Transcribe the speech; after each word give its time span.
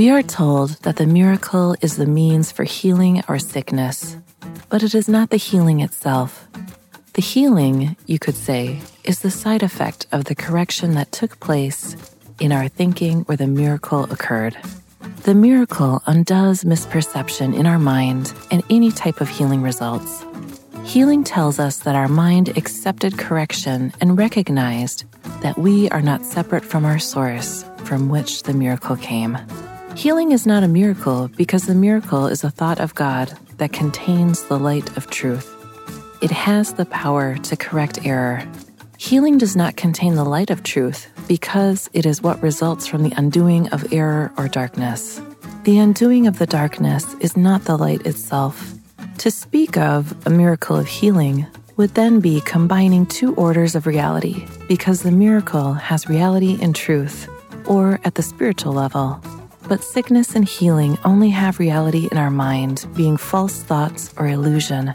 We 0.00 0.08
are 0.08 0.22
told 0.22 0.70
that 0.84 0.96
the 0.96 1.06
miracle 1.06 1.76
is 1.82 1.98
the 1.98 2.06
means 2.06 2.50
for 2.50 2.64
healing 2.64 3.22
our 3.28 3.38
sickness, 3.38 4.16
but 4.70 4.82
it 4.82 4.94
is 4.94 5.10
not 5.10 5.28
the 5.28 5.36
healing 5.36 5.80
itself. 5.80 6.48
The 7.12 7.20
healing, 7.20 7.96
you 8.06 8.18
could 8.18 8.34
say, 8.34 8.80
is 9.04 9.20
the 9.20 9.30
side 9.30 9.62
effect 9.62 10.06
of 10.10 10.24
the 10.24 10.34
correction 10.34 10.94
that 10.94 11.12
took 11.12 11.38
place 11.38 11.98
in 12.38 12.50
our 12.50 12.66
thinking 12.66 13.24
where 13.24 13.36
the 13.36 13.46
miracle 13.46 14.04
occurred. 14.04 14.56
The 15.24 15.34
miracle 15.34 16.02
undoes 16.06 16.64
misperception 16.64 17.54
in 17.54 17.66
our 17.66 17.78
mind 17.78 18.32
and 18.50 18.62
any 18.70 18.90
type 18.92 19.20
of 19.20 19.28
healing 19.28 19.60
results. 19.60 20.24
Healing 20.82 21.24
tells 21.24 21.58
us 21.58 21.80
that 21.80 21.94
our 21.94 22.08
mind 22.08 22.56
accepted 22.56 23.18
correction 23.18 23.92
and 24.00 24.16
recognized 24.16 25.04
that 25.42 25.58
we 25.58 25.90
are 25.90 26.00
not 26.00 26.24
separate 26.24 26.64
from 26.64 26.86
our 26.86 26.98
source 26.98 27.66
from 27.84 28.08
which 28.08 28.44
the 28.44 28.54
miracle 28.54 28.96
came. 28.96 29.36
Healing 29.96 30.32
is 30.32 30.46
not 30.46 30.62
a 30.62 30.68
miracle 30.68 31.28
because 31.36 31.66
the 31.66 31.74
miracle 31.74 32.26
is 32.26 32.44
a 32.44 32.50
thought 32.50 32.80
of 32.80 32.94
God 32.94 33.36
that 33.58 33.72
contains 33.72 34.44
the 34.44 34.58
light 34.58 34.96
of 34.96 35.10
truth. 35.10 35.54
It 36.22 36.30
has 36.30 36.74
the 36.74 36.86
power 36.86 37.36
to 37.36 37.56
correct 37.56 38.06
error. 38.06 38.46
Healing 38.98 39.36
does 39.36 39.56
not 39.56 39.76
contain 39.76 40.14
the 40.14 40.24
light 40.24 40.50
of 40.50 40.62
truth 40.62 41.08
because 41.28 41.90
it 41.92 42.06
is 42.06 42.22
what 42.22 42.42
results 42.42 42.86
from 42.86 43.02
the 43.02 43.12
undoing 43.16 43.68
of 43.70 43.92
error 43.92 44.32
or 44.38 44.48
darkness. 44.48 45.20
The 45.64 45.78
undoing 45.78 46.26
of 46.26 46.38
the 46.38 46.46
darkness 46.46 47.14
is 47.20 47.36
not 47.36 47.64
the 47.64 47.76
light 47.76 48.06
itself. 48.06 48.72
To 49.18 49.30
speak 49.30 49.76
of 49.76 50.14
a 50.26 50.30
miracle 50.30 50.76
of 50.76 50.86
healing 50.86 51.46
would 51.76 51.94
then 51.94 52.20
be 52.20 52.40
combining 52.42 53.06
two 53.06 53.34
orders 53.34 53.74
of 53.74 53.86
reality 53.86 54.46
because 54.68 55.02
the 55.02 55.10
miracle 55.10 55.74
has 55.74 56.08
reality 56.08 56.58
and 56.62 56.74
truth, 56.74 57.28
or 57.66 58.00
at 58.04 58.14
the 58.14 58.22
spiritual 58.22 58.72
level. 58.72 59.22
But 59.70 59.84
sickness 59.84 60.34
and 60.34 60.48
healing 60.48 60.98
only 61.04 61.30
have 61.30 61.60
reality 61.60 62.08
in 62.10 62.18
our 62.18 62.28
mind, 62.28 62.86
being 62.96 63.16
false 63.16 63.62
thoughts 63.62 64.12
or 64.16 64.26
illusion. 64.26 64.92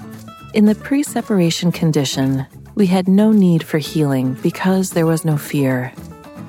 In 0.53 0.65
the 0.65 0.75
pre 0.75 1.01
separation 1.01 1.71
condition, 1.71 2.45
we 2.75 2.85
had 2.85 3.07
no 3.07 3.31
need 3.31 3.63
for 3.63 3.77
healing 3.77 4.33
because 4.43 4.89
there 4.89 5.05
was 5.05 5.23
no 5.23 5.37
fear. 5.37 5.93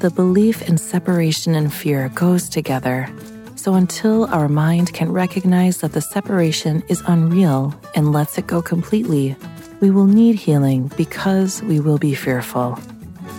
The 0.00 0.10
belief 0.10 0.68
in 0.68 0.76
separation 0.76 1.54
and 1.54 1.72
fear 1.72 2.08
goes 2.16 2.48
together. 2.48 3.08
So 3.54 3.74
until 3.74 4.24
our 4.34 4.48
mind 4.48 4.92
can 4.92 5.12
recognize 5.12 5.78
that 5.82 5.92
the 5.92 6.00
separation 6.00 6.82
is 6.88 7.04
unreal 7.06 7.80
and 7.94 8.10
lets 8.10 8.38
it 8.38 8.48
go 8.48 8.60
completely, 8.60 9.36
we 9.78 9.92
will 9.92 10.06
need 10.08 10.34
healing 10.34 10.90
because 10.96 11.62
we 11.62 11.78
will 11.78 11.98
be 11.98 12.14
fearful. 12.14 12.76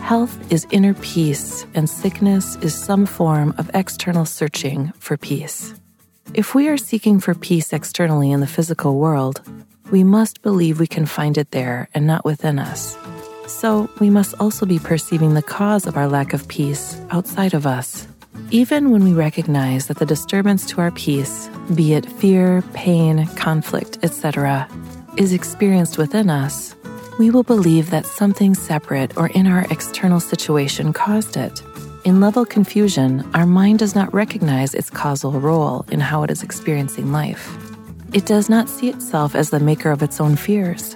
Health 0.07 0.53
is 0.53 0.65
inner 0.71 0.93
peace, 0.93 1.65
and 1.73 1.89
sickness 1.89 2.55
is 2.61 2.73
some 2.73 3.05
form 3.05 3.53
of 3.57 3.69
external 3.73 4.23
searching 4.23 4.93
for 4.99 5.17
peace. 5.17 5.73
If 6.33 6.55
we 6.55 6.69
are 6.69 6.77
seeking 6.77 7.19
for 7.19 7.35
peace 7.35 7.73
externally 7.73 8.31
in 8.31 8.39
the 8.39 8.47
physical 8.47 8.95
world, 8.95 9.41
we 9.91 10.05
must 10.05 10.41
believe 10.41 10.79
we 10.79 10.87
can 10.87 11.05
find 11.05 11.37
it 11.37 11.51
there 11.51 11.89
and 11.93 12.07
not 12.07 12.23
within 12.23 12.57
us. 12.57 12.97
So, 13.47 13.89
we 13.99 14.09
must 14.09 14.33
also 14.39 14.65
be 14.65 14.79
perceiving 14.79 15.33
the 15.33 15.41
cause 15.41 15.85
of 15.85 15.97
our 15.97 16.07
lack 16.07 16.31
of 16.31 16.47
peace 16.47 16.97
outside 17.09 17.53
of 17.53 17.67
us. 17.67 18.07
Even 18.49 18.91
when 18.91 19.03
we 19.03 19.11
recognize 19.11 19.87
that 19.87 19.97
the 19.97 20.05
disturbance 20.05 20.65
to 20.67 20.79
our 20.79 20.91
peace, 20.91 21.49
be 21.75 21.95
it 21.95 22.05
fear, 22.05 22.63
pain, 22.73 23.27
conflict, 23.35 23.97
etc., 24.03 24.69
is 25.17 25.33
experienced 25.33 25.97
within 25.97 26.29
us, 26.29 26.76
we 27.17 27.31
will 27.31 27.43
believe 27.43 27.89
that 27.89 28.05
something 28.05 28.53
separate 28.53 29.17
or 29.17 29.27
in 29.27 29.47
our 29.47 29.65
external 29.71 30.19
situation 30.19 30.93
caused 30.93 31.35
it. 31.35 31.63
In 32.03 32.21
level 32.21 32.45
confusion, 32.45 33.27
our 33.33 33.45
mind 33.45 33.79
does 33.79 33.95
not 33.95 34.13
recognize 34.13 34.75
its 34.75 34.89
causal 34.89 35.31
role 35.31 35.85
in 35.91 35.99
how 35.99 36.23
it 36.23 36.31
is 36.31 36.43
experiencing 36.43 37.11
life. 37.11 37.57
It 38.13 38.25
does 38.25 38.49
not 38.49 38.69
see 38.69 38.89
itself 38.89 39.35
as 39.35 39.49
the 39.49 39.59
maker 39.59 39.91
of 39.91 40.03
its 40.03 40.21
own 40.21 40.35
fears. 40.35 40.95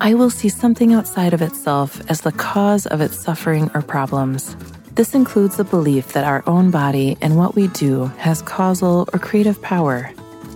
I 0.00 0.14
will 0.14 0.30
see 0.30 0.48
something 0.48 0.94
outside 0.94 1.34
of 1.34 1.42
itself 1.42 2.00
as 2.10 2.22
the 2.22 2.32
cause 2.32 2.86
of 2.86 3.00
its 3.00 3.18
suffering 3.18 3.70
or 3.74 3.82
problems. 3.82 4.56
This 4.94 5.14
includes 5.14 5.56
the 5.56 5.64
belief 5.64 6.12
that 6.14 6.24
our 6.24 6.42
own 6.46 6.70
body 6.70 7.16
and 7.20 7.36
what 7.36 7.54
we 7.54 7.68
do 7.68 8.06
has 8.18 8.42
causal 8.42 9.08
or 9.12 9.18
creative 9.18 9.60
power 9.60 10.10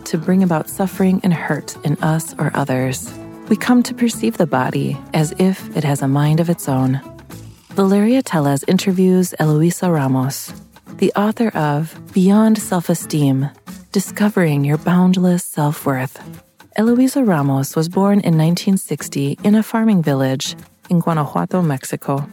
to 0.04 0.18
bring 0.18 0.42
about 0.42 0.68
suffering 0.68 1.20
and 1.22 1.32
hurt 1.34 1.76
in 1.84 1.96
us 2.02 2.34
or 2.38 2.50
others 2.54 3.12
we 3.52 3.56
come 3.56 3.82
to 3.82 3.92
perceive 3.92 4.38
the 4.38 4.46
body 4.46 4.96
as 5.12 5.34
if 5.38 5.76
it 5.76 5.84
has 5.84 6.00
a 6.00 6.08
mind 6.08 6.40
of 6.40 6.48
its 6.48 6.70
own. 6.70 6.98
Valeria 7.72 8.22
Teles 8.22 8.64
interviews 8.66 9.34
Eloisa 9.38 9.90
Ramos, 9.90 10.54
the 10.96 11.12
author 11.12 11.48
of 11.48 11.94
Beyond 12.14 12.56
Self 12.56 12.88
Esteem 12.88 13.50
Discovering 13.92 14.64
Your 14.64 14.78
Boundless 14.78 15.44
Self 15.44 15.84
Worth. 15.84 16.18
Eloisa 16.78 17.22
Ramos 17.24 17.76
was 17.76 17.90
born 17.90 18.20
in 18.20 18.38
1960 18.38 19.40
in 19.44 19.54
a 19.54 19.62
farming 19.62 20.02
village 20.02 20.56
in 20.88 21.00
Guanajuato, 21.00 21.60
Mexico. 21.60 22.26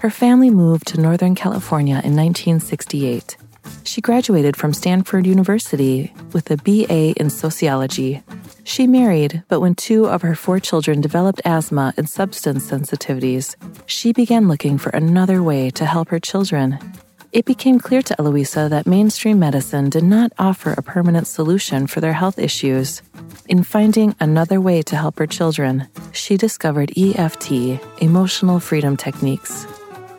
Her 0.00 0.10
family 0.10 0.50
moved 0.50 0.88
to 0.88 1.00
Northern 1.00 1.34
California 1.34 2.02
in 2.04 2.14
1968. 2.14 3.38
She 3.84 4.02
graduated 4.02 4.58
from 4.58 4.74
Stanford 4.74 5.24
University 5.24 6.12
with 6.34 6.50
a 6.50 6.58
BA 6.58 7.18
in 7.18 7.30
sociology 7.30 8.22
she 8.66 8.88
married, 8.88 9.44
but 9.48 9.60
when 9.60 9.76
two 9.76 10.06
of 10.06 10.22
her 10.22 10.34
four 10.34 10.58
children 10.58 11.00
developed 11.00 11.40
asthma 11.44 11.94
and 11.96 12.08
substance 12.08 12.68
sensitivities, 12.68 13.54
she 13.86 14.12
began 14.12 14.48
looking 14.48 14.76
for 14.76 14.90
another 14.90 15.40
way 15.40 15.70
to 15.70 15.86
help 15.86 16.08
her 16.08 16.18
children. 16.18 16.76
It 17.32 17.44
became 17.44 17.78
clear 17.78 18.02
to 18.02 18.16
Eloisa 18.18 18.68
that 18.70 18.86
mainstream 18.86 19.38
medicine 19.38 19.88
did 19.88 20.02
not 20.02 20.32
offer 20.38 20.72
a 20.72 20.82
permanent 20.82 21.28
solution 21.28 21.86
for 21.86 22.00
their 22.00 22.12
health 22.12 22.40
issues. 22.40 23.02
In 23.48 23.62
finding 23.62 24.16
another 24.18 24.60
way 24.60 24.82
to 24.82 24.96
help 24.96 25.18
her 25.20 25.26
children, 25.28 25.86
she 26.12 26.36
discovered 26.36 26.92
EFT, 26.96 27.78
Emotional 28.02 28.58
Freedom 28.58 28.96
Techniques. 28.96 29.64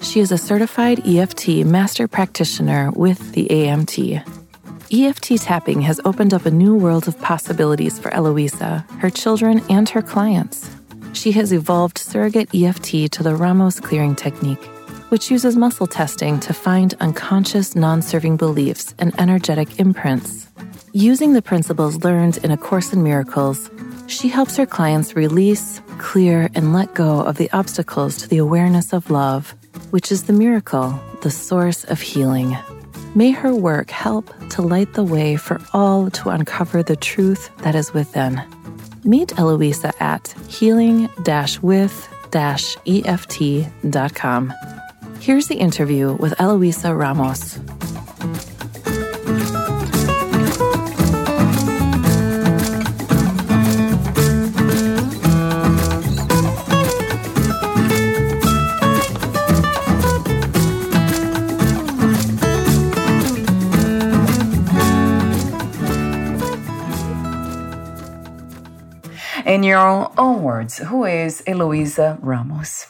She 0.02 0.22
is 0.22 0.32
a 0.32 0.38
certified 0.38 1.06
EFT 1.06 1.66
master 1.66 2.08
practitioner 2.08 2.92
with 2.92 3.34
the 3.34 3.48
AMT. 3.48 4.47
EFT 4.90 5.42
tapping 5.42 5.82
has 5.82 6.00
opened 6.06 6.34
up 6.34 6.46
a 6.46 6.52
new 6.52 6.74
world 6.74 7.10
of 7.10 7.20
possibilities 7.20 8.00
for 8.00 8.14
Eloisa, 8.14 8.86
her 9.00 9.10
children, 9.10 9.62
and 9.70 9.90
her 9.90 10.02
clients. 10.02 10.70
She 11.12 11.34
has 11.34 11.52
evolved 11.52 11.98
surrogate 11.98 12.56
EFT 12.56 13.12
to 13.12 13.24
the 13.24 13.36
Ramos 13.36 13.82
clearing 13.82 14.16
technique, 14.16 14.64
which 15.10 15.30
uses 15.30 15.58
muscle 15.58 15.88
testing 15.88 16.40
to 16.40 16.54
find 16.54 16.94
unconscious 17.02 17.76
non 17.76 18.02
serving 18.02 18.38
beliefs 18.38 18.96
and 18.98 19.14
energetic 19.20 19.78
imprints. 19.78 20.48
Using 20.94 21.34
the 21.34 21.42
principles 21.42 22.06
learned 22.06 22.38
in 22.38 22.52
A 22.52 22.58
Course 22.58 22.94
in 22.94 23.04
Miracles, 23.04 23.70
she 24.08 24.30
helps 24.30 24.56
her 24.56 24.66
clients 24.66 25.18
release, 25.18 25.82
clear, 25.98 26.50
and 26.56 26.72
let 26.72 26.94
go 26.94 27.20
of 27.20 27.36
the 27.36 27.52
obstacles 27.52 28.16
to 28.18 28.30
the 28.30 28.38
awareness 28.38 28.94
of 28.94 29.12
love, 29.12 29.54
which 29.90 30.14
is 30.14 30.24
the 30.24 30.34
miracle, 30.34 30.98
the 31.24 31.32
source 31.32 31.84
of 31.84 32.00
healing. 32.00 32.58
May 33.16 33.32
her 33.32 33.54
work 33.54 33.90
help 33.90 34.32
to 34.50 34.62
light 34.62 34.94
the 34.94 35.04
way 35.04 35.36
for 35.38 35.60
all 35.74 36.10
to 36.12 36.30
uncover 36.30 36.84
the 36.84 36.96
truth 36.96 37.50
that 37.60 37.76
is 37.76 37.94
within. 37.94 38.42
Meet 39.04 39.40
Eloisa 39.40 39.94
at 40.02 40.34
healing 40.48 41.10
with 41.62 42.08
EFT.com. 42.86 44.54
Here's 45.20 45.48
the 45.48 45.56
interview 45.56 46.14
with 46.14 46.40
Eloisa 46.40 46.94
Ramos. 46.94 47.60
Your 69.68 70.12
own 70.18 70.42
words, 70.42 70.78
who 70.78 71.06
is 71.06 71.44
Eloisa 71.46 72.18
Ramos? 72.22 72.88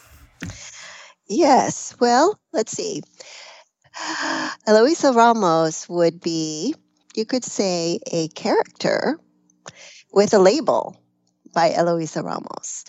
Yes, 1.27 1.95
well, 1.99 2.39
let's 2.53 2.71
see. 2.71 3.01
Eloisa 4.67 5.11
Ramos 5.11 5.89
would 5.89 6.21
be, 6.21 6.75
you 7.15 7.25
could 7.25 7.43
say, 7.43 7.99
a 8.11 8.29
character 8.29 9.19
with 10.13 10.33
a 10.33 10.39
label 10.39 10.95
by 11.53 11.71
Eloisa 11.71 12.23
Ramos. 12.23 12.85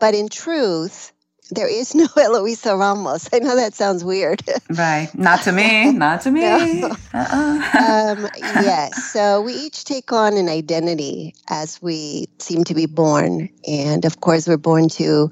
But 0.00 0.14
in 0.14 0.28
truth, 0.28 1.12
there 1.50 1.68
is 1.68 1.94
no 1.94 2.06
Eloisa 2.16 2.76
Ramos. 2.76 3.28
I 3.32 3.38
know 3.38 3.56
that 3.56 3.74
sounds 3.74 4.04
weird. 4.04 4.42
right. 4.70 5.08
Not 5.14 5.42
to 5.42 5.52
me. 5.52 5.92
Not 5.92 6.22
to 6.22 6.30
me. 6.30 6.40
No. 6.40 6.96
Uh-uh. 7.14 8.16
um, 8.18 8.28
yes. 8.36 9.12
So 9.12 9.40
we 9.42 9.54
each 9.54 9.84
take 9.84 10.12
on 10.12 10.36
an 10.36 10.48
identity 10.48 11.34
as 11.48 11.80
we 11.82 12.26
seem 12.38 12.64
to 12.64 12.74
be 12.74 12.86
born. 12.86 13.48
And 13.66 14.04
of 14.04 14.20
course, 14.20 14.46
we're 14.46 14.56
born 14.56 14.88
to 14.90 15.30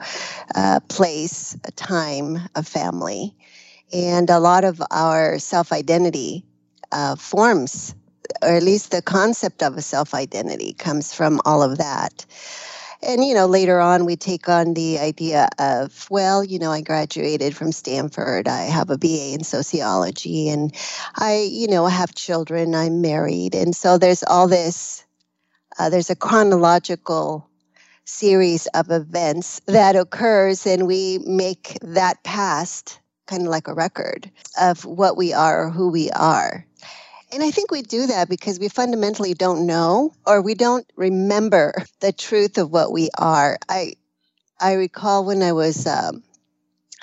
a 0.54 0.80
place, 0.88 1.56
a 1.64 1.72
time, 1.72 2.38
a 2.54 2.62
family. 2.62 3.34
And 3.92 4.28
a 4.28 4.38
lot 4.38 4.64
of 4.64 4.82
our 4.90 5.38
self 5.38 5.72
identity 5.72 6.44
uh, 6.92 7.16
forms, 7.16 7.94
or 8.42 8.50
at 8.50 8.62
least 8.62 8.90
the 8.90 9.00
concept 9.00 9.62
of 9.62 9.76
a 9.76 9.82
self 9.82 10.14
identity 10.14 10.74
comes 10.74 11.14
from 11.14 11.40
all 11.44 11.62
of 11.62 11.78
that. 11.78 12.26
And, 13.00 13.24
you 13.24 13.34
know, 13.34 13.46
later 13.46 13.80
on, 13.80 14.04
we 14.04 14.16
take 14.16 14.48
on 14.48 14.74
the 14.74 14.98
idea 14.98 15.48
of, 15.58 16.08
well, 16.10 16.42
you 16.42 16.58
know, 16.58 16.72
I 16.72 16.80
graduated 16.80 17.56
from 17.56 17.70
Stanford. 17.70 18.48
I 18.48 18.62
have 18.62 18.90
a 18.90 18.98
BA 18.98 19.34
in 19.34 19.44
sociology 19.44 20.48
and 20.48 20.74
I, 21.14 21.48
you 21.50 21.68
know, 21.68 21.86
have 21.86 22.14
children. 22.14 22.74
I'm 22.74 23.00
married. 23.00 23.54
And 23.54 23.74
so 23.74 23.98
there's 23.98 24.24
all 24.24 24.48
this, 24.48 25.04
uh, 25.78 25.90
there's 25.90 26.10
a 26.10 26.16
chronological 26.16 27.48
series 28.04 28.66
of 28.68 28.90
events 28.90 29.60
that 29.66 29.94
occurs 29.94 30.66
and 30.66 30.86
we 30.86 31.18
make 31.18 31.78
that 31.82 32.24
past 32.24 33.00
kind 33.26 33.42
of 33.42 33.48
like 33.48 33.68
a 33.68 33.74
record 33.74 34.30
of 34.60 34.84
what 34.84 35.16
we 35.16 35.32
are 35.32 35.66
or 35.66 35.70
who 35.70 35.90
we 35.90 36.10
are. 36.12 36.64
And 37.32 37.42
I 37.42 37.50
think 37.50 37.70
we 37.70 37.82
do 37.82 38.06
that 38.06 38.28
because 38.28 38.58
we 38.58 38.68
fundamentally 38.68 39.34
don't 39.34 39.66
know 39.66 40.14
or 40.26 40.40
we 40.42 40.54
don't 40.54 40.90
remember 40.96 41.74
the 42.00 42.12
truth 42.12 42.58
of 42.58 42.70
what 42.72 42.92
we 42.92 43.10
are. 43.18 43.58
I 43.68 43.94
I 44.60 44.74
recall 44.74 45.24
when 45.24 45.42
I 45.42 45.52
was 45.52 45.86
um, 45.86 46.22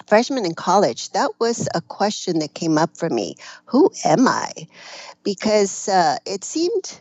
freshman 0.08 0.46
in 0.46 0.56
college, 0.56 1.12
that 1.12 1.32
was 1.40 1.70
a 1.76 1.82
question 1.82 2.40
that 2.40 2.54
came 2.54 2.78
up 2.78 2.98
for 2.98 3.10
me. 3.10 3.36
Who 3.66 3.92
am 4.06 4.28
I? 4.28 4.52
Because 5.24 5.90
uh, 5.90 6.18
it 6.26 6.44
seemed 6.44 7.00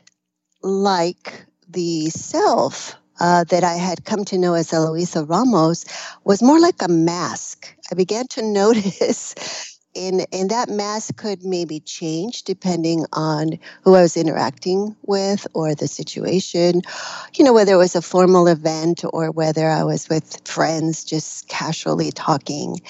like 0.62 1.47
the 1.69 2.11
self 2.11 2.97
uh, 3.21 3.44
that 3.44 3.65
I 3.65 3.75
had 3.75 4.05
come 4.05 4.25
to 4.26 4.38
know 4.38 4.55
as 4.55 4.73
Eloisa 4.73 5.25
Ramos 5.25 5.85
was 6.25 6.43
more 6.43 6.61
like 6.61 6.82
a 6.82 6.88
mask. 6.88 7.75
I 7.91 7.94
began 7.94 8.26
to 8.29 8.43
notice 8.61 9.74
and 9.96 10.26
and 10.32 10.50
that 10.50 10.69
mask 10.69 11.17
could 11.17 11.44
maybe 11.44 11.81
change 11.81 12.43
depending 12.43 13.06
on 13.12 13.58
who 13.82 13.94
I 13.94 14.02
was 14.02 14.17
interacting 14.17 14.96
with 15.02 15.46
or 15.55 15.75
the 15.75 15.88
situation. 15.88 16.82
You 17.35 17.44
know, 17.44 17.52
whether 17.52 17.75
it 17.75 17.79
was 17.79 17.96
a 17.96 18.02
formal 18.02 18.46
event 18.46 19.05
or 19.12 19.31
whether 19.31 19.69
I 19.69 19.85
was 19.85 20.08
with 20.08 20.46
friends 20.46 21.05
just 21.05 21.49
casually 21.49 22.12
talking. 22.12 22.81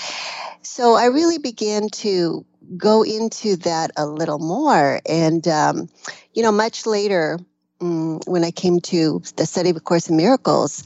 So 0.62 0.94
I 0.94 1.06
really 1.06 1.38
began 1.38 1.88
to 1.90 2.44
go 2.76 3.02
into 3.02 3.56
that 3.56 3.90
a 3.96 4.06
little 4.06 4.38
more, 4.38 5.00
and 5.06 5.46
um, 5.46 5.88
you 6.32 6.42
know, 6.42 6.52
much 6.52 6.86
later 6.86 7.38
um, 7.80 8.20
when 8.26 8.44
I 8.44 8.50
came 8.50 8.80
to 8.80 9.22
the 9.36 9.46
study 9.46 9.70
of 9.70 9.76
A 9.76 9.80
Course 9.80 10.08
in 10.08 10.16
Miracles. 10.16 10.84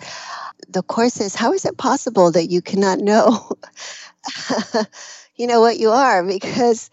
The 0.71 0.83
course 0.83 1.15
says, 1.15 1.35
How 1.35 1.53
is 1.55 1.65
it 1.65 1.79
possible 1.79 2.31
that 2.33 2.51
you 2.51 2.61
cannot 2.61 2.99
know 2.99 3.49
you 5.39 5.47
know 5.47 5.61
what 5.61 5.79
you 5.79 5.91
are 5.91 6.23
because 6.25 6.91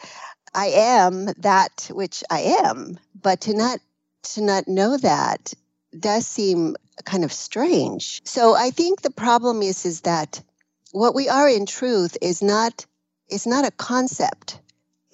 I 0.53 0.67
am 0.67 1.25
that 1.39 1.89
which 1.91 2.23
I 2.29 2.59
am. 2.63 2.97
But 3.21 3.41
to 3.41 3.53
not 3.53 3.79
to 4.33 4.41
not 4.41 4.67
know 4.67 4.97
that 4.97 5.53
does 5.99 6.25
seem 6.25 6.75
kind 7.03 7.23
of 7.23 7.33
strange. 7.33 8.21
So 8.25 8.55
I 8.55 8.69
think 8.69 9.01
the 9.01 9.11
problem 9.11 9.61
is 9.61 9.85
is 9.85 10.01
that 10.01 10.41
what 10.91 11.15
we 11.15 11.27
are 11.27 11.49
in 11.49 11.65
truth 11.65 12.17
is 12.21 12.41
not 12.41 12.85
is 13.29 13.47
not 13.47 13.65
a 13.65 13.71
concept. 13.71 14.59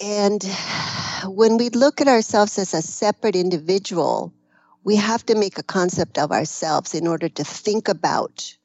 And 0.01 0.43
when 1.25 1.57
we 1.57 1.69
look 1.69 2.01
at 2.01 2.07
ourselves 2.07 2.59
as 2.59 2.73
a 2.73 2.81
separate 2.81 3.35
individual, 3.35 4.33
we 4.83 4.97
have 4.97 5.25
to 5.27 5.35
make 5.35 5.57
a 5.57 5.63
concept 5.63 6.17
of 6.17 6.31
ourselves 6.31 6.93
in 6.93 7.07
order 7.07 7.29
to 7.29 7.43
think 7.43 7.87
about 7.87 8.55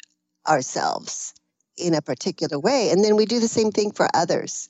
ourselves 0.49 1.35
in 1.77 1.95
a 1.95 2.03
particular 2.03 2.59
way. 2.59 2.91
And 2.91 3.05
then 3.05 3.17
we 3.17 3.27
do 3.27 3.41
the 3.41 3.49
same 3.49 3.71
thing 3.71 3.93
for 3.93 4.09
others. 4.15 4.69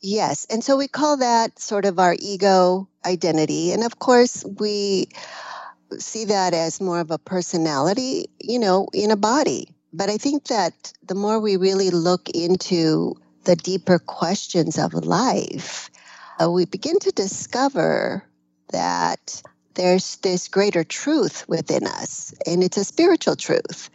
Yes. 0.00 0.46
And 0.50 0.62
so 0.62 0.76
we 0.76 0.88
call 0.88 1.16
that 1.18 1.58
sort 1.58 1.84
of 1.84 1.98
our 1.98 2.16
ego 2.18 2.88
identity. 3.04 3.72
And 3.72 3.82
of 3.82 3.98
course, 3.98 4.44
we 4.44 5.08
see 5.98 6.24
that 6.26 6.54
as 6.54 6.80
more 6.80 7.00
of 7.00 7.10
a 7.10 7.18
personality, 7.18 8.28
you 8.40 8.58
know, 8.58 8.88
in 8.92 9.10
a 9.10 9.16
body. 9.16 9.68
But 9.92 10.10
I 10.10 10.18
think 10.18 10.48
that 10.48 10.92
the 11.06 11.14
more 11.14 11.40
we 11.40 11.56
really 11.56 11.90
look 11.90 12.28
into 12.30 13.14
the 13.44 13.56
deeper 13.56 13.98
questions 13.98 14.78
of 14.78 14.92
life, 14.92 15.90
uh, 16.42 16.50
we 16.50 16.66
begin 16.66 16.98
to 16.98 17.12
discover 17.12 18.24
that 18.72 19.42
there's 19.74 20.16
this 20.16 20.48
greater 20.48 20.84
truth 20.84 21.48
within 21.48 21.86
us, 21.86 22.34
and 22.46 22.62
it's 22.64 22.76
a 22.76 22.84
spiritual 22.84 23.36
truth 23.36 23.90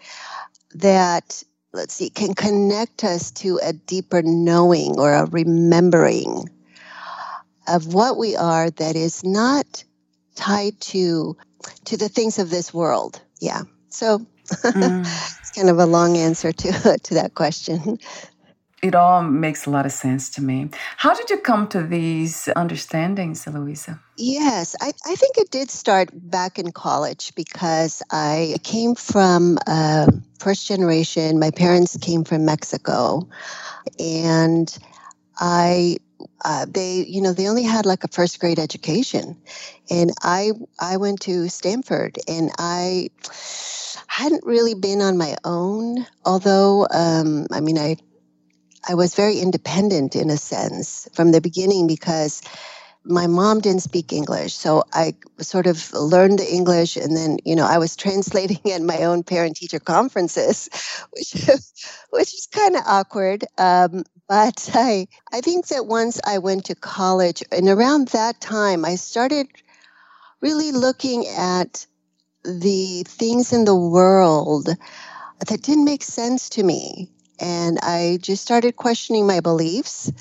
that 0.74 1.44
let's 1.73 1.94
see, 1.94 2.09
can 2.09 2.33
connect 2.33 3.03
us 3.03 3.31
to 3.31 3.59
a 3.63 3.73
deeper 3.73 4.21
knowing 4.21 5.00
or 5.00 5.13
a 5.13 5.25
remembering 5.25 6.50
of 7.67 7.93
what 7.93 8.17
we 8.17 8.36
are 8.36 8.69
that 8.72 8.96
is 8.96 9.24
not 9.24 9.84
tied 10.36 10.79
to 10.81 11.38
to 11.86 11.98
the 11.98 12.10
things 12.10 12.39
of 12.39 12.50
this 12.50 12.74
world. 12.74 13.22
Yeah. 13.39 13.62
So 13.89 14.19
mm. 14.50 15.01
it's 15.39 15.51
kind 15.51 15.69
of 15.69 15.79
a 15.79 15.86
long 15.86 16.17
answer 16.17 16.51
to 16.51 17.00
to 17.03 17.13
that 17.13 17.36
question 17.36 18.00
it 18.81 18.95
all 18.95 19.21
makes 19.23 19.65
a 19.65 19.69
lot 19.69 19.85
of 19.85 19.91
sense 19.91 20.29
to 20.31 20.41
me. 20.41 20.69
How 20.97 21.13
did 21.13 21.29
you 21.29 21.38
come 21.38 21.67
to 21.69 21.83
these 21.83 22.50
understandings, 22.55 23.45
Eloisa? 23.47 24.00
Yes, 24.17 24.75
I, 24.81 24.91
I 25.05 25.15
think 25.15 25.38
it 25.38 25.51
did 25.51 25.69
start 25.69 26.09
back 26.13 26.57
in 26.57 26.71
college 26.71 27.33
because 27.35 28.01
I 28.11 28.57
came 28.63 28.95
from 28.95 29.57
first 30.39 30.67
generation. 30.67 31.39
My 31.39 31.51
parents 31.51 31.97
came 31.97 32.23
from 32.23 32.45
Mexico, 32.45 33.27
and 34.00 34.77
I 35.39 35.97
uh, 36.43 36.65
they 36.69 37.05
you 37.07 37.21
know 37.21 37.33
they 37.33 37.47
only 37.47 37.63
had 37.63 37.85
like 37.85 38.03
a 38.03 38.07
first 38.07 38.39
grade 38.39 38.59
education, 38.59 39.38
and 39.89 40.11
I 40.21 40.51
I 40.79 40.97
went 40.97 41.21
to 41.21 41.50
Stanford, 41.50 42.17
and 42.27 42.51
I 42.57 43.09
hadn't 44.07 44.45
really 44.45 44.73
been 44.73 45.01
on 45.01 45.17
my 45.17 45.35
own. 45.43 46.05
Although 46.25 46.88
um, 46.91 47.47
I 47.51 47.59
mean 47.61 47.77
I 47.77 47.97
I 48.88 48.95
was 48.95 49.15
very 49.15 49.39
independent 49.39 50.15
in 50.15 50.29
a 50.29 50.38
sense 50.38 51.07
from 51.13 51.31
the 51.31 51.41
beginning 51.41 51.88
because 51.88 52.41
my 53.03 53.27
mom 53.27 53.59
didn't 53.59 53.81
speak 53.81 54.13
English. 54.13 54.53
So 54.53 54.83
I 54.93 55.15
sort 55.39 55.67
of 55.67 55.91
learned 55.93 56.39
the 56.39 56.53
English 56.53 56.97
and 56.97 57.15
then, 57.15 57.38
you 57.45 57.55
know, 57.55 57.65
I 57.65 57.77
was 57.77 57.95
translating 57.97 58.71
at 58.71 58.81
my 58.81 59.03
own 59.03 59.23
parent 59.23 59.57
teacher 59.57 59.79
conferences, 59.79 60.69
which, 61.11 61.33
which 62.09 62.33
is 62.33 62.47
kind 62.51 62.75
of 62.75 62.83
awkward. 62.85 63.45
Um, 63.57 64.03
but 64.27 64.69
I, 64.73 65.07
I 65.33 65.41
think 65.41 65.67
that 65.67 65.88
once 65.88 66.19
I 66.25 66.38
went 66.38 66.65
to 66.65 66.75
college 66.75 67.43
and 67.51 67.67
around 67.67 68.09
that 68.09 68.39
time, 68.39 68.85
I 68.85 68.95
started 68.95 69.47
really 70.41 70.71
looking 70.71 71.27
at 71.27 71.85
the 72.43 73.03
things 73.07 73.53
in 73.53 73.65
the 73.65 73.75
world 73.75 74.69
that 75.47 75.61
didn't 75.61 75.85
make 75.85 76.03
sense 76.03 76.50
to 76.50 76.63
me 76.63 77.11
and 77.41 77.79
I 77.79 78.19
just 78.21 78.43
started 78.43 78.75
questioning 78.77 79.27
my 79.27 79.39
beliefs. 79.41 80.12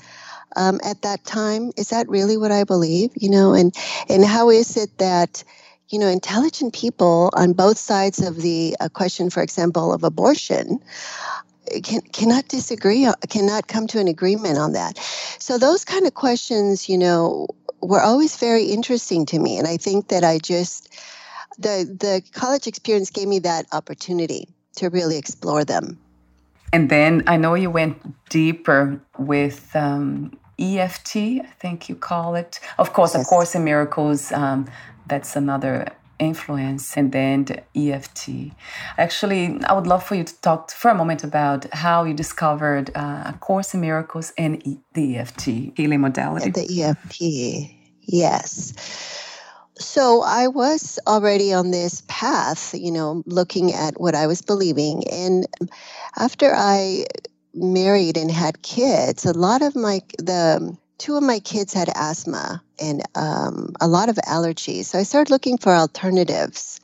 Um, 0.57 0.81
at 0.83 1.03
that 1.03 1.23
time, 1.23 1.71
is 1.77 1.91
that 1.91 2.09
really 2.09 2.35
what 2.35 2.51
I 2.51 2.65
believe? 2.65 3.11
You 3.15 3.29
know, 3.29 3.53
and 3.53 3.73
and 4.09 4.25
how 4.25 4.49
is 4.49 4.75
it 4.75 4.97
that 4.97 5.45
you 5.87 5.97
know 5.97 6.07
intelligent 6.07 6.73
people 6.73 7.29
on 7.33 7.53
both 7.53 7.77
sides 7.77 8.19
of 8.19 8.35
the 8.35 8.75
uh, 8.81 8.89
question, 8.89 9.29
for 9.29 9.41
example, 9.41 9.93
of 9.93 10.03
abortion, 10.03 10.81
can, 11.83 12.01
cannot 12.01 12.49
disagree, 12.49 13.05
uh, 13.05 13.13
cannot 13.29 13.67
come 13.67 13.87
to 13.87 13.99
an 13.99 14.09
agreement 14.09 14.57
on 14.57 14.73
that. 14.73 14.97
So 15.39 15.57
those 15.57 15.85
kind 15.85 16.05
of 16.05 16.15
questions, 16.15 16.89
you 16.89 16.97
know, 16.97 17.47
were 17.81 18.01
always 18.01 18.35
very 18.35 18.65
interesting 18.65 19.25
to 19.27 19.39
me, 19.39 19.57
and 19.57 19.67
I 19.67 19.77
think 19.77 20.09
that 20.09 20.25
I 20.25 20.37
just 20.39 20.93
the 21.59 21.85
the 21.97 22.21
college 22.33 22.67
experience 22.67 23.09
gave 23.09 23.27
me 23.29 23.39
that 23.39 23.67
opportunity 23.71 24.49
to 24.75 24.89
really 24.89 25.17
explore 25.17 25.63
them. 25.63 25.97
And 26.73 26.89
then 26.89 27.23
I 27.27 27.37
know 27.37 27.53
you 27.55 27.69
went 27.69 27.97
deeper 28.29 29.01
with 29.17 29.75
um, 29.75 30.37
EFT, 30.59 31.15
I 31.17 31.53
think 31.59 31.89
you 31.89 31.95
call 31.95 32.35
it. 32.35 32.59
Of 32.77 32.93
course, 32.93 33.13
yes. 33.13 33.23
of 33.23 33.27
course, 33.27 33.55
in 33.55 33.63
miracles, 33.63 34.31
um, 34.31 34.69
that's 35.07 35.35
another 35.35 35.87
influence 36.19 36.95
and 36.95 37.11
then 37.11 37.45
the 37.45 37.63
EFT. 37.75 38.53
Actually, 38.97 39.59
I 39.65 39.73
would 39.73 39.87
love 39.87 40.03
for 40.03 40.15
you 40.15 40.23
to 40.23 40.41
talk 40.41 40.71
for 40.71 40.91
a 40.91 40.95
moment 40.95 41.23
about 41.23 41.65
how 41.73 42.03
you 42.03 42.13
discovered 42.13 42.91
uh, 42.95 43.23
A 43.25 43.35
Course 43.39 43.73
in 43.73 43.81
Miracles 43.81 44.31
and 44.37 44.65
e- 44.65 44.79
the 44.93 45.17
EFT 45.17 45.43
healing 45.75 46.01
modality. 46.01 46.51
The 46.51 46.83
EFT, 46.83 47.75
yes. 48.01 48.73
So 49.81 50.21
I 50.21 50.47
was 50.47 50.99
already 51.07 51.53
on 51.53 51.71
this 51.71 52.03
path, 52.07 52.73
you 52.73 52.91
know, 52.91 53.23
looking 53.25 53.73
at 53.73 53.99
what 53.99 54.15
I 54.15 54.27
was 54.27 54.41
believing. 54.41 55.03
And 55.11 55.47
after 56.17 56.53
I 56.55 57.05
married 57.53 58.17
and 58.17 58.31
had 58.31 58.61
kids, 58.61 59.25
a 59.25 59.33
lot 59.33 59.61
of 59.61 59.75
my, 59.75 60.01
the, 60.17 60.77
two 60.97 61.17
of 61.17 61.23
my 61.23 61.39
kids 61.39 61.73
had 61.73 61.89
asthma 61.95 62.61
and 62.79 63.01
um, 63.15 63.73
a 63.81 63.87
lot 63.87 64.09
of 64.09 64.17
allergies. 64.17 64.85
So 64.85 64.99
I 64.99 65.03
started 65.03 65.31
looking 65.31 65.57
for 65.57 65.71
alternatives 65.71 66.79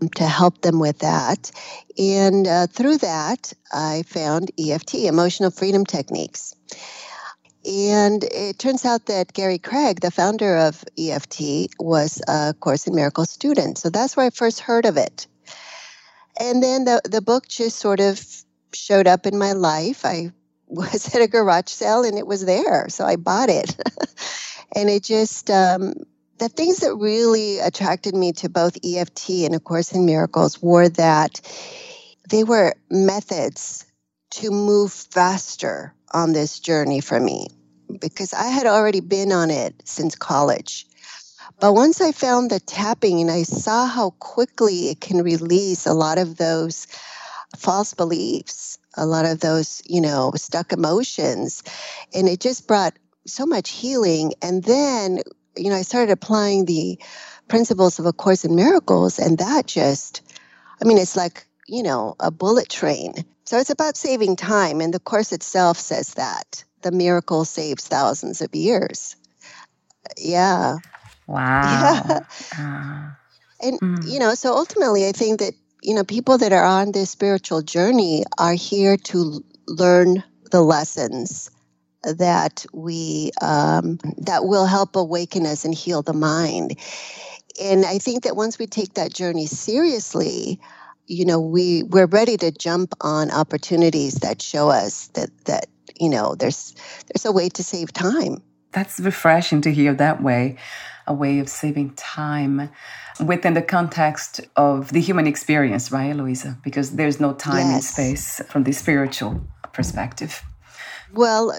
um, 0.00 0.08
to 0.16 0.24
help 0.24 0.62
them 0.62 0.80
with 0.80 1.00
that. 1.00 1.50
And 1.98 2.48
uh, 2.48 2.66
through 2.68 2.98
that, 2.98 3.52
I 3.70 4.02
found 4.06 4.50
EFT, 4.58 4.94
emotional 4.94 5.50
freedom 5.50 5.84
techniques. 5.84 6.54
And 7.64 8.24
it 8.24 8.58
turns 8.58 8.84
out 8.86 9.06
that 9.06 9.34
Gary 9.34 9.58
Craig, 9.58 10.00
the 10.00 10.10
founder 10.10 10.56
of 10.56 10.82
EFT, 10.98 11.68
was 11.78 12.22
a 12.26 12.54
Course 12.58 12.86
in 12.86 12.94
Miracles 12.94 13.30
student. 13.30 13.76
So 13.76 13.90
that's 13.90 14.16
where 14.16 14.26
I 14.26 14.30
first 14.30 14.60
heard 14.60 14.86
of 14.86 14.96
it. 14.96 15.26
And 16.38 16.62
then 16.62 16.84
the, 16.84 17.02
the 17.04 17.20
book 17.20 17.48
just 17.48 17.78
sort 17.78 18.00
of 18.00 18.24
showed 18.72 19.06
up 19.06 19.26
in 19.26 19.38
my 19.38 19.52
life. 19.52 20.06
I 20.06 20.32
was 20.66 21.14
at 21.14 21.20
a 21.20 21.26
garage 21.26 21.68
sale 21.68 22.04
and 22.04 22.16
it 22.16 22.26
was 22.26 22.46
there. 22.46 22.88
So 22.88 23.04
I 23.04 23.16
bought 23.16 23.50
it. 23.50 23.76
and 24.76 24.88
it 24.88 25.02
just, 25.02 25.50
um, 25.50 25.92
the 26.38 26.48
things 26.48 26.78
that 26.78 26.94
really 26.94 27.58
attracted 27.58 28.14
me 28.14 28.32
to 28.32 28.48
both 28.48 28.78
EFT 28.82 29.30
and 29.44 29.54
A 29.54 29.60
Course 29.60 29.92
in 29.92 30.06
Miracles 30.06 30.62
were 30.62 30.88
that 30.88 31.40
they 32.30 32.44
were 32.44 32.74
methods 32.88 33.84
to 34.30 34.50
move 34.50 34.92
faster 34.92 35.92
on 36.12 36.32
this 36.32 36.58
journey 36.58 37.00
for 37.00 37.20
me 37.20 37.48
because 38.00 38.32
I 38.32 38.48
had 38.48 38.66
already 38.66 39.00
been 39.00 39.32
on 39.32 39.50
it 39.50 39.74
since 39.84 40.14
college. 40.14 40.86
But 41.60 41.74
once 41.74 42.00
I 42.00 42.12
found 42.12 42.50
the 42.50 42.60
tapping 42.60 43.20
and 43.20 43.30
I 43.30 43.42
saw 43.42 43.86
how 43.86 44.10
quickly 44.10 44.88
it 44.88 45.00
can 45.00 45.22
release 45.22 45.86
a 45.86 45.94
lot 45.94 46.18
of 46.18 46.36
those 46.36 46.86
false 47.56 47.94
beliefs 47.94 48.78
a 48.96 49.06
lot 49.06 49.26
of 49.26 49.40
those, 49.40 49.82
you 49.86 50.00
know, 50.00 50.32
stuck 50.36 50.72
emotions. 50.72 51.62
And 52.14 52.28
it 52.28 52.40
just 52.40 52.66
brought 52.66 52.94
so 53.26 53.46
much 53.46 53.70
healing. 53.70 54.32
And 54.42 54.64
then, 54.64 55.20
you 55.56 55.70
know, 55.70 55.76
I 55.76 55.82
started 55.82 56.12
applying 56.12 56.64
the 56.64 56.98
principles 57.48 57.98
of 57.98 58.06
A 58.06 58.12
Course 58.12 58.44
in 58.44 58.54
Miracles, 58.54 59.18
and 59.18 59.38
that 59.38 59.66
just, 59.66 60.22
I 60.80 60.84
mean, 60.86 60.98
it's 60.98 61.16
like, 61.16 61.46
you 61.70 61.82
know, 61.82 62.16
a 62.20 62.30
bullet 62.30 62.68
train. 62.68 63.14
So 63.44 63.58
it's 63.58 63.70
about 63.70 63.96
saving 63.96 64.36
time. 64.36 64.80
And 64.80 64.92
the 64.92 65.00
Course 65.00 65.32
itself 65.32 65.78
says 65.78 66.14
that 66.14 66.64
the 66.82 66.92
miracle 66.92 67.44
saves 67.44 67.86
thousands 67.86 68.40
of 68.40 68.54
years. 68.54 69.16
Yeah. 70.18 70.78
Wow. 71.26 71.62
Yeah. 71.62 72.20
Uh, 72.58 73.10
and, 73.62 73.78
mm. 73.80 74.10
you 74.10 74.18
know, 74.18 74.34
so 74.34 74.54
ultimately, 74.54 75.06
I 75.06 75.12
think 75.12 75.40
that 75.40 75.52
you 75.82 75.94
know, 75.94 76.04
people 76.04 76.38
that 76.38 76.52
are 76.52 76.64
on 76.64 76.92
this 76.92 77.10
spiritual 77.10 77.62
journey 77.62 78.24
are 78.38 78.54
here 78.54 78.96
to 78.96 79.44
learn 79.66 80.22
the 80.50 80.60
lessons 80.60 81.50
that 82.02 82.64
we 82.72 83.30
um, 83.40 83.98
that 84.18 84.44
will 84.44 84.66
help 84.66 84.96
awaken 84.96 85.46
us 85.46 85.64
and 85.64 85.74
heal 85.74 86.02
the 86.02 86.12
mind. 86.12 86.76
And 87.60 87.84
I 87.84 87.98
think 87.98 88.24
that 88.24 88.36
once 88.36 88.58
we 88.58 88.66
take 88.66 88.94
that 88.94 89.12
journey 89.12 89.46
seriously, 89.46 90.60
you 91.10 91.24
know, 91.24 91.40
we 91.40 91.82
we're 91.82 92.06
ready 92.06 92.36
to 92.36 92.52
jump 92.52 92.94
on 93.00 93.30
opportunities 93.32 94.14
that 94.16 94.40
show 94.40 94.70
us 94.70 95.08
that 95.08 95.30
that 95.46 95.66
you 95.98 96.08
know 96.08 96.36
there's 96.36 96.74
there's 97.08 97.24
a 97.24 97.32
way 97.32 97.48
to 97.48 97.64
save 97.64 97.92
time. 97.92 98.42
That's 98.72 99.00
refreshing 99.00 99.60
to 99.62 99.72
hear 99.72 99.92
that 99.94 100.22
way, 100.22 100.56
a 101.08 101.12
way 101.12 101.40
of 101.40 101.48
saving 101.48 101.94
time 101.94 102.70
within 103.18 103.54
the 103.54 103.62
context 103.62 104.40
of 104.54 104.92
the 104.92 105.00
human 105.00 105.26
experience, 105.26 105.90
right, 105.90 106.10
Eloisa? 106.10 106.56
Because 106.62 106.92
there's 106.92 107.18
no 107.18 107.32
time 107.32 107.66
yes. 107.66 107.74
and 107.74 107.84
space 107.84 108.40
from 108.48 108.62
the 108.62 108.72
spiritual 108.72 109.40
perspective. 109.72 110.42
Well, 111.12 111.52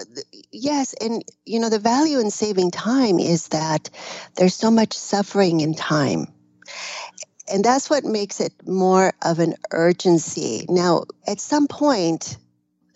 yes. 0.50 0.94
And, 0.94 1.22
you 1.44 1.60
know, 1.60 1.68
the 1.68 1.78
value 1.78 2.18
in 2.18 2.30
saving 2.30 2.70
time 2.70 3.18
is 3.18 3.48
that 3.48 3.90
there's 4.36 4.54
so 4.54 4.70
much 4.70 4.94
suffering 4.94 5.60
in 5.60 5.74
time. 5.74 6.26
And 7.52 7.62
that's 7.62 7.90
what 7.90 8.04
makes 8.04 8.40
it 8.40 8.52
more 8.66 9.12
of 9.20 9.38
an 9.38 9.54
urgency. 9.72 10.64
Now, 10.70 11.04
at 11.26 11.38
some 11.38 11.68
point, 11.68 12.38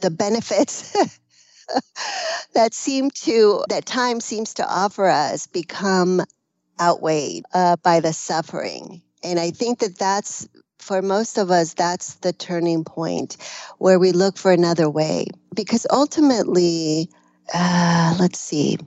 the 0.01 0.11
benefits 0.11 0.97
that 2.55 2.73
seem 2.73 3.11
to, 3.11 3.65
that 3.69 3.85
time 3.85 4.19
seems 4.21 4.55
to 4.55 4.67
offer 4.67 5.07
us 5.07 5.47
become 5.47 6.23
outweighed 6.81 7.45
uh, 7.53 7.77
by 7.77 8.01
the 8.01 8.15
suffering. 8.15 9.03
And 9.23 9.39
I 9.39 9.51
think 9.51 9.81
that 9.81 9.99
that's, 9.99 10.49
for 10.79 11.03
most 11.03 11.37
of 11.37 11.51
us, 11.51 11.75
that's 11.75 12.15
the 12.17 12.33
turning 12.33 12.85
point 12.85 13.37
where 13.77 13.99
we 13.99 14.13
look 14.13 14.39
for 14.39 14.53
another 14.53 14.89
way. 14.89 15.27
Because 15.55 15.87
ultimately, 15.91 17.11
uh, 17.53 18.17
let's 18.19 18.39
see, 18.39 18.79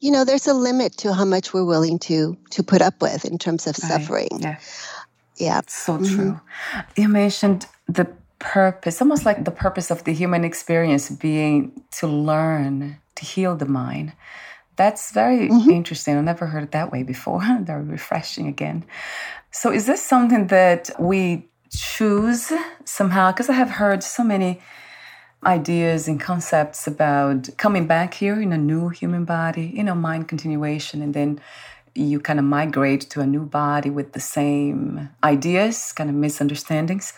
you 0.00 0.10
know, 0.10 0.24
there's 0.24 0.46
a 0.46 0.54
limit 0.54 0.96
to 0.98 1.12
how 1.12 1.24
much 1.24 1.52
we're 1.52 1.64
willing 1.64 1.98
to 2.00 2.36
to 2.50 2.62
put 2.62 2.82
up 2.82 3.00
with 3.00 3.24
in 3.24 3.38
terms 3.38 3.66
of 3.66 3.78
right. 3.82 3.88
suffering. 3.88 4.28
Yeah. 4.40 4.58
Yeah. 5.36 5.58
It's 5.60 5.74
So 5.74 5.98
mm-hmm. 5.98 6.14
true. 6.14 6.40
You 6.96 7.08
mentioned 7.08 7.66
the 7.86 8.08
purpose, 8.38 9.00
almost 9.00 9.24
like 9.24 9.44
the 9.44 9.50
purpose 9.50 9.90
of 9.90 10.04
the 10.04 10.12
human 10.12 10.44
experience 10.44 11.10
being 11.10 11.82
to 11.98 12.06
learn, 12.06 12.98
to 13.14 13.24
heal 13.24 13.54
the 13.56 13.66
mind. 13.66 14.12
That's 14.76 15.12
very 15.12 15.48
mm-hmm. 15.48 15.70
interesting. 15.70 16.16
I 16.16 16.22
never 16.22 16.46
heard 16.46 16.62
it 16.62 16.72
that 16.72 16.90
way 16.90 17.02
before. 17.02 17.42
very 17.60 17.84
refreshing 17.84 18.46
again. 18.46 18.84
So, 19.50 19.70
is 19.70 19.84
this 19.86 20.02
something 20.02 20.46
that 20.46 20.90
we 20.98 21.48
choose 21.70 22.52
somehow? 22.84 23.30
Because 23.30 23.50
I 23.50 23.54
have 23.54 23.70
heard 23.70 24.02
so 24.02 24.24
many 24.24 24.60
ideas 25.44 26.08
and 26.08 26.20
concepts 26.20 26.86
about 26.86 27.48
coming 27.56 27.86
back 27.86 28.14
here 28.14 28.40
in 28.40 28.52
a 28.52 28.58
new 28.58 28.88
human 28.90 29.24
body, 29.24 29.72
you 29.74 29.84
know, 29.84 29.94
mind 29.94 30.28
continuation, 30.28 31.02
and 31.02 31.14
then 31.14 31.40
you 31.94 32.20
kind 32.20 32.38
of 32.38 32.44
migrate 32.44 33.02
to 33.10 33.20
a 33.20 33.26
new 33.26 33.44
body 33.44 33.90
with 33.90 34.12
the 34.12 34.20
same 34.20 35.08
ideas, 35.24 35.92
kind 35.92 36.08
of 36.08 36.16
misunderstandings 36.16 37.12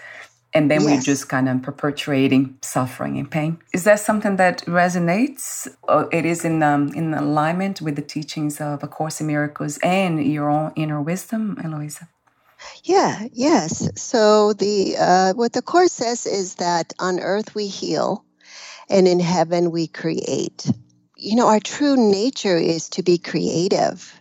and 0.55 0.71
then 0.71 0.83
yes. 0.83 0.91
we're 0.91 1.01
just 1.01 1.29
kind 1.29 1.49
of 1.49 1.63
perpetuating 1.63 2.59
suffering 2.63 3.19
and 3.19 3.31
pain. 3.31 3.59
Is 3.73 3.85
that 3.85 4.01
something 4.01 4.37
that 4.37 4.65
resonates? 4.67 5.69
Or 5.83 6.09
it 6.13 6.25
is 6.27 6.45
in 6.45 6.63
um, 6.63 6.89
in 6.95 7.15
alignment 7.15 7.81
with 7.81 7.97
the 7.97 8.03
teachings 8.03 8.61
of 8.61 8.83
A 8.83 8.89
Course 8.89 9.21
in 9.21 9.27
Miracles 9.27 9.79
and 9.83 10.25
your 10.25 10.51
own 10.51 10.73
inner 10.77 11.01
wisdom, 11.01 11.59
Eloisa? 11.63 12.09
Yeah, 12.85 13.27
yes. 13.33 13.89
So 14.01 14.53
the 14.53 14.97
uh, 14.99 15.33
what 15.35 15.53
the 15.53 15.63
course 15.63 15.93
says 15.93 16.27
is 16.27 16.57
that 16.57 16.93
on 16.99 17.21
earth 17.21 17.55
we 17.55 17.67
heal, 17.67 18.25
and 18.91 19.09
in 19.09 19.21
heaven 19.21 19.71
we 19.71 19.87
create. 19.87 20.71
You 21.17 21.37
know, 21.37 21.49
our 21.49 21.61
true 21.61 21.97
nature 21.97 22.57
is 22.59 22.89
to 22.91 23.03
be 23.03 23.19
creative. 23.19 24.13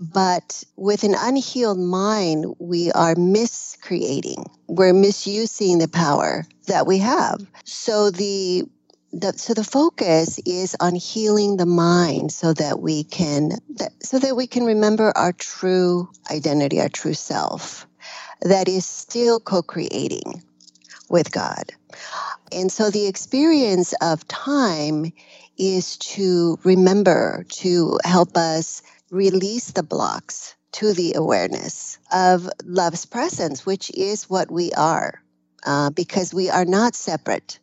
But 0.00 0.64
with 0.76 1.04
an 1.04 1.14
unhealed 1.18 1.78
mind, 1.78 2.46
we 2.58 2.90
are 2.92 3.14
miscreating. 3.16 4.44
We're 4.68 4.92
misusing 4.94 5.78
the 5.78 5.88
power 5.88 6.46
that 6.66 6.86
we 6.86 6.98
have. 6.98 7.40
So 7.64 8.10
the, 8.10 8.64
the 9.12 9.32
so 9.36 9.54
the 9.54 9.64
focus 9.64 10.38
is 10.44 10.76
on 10.80 10.94
healing 10.94 11.56
the 11.56 11.66
mind 11.66 12.32
so 12.32 12.52
that 12.52 12.80
we 12.80 13.04
can 13.04 13.50
that, 13.76 13.92
so 14.02 14.18
that 14.18 14.36
we 14.36 14.46
can 14.46 14.64
remember 14.64 15.12
our 15.16 15.32
true 15.32 16.08
identity, 16.30 16.80
our 16.80 16.88
true 16.88 17.14
self 17.14 17.86
that 18.42 18.68
is 18.68 18.84
still 18.84 19.40
co-creating 19.40 20.42
with 21.08 21.32
God. 21.32 21.72
And 22.52 22.70
so 22.70 22.90
the 22.90 23.06
experience 23.06 23.94
of 24.00 24.26
time 24.28 25.12
is 25.56 25.96
to 25.98 26.58
remember 26.62 27.44
to 27.48 27.98
help 28.04 28.36
us 28.36 28.82
release 29.10 29.72
the 29.72 29.82
blocks 29.82 30.54
to 30.72 30.92
the 30.92 31.14
awareness 31.14 31.98
of 32.12 32.48
love's 32.64 33.06
presence, 33.06 33.66
which 33.66 33.90
is 33.90 34.30
what 34.30 34.50
we 34.50 34.70
are, 34.72 35.20
uh, 35.66 35.90
because 35.90 36.32
we 36.32 36.50
are 36.50 36.64
not 36.64 36.94
separate 36.94 37.58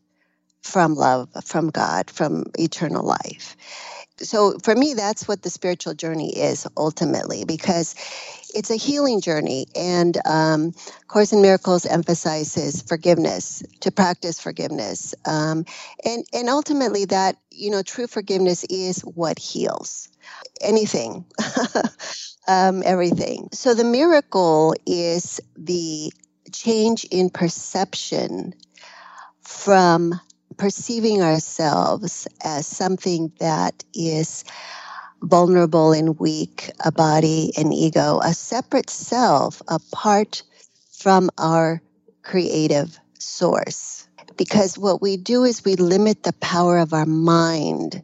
from 0.66 0.96
love, 0.96 1.30
from 1.46 1.70
God, 1.70 2.10
from 2.12 2.46
eternal 2.60 3.06
life. 3.06 3.56
so 4.18 4.58
for 4.64 4.76
me 4.76 4.94
that's 4.94 5.28
what 5.28 5.42
the 5.44 5.50
spiritual 5.50 5.94
journey 5.94 6.32
is 6.38 6.68
ultimately 6.78 7.46
because 7.46 7.96
it's 8.56 8.72
a 8.72 8.78
healing 8.78 9.22
journey. 9.22 9.68
And 9.76 10.18
um, 10.26 10.74
course 11.08 11.34
in 11.34 11.42
miracles 11.42 11.86
emphasizes 11.86 12.82
forgiveness 12.82 13.64
to 13.82 13.92
practice 13.92 14.40
forgiveness. 14.40 15.16
Um, 15.26 15.66
and 16.06 16.26
and 16.34 16.50
ultimately 16.50 17.06
that 17.06 17.38
you 17.52 17.72
know 17.72 17.84
true 17.84 18.08
forgiveness 18.08 18.66
is 18.66 19.02
what 19.02 19.40
heals 19.40 20.10
anything 20.62 21.26
um, 22.48 22.84
everything. 22.86 23.50
So 23.54 23.74
the 23.74 23.84
miracle 23.86 24.76
is 24.86 25.42
the 25.58 26.12
change 26.54 27.06
in 27.12 27.30
perception 27.30 28.54
from 29.42 30.20
perceiving 30.58 31.22
ourselves 31.22 32.28
as 32.44 32.66
something 32.68 33.32
that 33.40 33.84
is 33.94 34.44
vulnerable 35.22 35.92
and 35.92 36.20
weak, 36.20 36.72
a 36.84 36.92
body, 36.92 37.52
an 37.58 37.74
ego, 37.74 38.20
a 38.24 38.34
separate 38.34 38.90
self 38.90 39.62
apart 39.68 40.44
from 40.92 41.30
our 41.38 41.82
creative 42.24 43.00
source. 43.20 44.08
Because 44.38 44.78
what 44.78 45.02
we 45.02 45.18
do 45.18 45.44
is 45.44 45.64
we 45.64 45.76
limit 45.76 46.24
the 46.24 46.34
power 46.34 46.78
of 46.78 46.94
our 46.94 47.06
mind 47.06 48.04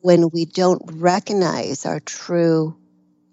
when 0.00 0.28
we 0.30 0.44
don't 0.44 0.82
recognize 0.94 1.86
our 1.86 2.00
true 2.00 2.76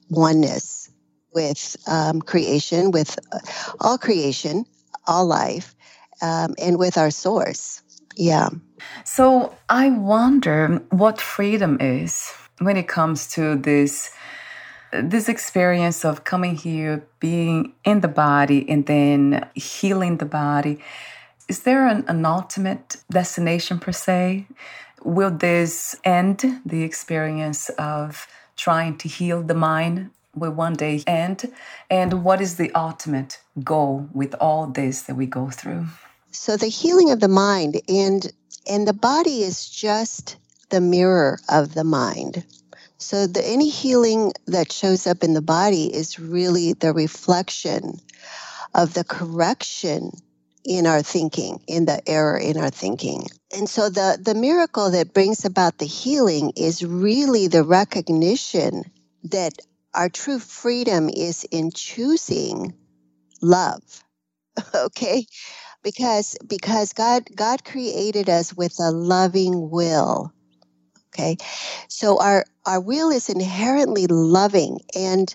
oneness 0.09 0.89
with 1.33 1.75
um, 1.87 2.21
creation, 2.21 2.91
with 2.91 3.17
uh, 3.31 3.39
all 3.79 3.97
creation, 3.97 4.65
all 5.07 5.25
life, 5.25 5.75
um, 6.21 6.53
and 6.61 6.77
with 6.77 6.97
our 6.97 7.11
source. 7.11 7.80
Yeah. 8.15 8.49
So 9.03 9.55
I 9.69 9.89
wonder 9.89 10.83
what 10.89 11.21
freedom 11.21 11.77
is 11.79 12.31
when 12.59 12.77
it 12.77 12.87
comes 12.87 13.27
to 13.33 13.55
this 13.55 14.11
this 14.91 15.29
experience 15.29 16.03
of 16.03 16.25
coming 16.25 16.55
here, 16.55 17.07
being 17.21 17.73
in 17.85 18.01
the 18.01 18.09
body, 18.09 18.69
and 18.69 18.85
then 18.85 19.47
healing 19.55 20.17
the 20.17 20.25
body. 20.25 20.79
Is 21.47 21.63
there 21.63 21.87
an, 21.87 22.03
an 22.07 22.25
ultimate 22.25 22.97
destination 23.09 23.79
per 23.79 23.93
se? 23.93 24.47
Will 25.03 25.31
this 25.31 25.95
end 26.03 26.61
the 26.65 26.83
experience 26.83 27.69
of 27.77 28.27
trying 28.57 28.97
to 28.97 29.07
heal 29.07 29.41
the 29.41 29.55
mind? 29.55 30.11
Will 30.35 30.51
one 30.51 30.73
day 30.73 31.03
end? 31.07 31.51
And 31.89 32.23
what 32.23 32.41
is 32.41 32.55
the 32.55 32.73
ultimate 32.73 33.39
goal 33.63 34.07
with 34.13 34.35
all 34.35 34.67
this 34.67 35.03
that 35.03 35.15
we 35.15 35.25
go 35.25 35.49
through? 35.49 35.87
So 36.31 36.57
the 36.57 36.67
healing 36.67 37.11
of 37.11 37.19
the 37.19 37.27
mind 37.27 37.81
and 37.87 38.31
and 38.67 38.87
the 38.87 38.93
body 38.93 39.43
is 39.43 39.69
just 39.69 40.37
the 40.69 40.81
mirror 40.81 41.39
of 41.49 41.73
the 41.73 41.83
mind. 41.83 42.45
So 42.97 43.27
the 43.27 43.45
any 43.45 43.69
healing 43.69 44.33
that 44.47 44.71
shows 44.71 45.07
up 45.07 45.23
in 45.23 45.33
the 45.33 45.41
body 45.41 45.93
is 45.93 46.19
really 46.19 46.73
the 46.73 46.93
reflection 46.93 47.99
of 48.73 48.93
the 48.93 49.03
correction 49.03 50.11
in 50.63 50.85
our 50.85 51.01
thinking, 51.01 51.59
in 51.67 51.85
the 51.85 52.07
error 52.07 52.37
in 52.37 52.57
our 52.57 52.69
thinking. 52.69 53.25
And 53.55 53.67
so 53.67 53.89
the, 53.89 54.19
the 54.21 54.35
miracle 54.35 54.91
that 54.91 55.13
brings 55.13 55.43
about 55.43 55.79
the 55.79 55.87
healing 55.87 56.53
is 56.55 56.83
really 56.83 57.47
the 57.47 57.63
recognition 57.63 58.83
that 59.23 59.53
our 59.93 60.09
true 60.09 60.39
freedom 60.39 61.09
is 61.09 61.43
in 61.51 61.71
choosing 61.71 62.73
love. 63.41 64.03
okay? 64.75 65.25
Because 65.83 66.37
because 66.47 66.93
God 66.93 67.27
God 67.35 67.63
created 67.63 68.29
us 68.29 68.53
with 68.53 68.79
a 68.79 68.91
loving 68.91 69.69
will. 69.69 70.33
Okay, 71.13 71.37
so 71.87 72.19
our 72.21 72.45
our 72.65 72.79
will 72.79 73.09
is 73.09 73.29
inherently 73.29 74.07
loving, 74.07 74.79
and 74.95 75.33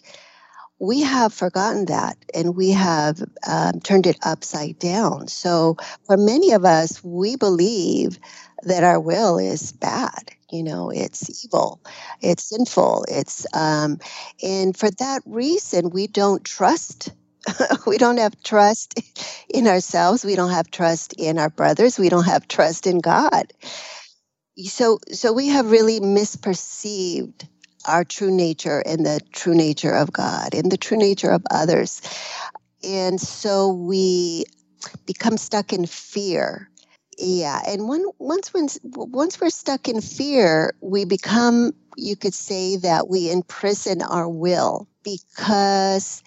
we 0.78 1.02
have 1.02 1.32
forgotten 1.32 1.86
that, 1.86 2.16
and 2.34 2.56
we 2.56 2.70
have 2.70 3.22
um, 3.48 3.80
turned 3.80 4.06
it 4.06 4.18
upside 4.22 4.78
down. 4.78 5.28
So 5.28 5.76
for 6.04 6.16
many 6.16 6.52
of 6.52 6.64
us, 6.64 7.02
we 7.02 7.36
believe 7.36 8.18
that 8.62 8.84
our 8.84 9.00
will 9.00 9.38
is 9.38 9.72
bad. 9.72 10.30
You 10.50 10.62
know, 10.62 10.90
it's 10.90 11.44
evil, 11.44 11.80
it's 12.20 12.44
sinful, 12.44 13.04
it's 13.08 13.46
um, 13.54 13.98
and 14.42 14.76
for 14.76 14.90
that 14.92 15.22
reason, 15.26 15.90
we 15.90 16.06
don't 16.06 16.44
trust 16.44 17.10
we 17.86 17.98
don't 17.98 18.18
have 18.18 18.40
trust 18.42 19.00
in 19.48 19.66
ourselves. 19.66 20.24
We 20.24 20.36
don't 20.36 20.50
have 20.50 20.70
trust 20.70 21.14
in 21.18 21.38
our 21.38 21.50
brothers. 21.50 21.98
We 21.98 22.08
don't 22.08 22.24
have 22.26 22.48
trust 22.48 22.86
in 22.86 23.00
God. 23.00 23.52
So, 24.64 24.98
so 25.12 25.32
we 25.32 25.48
have 25.48 25.70
really 25.70 26.00
misperceived 26.00 27.46
our 27.86 28.04
true 28.04 28.30
nature 28.30 28.82
and 28.84 29.04
the 29.04 29.20
true 29.32 29.54
nature 29.54 29.92
of 29.92 30.12
God 30.12 30.54
and 30.54 30.70
the 30.70 30.78
true 30.78 30.96
nature 30.96 31.30
of 31.30 31.42
others. 31.50 32.00
And 32.82 33.20
so 33.20 33.72
we 33.72 34.44
become 35.06 35.36
stuck 35.36 35.72
in 35.72 35.86
fear. 35.86 36.70
Yeah, 37.18 37.60
and 37.66 37.88
when, 37.88 38.04
once 38.18 38.52
when, 38.52 38.68
once 38.84 39.40
we're 39.40 39.50
stuck 39.50 39.88
in 39.88 40.00
fear, 40.00 40.74
we 40.80 41.04
become 41.04 41.72
you 41.96 42.14
could 42.14 42.34
say 42.34 42.76
that 42.76 43.08
we 43.08 43.30
imprison 43.30 44.02
our 44.02 44.28
will 44.28 44.86
because 45.02 46.22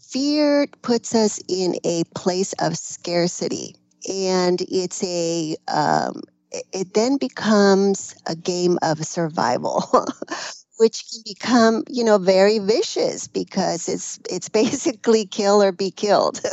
fear 0.00 0.66
puts 0.82 1.14
us 1.14 1.40
in 1.48 1.76
a 1.84 2.04
place 2.14 2.52
of 2.60 2.76
scarcity 2.76 3.76
and 4.08 4.60
it's 4.62 5.02
a 5.02 5.56
um, 5.68 6.22
it 6.72 6.94
then 6.94 7.16
becomes 7.16 8.14
a 8.26 8.36
game 8.36 8.78
of 8.82 9.04
survival 9.04 9.84
which 10.78 11.04
can 11.10 11.22
become 11.24 11.82
you 11.88 12.04
know 12.04 12.18
very 12.18 12.58
vicious 12.58 13.28
because 13.28 13.88
it's 13.88 14.18
it's 14.30 14.48
basically 14.62 15.26
kill 15.26 15.62
or 15.62 15.72
be 15.72 15.90
killed. 15.90 16.40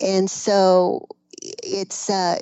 And 0.00 0.30
so 0.30 1.08
it's 1.42 2.08
uh, 2.08 2.38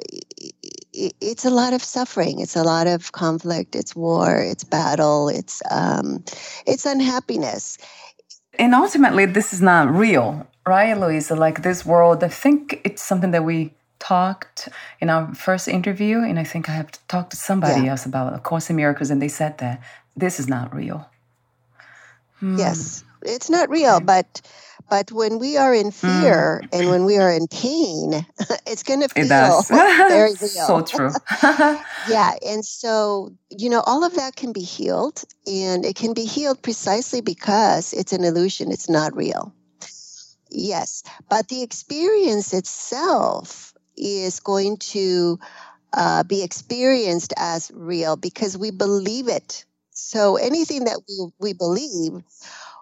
it's 0.92 1.44
a 1.44 1.50
lot 1.50 1.72
of 1.72 1.82
suffering. 1.82 2.40
It's 2.40 2.56
a 2.56 2.62
lot 2.62 2.86
of 2.86 3.12
conflict. 3.12 3.74
It's 3.74 3.96
war. 3.96 4.36
It's 4.36 4.64
battle. 4.64 5.28
It's 5.28 5.62
um, 5.70 6.22
it's 6.66 6.84
unhappiness 6.84 7.78
and 8.58 8.74
ultimately, 8.74 9.26
this 9.26 9.52
is 9.52 9.62
not 9.62 9.90
real, 9.90 10.46
right, 10.66 10.90
Eloisa? 10.90 11.34
Like 11.36 11.62
this 11.62 11.84
world, 11.84 12.22
I 12.22 12.28
think 12.28 12.80
it's 12.84 13.02
something 13.02 13.30
that 13.30 13.44
we 13.44 13.72
talked 13.98 14.68
in 15.00 15.10
our 15.10 15.34
first 15.34 15.68
interview, 15.68 16.18
and 16.18 16.38
I 16.38 16.44
think 16.44 16.68
I 16.68 16.72
have 16.72 16.90
talked 17.08 17.30
to 17.30 17.36
somebody 17.36 17.82
yeah. 17.82 17.90
else 17.92 18.06
about 18.06 18.34
A 18.34 18.38
Course 18.38 18.70
in 18.70 18.76
Miracles, 18.76 19.10
and 19.10 19.20
they 19.20 19.28
said 19.28 19.58
that 19.58 19.82
this 20.16 20.38
is 20.40 20.48
not 20.48 20.74
real. 20.74 21.08
Hmm. 22.40 22.58
Yes, 22.58 23.04
it's 23.22 23.50
not 23.50 23.70
real, 23.70 24.00
but 24.00 24.40
but 24.88 25.10
when 25.12 25.38
we 25.38 25.56
are 25.56 25.74
in 25.74 25.90
fear 25.90 26.62
mm. 26.62 26.68
and 26.72 26.90
when 26.90 27.04
we 27.04 27.16
are 27.18 27.30
in 27.30 27.48
pain, 27.48 28.26
it's 28.66 28.82
going 28.82 29.00
to 29.00 29.08
feel 29.08 29.62
very 29.68 30.30
real. 30.30 30.38
so 30.38 30.82
true. 30.82 31.10
yeah. 32.08 32.34
And 32.46 32.64
so, 32.64 33.32
you 33.50 33.68
know, 33.68 33.80
all 33.80 34.04
of 34.04 34.14
that 34.14 34.36
can 34.36 34.52
be 34.52 34.62
healed. 34.62 35.24
And 35.46 35.84
it 35.84 35.96
can 35.96 36.14
be 36.14 36.24
healed 36.24 36.62
precisely 36.62 37.20
because 37.20 37.92
it's 37.92 38.12
an 38.12 38.24
illusion, 38.24 38.70
it's 38.70 38.88
not 38.88 39.16
real. 39.16 39.52
Yes. 40.50 41.02
But 41.28 41.48
the 41.48 41.62
experience 41.62 42.52
itself 42.52 43.74
is 43.96 44.40
going 44.40 44.76
to 44.78 45.38
uh, 45.92 46.22
be 46.24 46.42
experienced 46.42 47.32
as 47.36 47.70
real 47.74 48.16
because 48.16 48.56
we 48.56 48.70
believe 48.70 49.28
it. 49.28 49.64
So 49.90 50.36
anything 50.36 50.84
that 50.84 51.00
we, 51.08 51.30
we 51.40 51.52
believe 51.54 52.22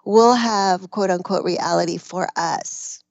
will 0.05 0.33
have 0.33 0.89
quote 0.91 1.09
unquote 1.09 1.43
reality 1.43 1.97
for 1.97 2.27
us. 2.35 3.03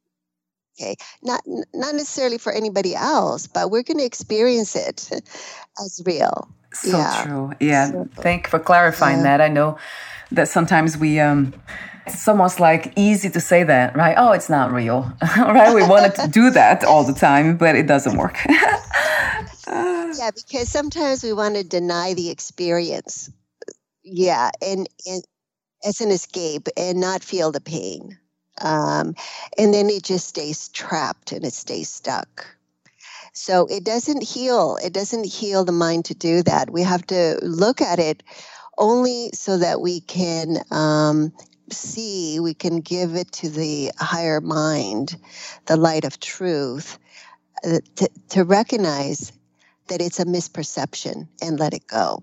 Okay, 0.81 0.97
not 1.23 1.43
not 1.47 1.95
necessarily 1.95 2.39
for 2.39 2.53
anybody 2.53 2.95
else, 2.97 3.47
but 3.47 3.71
we're 3.71 3.83
going 3.83 3.99
to 3.99 4.05
experience 4.05 4.75
it 4.75 5.09
as 5.85 6.03
real. 6.05 6.49
So 6.73 6.99
yeah. 6.99 7.25
true. 7.25 7.53
Yeah. 7.61 7.91
So, 7.91 8.09
Thank 8.17 8.47
you 8.47 8.51
for 8.51 8.59
clarifying 8.59 9.19
yeah. 9.19 9.39
that. 9.39 9.41
I 9.41 9.49
know 9.49 9.79
that 10.33 10.49
sometimes 10.49 10.97
we 10.97 11.21
um 11.21 11.55
it's 12.07 12.29
almost 12.29 12.61
like 12.61 12.93
easy 12.97 13.31
to 13.31 13.41
say 13.41 13.65
that, 13.65 13.97
right? 13.97 14.15
Oh, 14.19 14.33
it's 14.33 14.51
not 14.51 14.73
real, 14.73 15.11
right? 15.39 15.75
We 15.75 15.87
wanted 15.87 16.15
to 16.17 16.29
do 16.29 16.51
that 16.51 16.85
all 16.85 17.05
the 17.05 17.15
time, 17.15 17.57
but 17.57 17.77
it 17.77 17.87
doesn't 17.87 18.19
work. 18.19 18.37
yeah, 19.67 20.31
because 20.35 20.69
sometimes 20.69 21.23
we 21.23 21.33
want 21.33 21.55
to 21.55 21.65
deny 21.65 22.15
the 22.15 22.31
experience. 22.31 23.31
Yeah, 24.03 24.51
and 24.61 24.87
and 25.07 25.25
as 25.85 26.01
an 26.01 26.11
escape 26.11 26.69
and 26.77 27.01
not 27.01 27.23
feel 27.23 27.53
the 27.53 27.61
pain. 27.61 28.19
Um, 28.61 29.15
and 29.59 29.75
then 29.75 29.91
it 29.91 30.03
just 30.03 30.29
stays 30.29 30.69
trapped 30.69 31.33
and 31.33 31.45
it 31.45 31.53
stays 31.53 31.89
stuck. 31.89 32.47
So 33.33 33.67
it 33.67 33.85
doesn't 33.85 34.23
heal. 34.23 34.79
It 34.83 34.93
doesn't 34.93 35.27
heal 35.27 35.65
the 35.65 35.73
mind 35.73 36.05
to 36.07 36.15
do 36.15 36.43
that. 36.45 36.71
We 36.71 36.83
have 36.83 37.05
to 37.09 37.39
look 37.43 37.81
at 37.81 37.99
it 37.99 38.23
only 38.79 39.31
so 39.35 39.59
that 39.59 39.81
we 39.81 40.01
can 40.01 40.59
um, 40.71 41.33
see, 41.71 42.39
we 42.41 42.55
can 42.55 42.81
give 42.81 43.15
it 43.17 43.33
to 43.33 43.51
the 43.51 43.91
higher 43.99 44.41
mind, 44.41 45.17
the 45.67 45.77
light 45.77 46.05
of 46.05 46.21
truth, 46.21 46.99
uh, 47.65 47.81
to, 47.97 48.09
to 48.31 48.45
recognize 48.45 49.33
that 49.89 50.01
it's 50.01 50.21
a 50.21 50.25
misperception 50.25 51.29
and 51.43 51.59
let 51.59 51.75
it 51.75 51.87
go. 51.87 52.23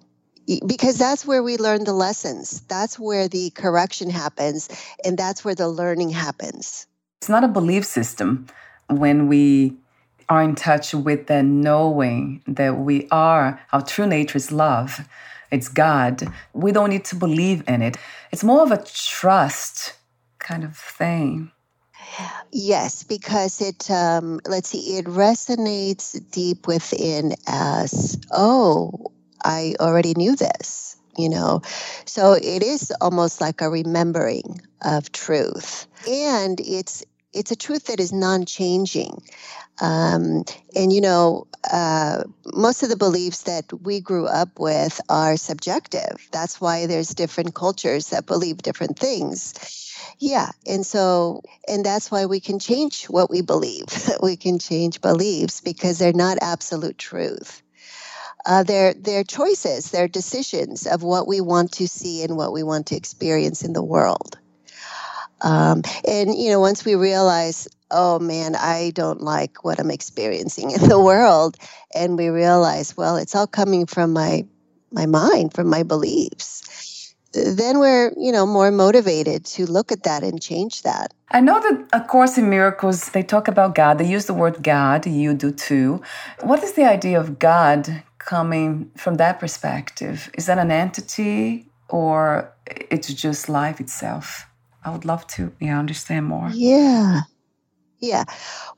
Because 0.65 0.97
that's 0.97 1.25
where 1.25 1.43
we 1.43 1.57
learn 1.57 1.83
the 1.83 1.93
lessons. 1.93 2.61
That's 2.61 2.97
where 2.99 3.27
the 3.27 3.49
correction 3.51 4.09
happens, 4.09 4.69
and 5.05 5.17
that's 5.17 5.45
where 5.45 5.55
the 5.55 5.67
learning 5.67 6.09
happens. 6.09 6.87
It's 7.21 7.29
not 7.29 7.43
a 7.43 7.47
belief 7.47 7.85
system 7.85 8.47
when 8.87 9.27
we 9.27 9.77
are 10.29 10.41
in 10.41 10.55
touch 10.55 10.93
with 10.93 11.27
the 11.27 11.43
knowing 11.43 12.41
that 12.47 12.77
we 12.77 13.07
are, 13.11 13.61
our 13.73 13.81
true 13.81 14.07
nature 14.07 14.37
is 14.37 14.51
love, 14.51 15.07
it's 15.51 15.67
God. 15.67 16.23
We 16.53 16.71
don't 16.71 16.89
need 16.89 17.05
to 17.05 17.15
believe 17.15 17.63
in 17.67 17.81
it. 17.81 17.97
It's 18.31 18.43
more 18.43 18.63
of 18.63 18.71
a 18.71 18.81
trust 18.83 19.93
kind 20.39 20.63
of 20.63 20.77
thing. 20.77 21.51
Yes, 22.51 23.03
because 23.03 23.61
it, 23.61 23.91
um, 23.91 24.39
let's 24.47 24.69
see, 24.69 24.97
it 24.97 25.05
resonates 25.05 26.19
deep 26.31 26.67
within 26.67 27.35
us. 27.47 28.17
Oh, 28.31 29.11
I 29.43 29.75
already 29.79 30.13
knew 30.15 30.35
this, 30.35 30.97
you 31.17 31.29
know. 31.29 31.61
So 32.05 32.33
it 32.33 32.63
is 32.63 32.91
almost 33.01 33.41
like 33.41 33.61
a 33.61 33.69
remembering 33.69 34.61
of 34.83 35.11
truth. 35.11 35.87
And 36.09 36.59
it's 36.59 37.03
it's 37.33 37.51
a 37.51 37.55
truth 37.55 37.85
that 37.85 37.99
is 38.01 38.11
non-changing. 38.11 39.21
Um, 39.79 40.43
and 40.75 40.91
you 40.93 41.01
know, 41.01 41.47
uh, 41.71 42.23
most 42.53 42.83
of 42.83 42.89
the 42.89 42.97
beliefs 42.97 43.43
that 43.43 43.65
we 43.83 43.99
grew 44.01 44.27
up 44.27 44.59
with 44.59 44.99
are 45.09 45.37
subjective. 45.37 46.27
That's 46.31 46.59
why 46.61 46.85
there's 46.87 47.09
different 47.09 47.55
cultures 47.55 48.09
that 48.09 48.25
believe 48.25 48.57
different 48.57 48.99
things. 48.99 49.53
Yeah, 50.19 50.49
and 50.67 50.85
so 50.85 51.41
and 51.67 51.85
that's 51.85 52.11
why 52.11 52.25
we 52.25 52.39
can 52.39 52.59
change 52.59 53.05
what 53.05 53.29
we 53.29 53.41
believe. 53.41 53.85
we 54.23 54.35
can 54.37 54.59
change 54.59 55.01
beliefs 55.01 55.61
because 55.61 55.97
they're 55.99 56.13
not 56.13 56.37
absolute 56.41 56.97
truth 56.97 57.61
uh, 58.45 58.63
their 58.63 58.93
their 58.93 59.23
choices, 59.23 59.91
their 59.91 60.07
decisions 60.07 60.87
of 60.87 61.03
what 61.03 61.27
we 61.27 61.41
want 61.41 61.71
to 61.73 61.87
see 61.87 62.23
and 62.23 62.37
what 62.37 62.53
we 62.53 62.63
want 62.63 62.87
to 62.87 62.95
experience 62.95 63.63
in 63.63 63.73
the 63.73 63.83
world. 63.83 64.37
Um, 65.41 65.81
and 66.07 66.35
you 66.35 66.51
know, 66.51 66.59
once 66.59 66.85
we 66.85 66.95
realize, 66.95 67.67
oh 67.89 68.19
man, 68.19 68.55
I 68.55 68.91
don't 68.93 69.21
like 69.21 69.63
what 69.63 69.79
I'm 69.79 69.91
experiencing 69.91 70.71
in 70.71 70.87
the 70.87 70.99
world, 70.99 71.57
and 71.95 72.17
we 72.17 72.29
realize, 72.29 72.95
well, 72.95 73.17
it's 73.17 73.35
all 73.35 73.47
coming 73.47 73.85
from 73.85 74.13
my 74.13 74.45
my 74.91 75.05
mind, 75.05 75.53
from 75.53 75.67
my 75.67 75.83
beliefs. 75.83 77.15
Then 77.33 77.79
we're, 77.79 78.11
you 78.17 78.31
know, 78.31 78.45
more 78.45 78.71
motivated 78.71 79.45
to 79.45 79.65
look 79.65 79.91
at 79.93 80.03
that 80.03 80.21
and 80.21 80.41
change 80.41 80.81
that. 80.81 81.13
I 81.31 81.39
know 81.39 81.61
that 81.61 81.87
A 81.93 82.01
Course 82.05 82.37
in 82.37 82.49
Miracles, 82.49 83.09
they 83.11 83.23
talk 83.23 83.47
about 83.47 83.73
God. 83.73 83.99
They 83.99 84.05
use 84.05 84.25
the 84.25 84.33
word 84.33 84.61
God. 84.61 85.07
You 85.07 85.33
do 85.33 85.51
too. 85.51 86.01
What 86.41 86.61
is 86.61 86.73
the 86.73 86.83
idea 86.83 87.17
of 87.17 87.39
God? 87.39 88.03
Coming 88.25 88.91
from 88.95 89.15
that 89.15 89.39
perspective? 89.39 90.29
Is 90.37 90.45
that 90.45 90.57
an 90.57 90.71
entity 90.71 91.67
or 91.89 92.53
it's 92.67 93.13
just 93.13 93.49
life 93.49 93.79
itself? 93.79 94.47
I 94.83 94.91
would 94.91 95.05
love 95.05 95.27
to 95.27 95.53
yeah, 95.59 95.77
understand 95.77 96.25
more. 96.25 96.49
Yeah. 96.53 97.21
Yeah. 97.99 98.23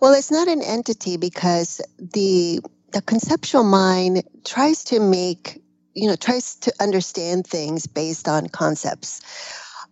Well, 0.02 0.14
it's 0.14 0.32
not 0.32 0.48
an 0.48 0.62
entity 0.62 1.18
because 1.18 1.82
the 1.98 2.60
the 2.92 3.02
conceptual 3.02 3.64
mind 3.64 4.24
tries 4.46 4.84
to 4.84 5.00
make, 5.00 5.62
you 5.96 6.08
know, 6.08 6.16
tries 6.16 6.56
to 6.56 6.74
understand 6.80 7.48
things 7.48 7.88
based 7.88 8.28
on 8.28 8.48
concepts, 8.50 9.22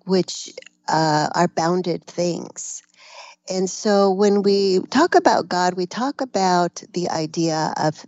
which 0.05 0.53
uh, 0.87 1.29
are 1.33 1.47
bounded 1.47 2.05
things. 2.05 2.83
And 3.49 3.69
so 3.69 4.11
when 4.11 4.43
we 4.43 4.81
talk 4.91 5.15
about 5.15 5.49
God, 5.49 5.73
we 5.73 5.87
talk 5.87 6.21
about 6.21 6.83
the 6.93 7.09
idea 7.09 7.73
of 7.77 8.05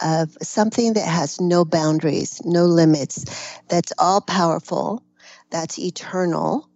of 0.00 0.36
something 0.42 0.94
that 0.94 1.06
has 1.06 1.40
no 1.40 1.64
boundaries, 1.64 2.40
no 2.44 2.64
limits, 2.64 3.24
that's 3.68 3.92
all 3.98 4.20
powerful, 4.20 5.02
that's 5.50 5.78
eternal, 5.78 6.68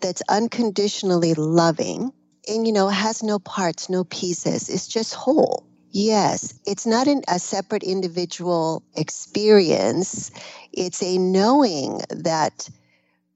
that's 0.00 0.22
unconditionally 0.28 1.34
loving, 1.34 2.12
and 2.48 2.66
you 2.66 2.72
know, 2.72 2.88
has 2.88 3.22
no 3.22 3.38
parts, 3.38 3.88
no 3.88 4.04
pieces. 4.04 4.68
It's 4.68 4.88
just 4.88 5.14
whole. 5.14 5.66
Yes, 5.92 6.54
it's 6.66 6.86
not 6.86 7.08
an, 7.08 7.22
a 7.28 7.38
separate 7.38 7.82
individual 7.82 8.82
experience. 8.94 10.30
It's 10.72 11.02
a 11.02 11.18
knowing 11.18 12.00
that 12.10 12.68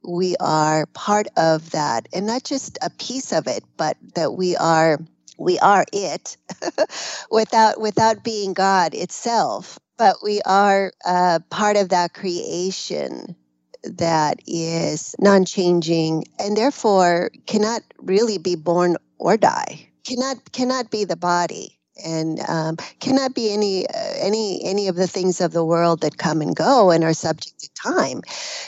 we 0.06 0.36
are 0.38 0.86
part 0.86 1.26
of 1.36 1.70
that 1.72 2.08
and 2.12 2.26
not 2.26 2.44
just 2.44 2.78
a 2.82 2.90
piece 2.90 3.32
of 3.32 3.46
it, 3.48 3.64
but 3.76 3.96
that 4.14 4.34
we 4.34 4.56
are 4.56 4.98
we 5.38 5.58
are 5.58 5.84
it 5.92 6.36
without 7.30 7.80
without 7.80 8.24
being 8.24 8.52
God 8.52 8.94
itself, 8.94 9.78
but 9.96 10.16
we 10.22 10.40
are 10.42 10.92
uh, 11.04 11.40
part 11.50 11.76
of 11.76 11.90
that 11.90 12.14
creation 12.14 13.36
that 13.84 14.38
is 14.46 15.14
non-changing 15.18 16.24
and 16.38 16.56
therefore 16.56 17.30
cannot 17.46 17.82
really 17.98 18.38
be 18.38 18.56
born 18.56 18.96
or 19.18 19.36
die. 19.36 19.88
Cannot 20.04 20.52
cannot 20.52 20.90
be 20.90 21.04
the 21.04 21.16
body 21.16 21.78
and 22.04 22.40
um, 22.48 22.76
cannot 23.00 23.34
be 23.34 23.52
any 23.52 23.86
uh, 23.86 23.92
any 24.16 24.60
any 24.64 24.88
of 24.88 24.96
the 24.96 25.06
things 25.06 25.40
of 25.40 25.52
the 25.52 25.64
world 25.64 26.00
that 26.00 26.18
come 26.18 26.40
and 26.40 26.54
go 26.54 26.90
and 26.90 27.04
are 27.04 27.14
subject 27.14 27.60
to 27.60 27.70
time. 27.74 28.22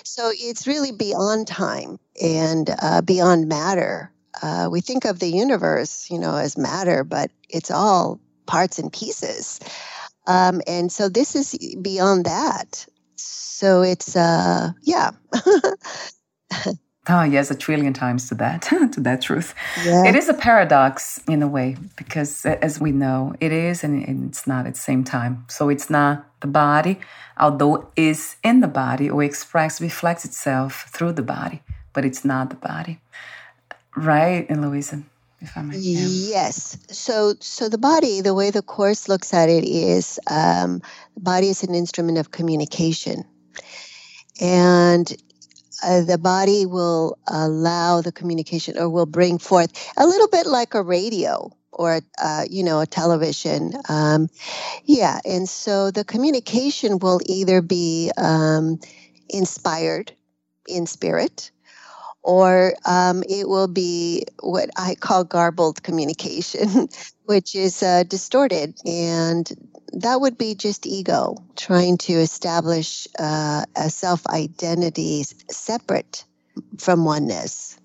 So 0.05 0.31
it's 0.33 0.67
really 0.67 0.93
beyond 0.93 1.47
time 1.47 1.99
and 2.21 2.71
uh, 2.81 3.03
beyond 3.03 3.49
matter 3.49 4.13
uh, 4.43 4.69
we 4.71 4.81
think 4.81 5.05
of 5.05 5.19
the 5.19 5.29
universe, 5.29 6.11
you 6.11 6.19
know, 6.19 6.37
as 6.37 6.57
matter, 6.57 7.05
but 7.05 7.31
it's 7.49 7.71
all 7.71 8.21
parts 8.47 8.79
and 8.79 8.93
pieces. 8.93 9.61
Um, 10.27 10.61
and 10.67 10.91
so 10.91 11.09
this 11.09 11.35
is 11.37 11.57
beyond 11.81 12.27
that. 12.27 12.87
So 13.17 13.83
it's, 13.83 14.17
uh, 14.17 14.73
yeah. 14.83 15.11
Oh, 17.09 17.23
yes, 17.23 17.53
a 17.53 17.55
trillion 17.55 17.93
times 17.93 18.29
to 18.31 18.35
that, 18.37 18.63
to 18.93 19.01
that 19.01 19.23
truth. 19.23 19.55
Yeah. 19.85 20.07
It 20.07 20.17
is 20.17 20.29
a 20.29 20.35
paradox 20.35 21.21
in 21.29 21.41
a 21.43 21.47
way, 21.47 21.77
because 21.97 22.45
as 22.45 22.81
we 22.81 22.91
know, 22.91 23.35
it 23.41 23.53
is 23.53 23.85
and 23.85 24.27
it's 24.27 24.47
not 24.47 24.67
at 24.67 24.75
the 24.75 24.81
same 24.81 25.05
time. 25.05 25.45
So 25.49 25.69
it's 25.69 25.89
not 25.89 26.27
the 26.41 26.49
body, 26.49 26.99
although 27.39 27.89
is 27.95 28.37
in 28.43 28.61
the 28.61 28.69
body 28.69 29.09
or 29.09 29.23
express, 29.23 29.81
reflects 29.81 30.25
itself 30.25 30.87
through 30.91 31.13
the 31.13 31.23
body, 31.23 31.63
but 31.93 32.05
it's 32.05 32.25
not 32.25 32.51
the 32.51 32.57
body. 32.57 33.01
Right, 33.97 34.47
Eloisa, 34.51 35.03
if 35.41 35.57
I 35.57 35.63
may. 35.63 35.79
Yeah. 35.79 36.07
Yes. 36.07 36.79
So, 36.91 37.35
so 37.41 37.69
the 37.69 37.79
body, 37.79 38.21
the 38.21 38.35
way 38.35 38.51
the 38.51 38.63
course 38.63 39.09
looks 39.09 39.33
at 39.33 39.49
it 39.49 39.65
is, 39.65 40.21
um, 40.31 40.83
the 41.15 41.21
body 41.21 41.49
is 41.49 41.63
an 41.63 41.75
instrument 41.75 42.19
of 42.19 42.31
communication, 42.31 43.25
and 44.39 45.11
uh, 45.83 46.03
the 46.03 46.19
body 46.19 46.67
will 46.67 47.19
allow 47.27 48.03
the 48.03 48.13
communication, 48.13 48.79
or 48.79 48.91
will 48.91 49.07
bring 49.07 49.39
forth 49.39 49.73
a 49.97 50.07
little 50.07 50.29
bit 50.29 50.47
like 50.47 50.75
a 50.75 50.83
radio 50.83 51.51
or 51.73 52.01
uh, 52.19 52.45
you 52.49 52.65
know 52.65 52.81
a 52.81 52.87
television 52.87 53.73
um, 53.91 54.29
yeah 54.85 55.21
and 55.27 55.47
so 55.47 55.91
the 55.91 56.05
communication 56.05 56.99
will 56.99 57.21
either 57.27 57.61
be 57.61 58.11
um, 58.17 58.81
inspired 59.29 60.11
in 60.67 60.87
spirit 60.87 61.51
or 62.27 62.75
um, 62.85 63.23
it 63.29 63.49
will 63.49 63.69
be 63.69 64.25
what 64.43 64.69
I 64.77 64.97
call 64.97 65.23
garbled 65.25 65.85
communication, 65.85 66.89
which 67.25 67.55
is 67.55 67.83
uh, 67.85 68.03
distorted. 68.03 68.75
And 68.85 69.49
that 69.93 70.21
would 70.21 70.37
be 70.37 70.57
just 70.57 70.87
ego 70.87 71.37
trying 71.55 71.99
to 71.99 72.15
establish 72.15 73.07
uh, 73.19 73.65
a 73.77 73.91
self 73.91 74.27
identity 74.27 75.25
separate 75.51 76.25
from 76.79 77.05
oneness. 77.05 77.79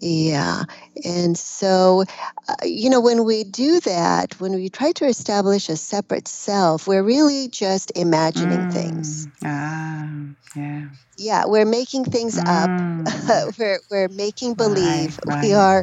Yeah. 0.00 0.64
And 1.04 1.36
so, 1.36 2.04
uh, 2.48 2.54
you 2.64 2.88
know, 2.88 3.00
when 3.00 3.24
we 3.24 3.44
do 3.44 3.80
that, 3.80 4.38
when 4.40 4.52
we 4.52 4.68
try 4.68 4.92
to 4.92 5.06
establish 5.06 5.68
a 5.68 5.76
separate 5.76 6.26
self, 6.26 6.86
we're 6.86 7.02
really 7.02 7.48
just 7.48 7.92
imagining 7.94 8.58
mm. 8.58 8.72
things. 8.72 9.28
Ah, 9.44 10.08
yeah. 10.56 10.88
Yeah, 11.18 11.44
we're 11.46 11.66
making 11.66 12.06
things 12.06 12.38
mm. 12.38 12.44
up. 12.46 13.54
we're, 13.58 13.78
we're 13.90 14.08
making 14.08 14.54
believe. 14.54 15.18
Right, 15.26 15.36
right. 15.36 15.44
We 15.44 15.52
are, 15.52 15.82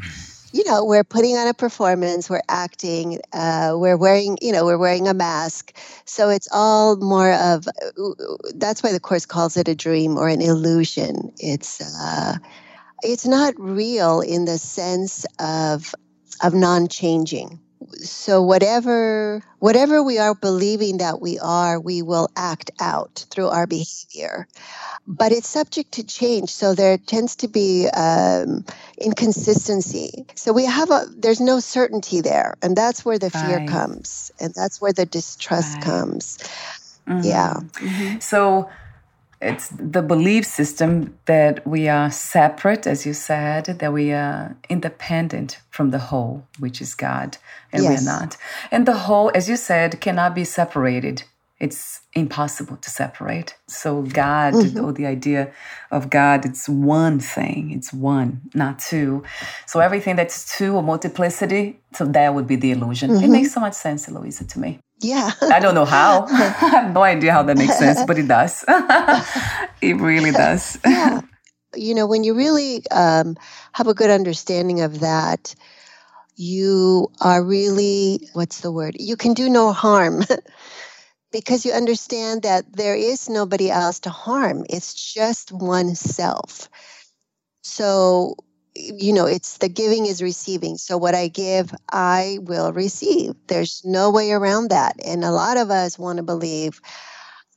you 0.52 0.64
know, 0.64 0.84
we're 0.84 1.04
putting 1.04 1.38
on 1.38 1.48
a 1.48 1.54
performance, 1.54 2.28
we're 2.28 2.42
acting, 2.50 3.20
uh, 3.34 3.74
we're 3.76 3.98
wearing, 3.98 4.40
you 4.42 4.52
know, 4.52 4.66
we're 4.66 4.80
wearing 4.80 5.08
a 5.08 5.14
mask. 5.14 5.78
So 6.06 6.30
it's 6.30 6.48
all 6.52 6.96
more 6.96 7.34
of, 7.34 7.68
that's 8.56 8.82
why 8.82 8.94
the 8.94 9.00
Course 9.00 9.28
calls 9.28 9.58
it 9.58 9.68
a 9.68 9.76
dream 9.76 10.18
or 10.18 10.28
an 10.28 10.42
illusion. 10.42 11.32
It's, 11.38 11.82
uh, 12.02 12.38
it's 13.04 13.26
not 13.26 13.54
real 13.58 14.22
in 14.22 14.46
the 14.46 14.58
sense 14.58 15.26
of 15.40 15.94
of 16.44 16.54
non-changing 16.54 17.60
so 17.96 18.42
whatever 18.42 19.42
whatever 19.60 20.04
we 20.04 20.18
are 20.18 20.36
believing 20.36 20.98
that 20.98 21.22
we 21.22 21.40
are 21.40 21.80
we 21.80 22.02
will 22.02 22.30
act 22.36 22.72
out 22.80 23.26
through 23.30 23.48
our 23.48 23.68
behavior 23.68 24.48
but 25.08 25.32
it's 25.32 25.48
subject 25.48 25.94
to 25.94 26.04
change 26.04 26.50
so 26.50 26.74
there 26.74 26.98
tends 26.98 27.36
to 27.36 27.48
be 27.48 27.88
um, 27.90 28.66
inconsistency 28.98 30.26
so 30.36 30.52
we 30.52 30.66
have 30.66 30.92
a 30.92 31.06
there's 31.16 31.40
no 31.40 31.60
certainty 31.60 32.22
there 32.22 32.56
and 32.62 32.76
that's 32.76 33.06
where 33.06 33.20
the 33.20 33.30
fear 33.30 33.66
comes 33.68 34.32
and 34.40 34.54
that's 34.54 34.82
where 34.82 34.94
the 34.94 35.06
distrust 35.06 35.76
right. 35.76 35.84
comes 35.84 36.38
mm-hmm. 37.08 37.22
yeah 37.24 37.54
mm-hmm. 37.54 38.20
so 38.20 38.70
it's 39.42 39.70
the 39.70 40.02
belief 40.02 40.46
system 40.46 41.18
that 41.26 41.66
we 41.68 41.88
are 41.88 42.10
separate, 42.10 42.88
as 42.88 43.06
you 43.06 43.14
said, 43.14 43.66
that 43.66 43.94
we 43.94 44.12
are 44.12 44.58
independent 44.68 45.60
from 45.70 45.92
the 45.92 46.00
whole, 46.00 46.48
which 46.58 46.82
is 46.82 46.96
God, 46.96 47.38
and 47.72 47.84
yes. 47.84 48.02
we're 48.02 48.12
not. 48.12 48.38
And 48.72 48.88
the 48.88 48.98
whole, 48.98 49.32
as 49.36 49.48
you 49.48 49.56
said, 49.56 50.02
cannot 50.02 50.34
be 50.34 50.44
separated. 50.44 51.24
It's 51.60 52.02
impossible 52.14 52.78
to 52.78 52.90
separate. 52.90 53.56
So 53.68 54.04
God, 54.04 54.54
mm-hmm. 54.54 54.84
or 54.84 54.92
the 54.94 55.08
idea 55.08 55.52
of 55.92 56.10
God, 56.10 56.46
it's 56.46 56.70
one 56.70 57.20
thing. 57.20 57.72
It's 57.72 57.92
one, 57.92 58.42
not 58.54 58.80
two. 58.80 59.24
So 59.66 59.80
everything 59.80 60.16
that's 60.16 60.56
two 60.58 60.76
or 60.76 60.84
multiplicity, 60.84 61.80
so 61.94 62.06
that 62.06 62.34
would 62.36 62.48
be 62.48 62.58
the 62.58 62.72
illusion. 62.72 63.10
Mm-hmm. 63.12 63.24
It 63.24 63.30
makes 63.30 63.54
so 63.54 63.60
much 63.60 63.74
sense, 63.74 64.08
Eloisa, 64.08 64.46
to 64.46 64.60
me. 64.60 64.80
Yeah. 65.00 65.32
I 65.42 65.60
don't 65.60 65.76
know 65.76 65.86
how. 65.86 66.26
I 66.30 66.70
have 66.70 66.94
no 66.94 67.04
idea 67.04 67.32
how 67.32 67.44
that 67.44 67.58
makes 67.58 67.78
sense, 67.78 68.04
but 68.06 68.18
it 68.18 68.28
does. 68.28 68.66
it 69.82 69.96
really 69.98 70.32
does. 70.32 70.78
yeah. 70.86 71.22
You 71.76 71.94
know, 71.94 72.08
when 72.08 72.24
you 72.24 72.34
really 72.34 72.82
um, 72.90 73.38
have 73.74 73.88
a 73.88 73.94
good 73.94 74.10
understanding 74.10 74.82
of 74.82 75.02
that, 75.02 75.54
you 76.36 77.12
are 77.22 77.44
really, 77.44 78.30
what's 78.34 78.62
the 78.62 78.72
word? 78.72 78.96
You 79.00 79.16
can 79.16 79.34
do 79.34 79.50
no 79.50 79.74
harm 79.74 80.24
because 81.32 81.66
you 81.66 81.74
understand 81.74 82.44
that 82.44 82.66
there 82.72 82.96
is 82.96 83.30
nobody 83.30 83.70
else 83.70 84.00
to 84.02 84.10
harm. 84.10 84.66
It's 84.70 85.14
just 85.14 85.52
oneself. 85.52 86.70
So 87.62 88.36
you 88.78 89.14
know, 89.14 89.26
it's 89.26 89.58
the 89.58 89.70
giving 89.70 90.06
is 90.06 90.22
receiving. 90.22 90.78
So 90.78 90.98
what 90.98 91.16
I 91.16 91.28
give, 91.28 91.74
I 91.92 92.40
will 92.42 92.74
receive. 92.74 93.34
There's 93.48 93.82
no 93.86 94.12
way 94.12 94.32
around 94.32 94.70
that. 94.70 94.96
And 95.06 95.24
a 95.24 95.32
lot 95.32 95.58
of 95.58 95.72
us 95.72 95.98
want 96.00 96.18
to 96.18 96.24
believe 96.24 96.82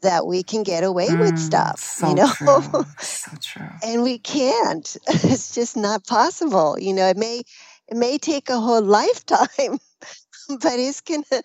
that 0.03 0.27
we 0.27 0.43
can 0.43 0.63
get 0.63 0.85
away 0.85 1.15
mm, 1.15 1.19
with 1.19 1.39
stuff, 1.39 1.81
so 1.81 2.09
you 2.09 2.15
know? 2.17 2.33
True. 2.35 2.85
So 3.01 3.31
true. 3.41 3.69
and 3.83 4.03
we 4.03 4.19
can't. 4.19 4.97
It's 5.09 5.55
just 5.55 5.77
not 5.77 6.07
possible. 6.07 6.79
You 6.79 6.95
know, 6.95 7.07
it 7.09 7.17
may 7.17 7.43
it 7.89 7.97
may 7.97 8.19
take 8.19 8.49
a 8.51 8.61
whole 8.61 8.83
lifetime, 9.01 9.79
but 10.49 10.79
it's 10.79 11.01
gonna 11.01 11.43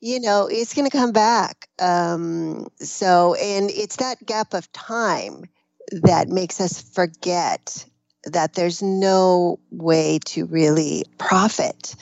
you 0.00 0.20
know, 0.20 0.48
it's 0.50 0.74
gonna 0.74 0.90
come 0.90 1.12
back. 1.12 1.68
Um, 1.80 2.68
so 2.78 3.34
and 3.34 3.70
it's 3.70 3.96
that 3.96 4.24
gap 4.26 4.54
of 4.54 4.70
time 4.72 5.44
that 5.92 6.28
makes 6.28 6.60
us 6.60 6.80
forget 6.80 7.84
that 8.26 8.54
there's 8.54 8.82
no 8.82 9.58
way 9.70 10.18
to 10.26 10.46
really 10.46 11.04
profit 11.18 11.94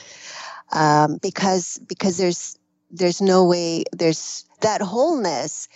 um, 0.72 1.18
because 1.22 1.78
because 1.86 2.16
there's 2.16 2.58
there's 2.90 3.20
no 3.20 3.44
way 3.44 3.84
there's 3.92 4.44
that 4.60 4.80
wholeness 4.80 5.68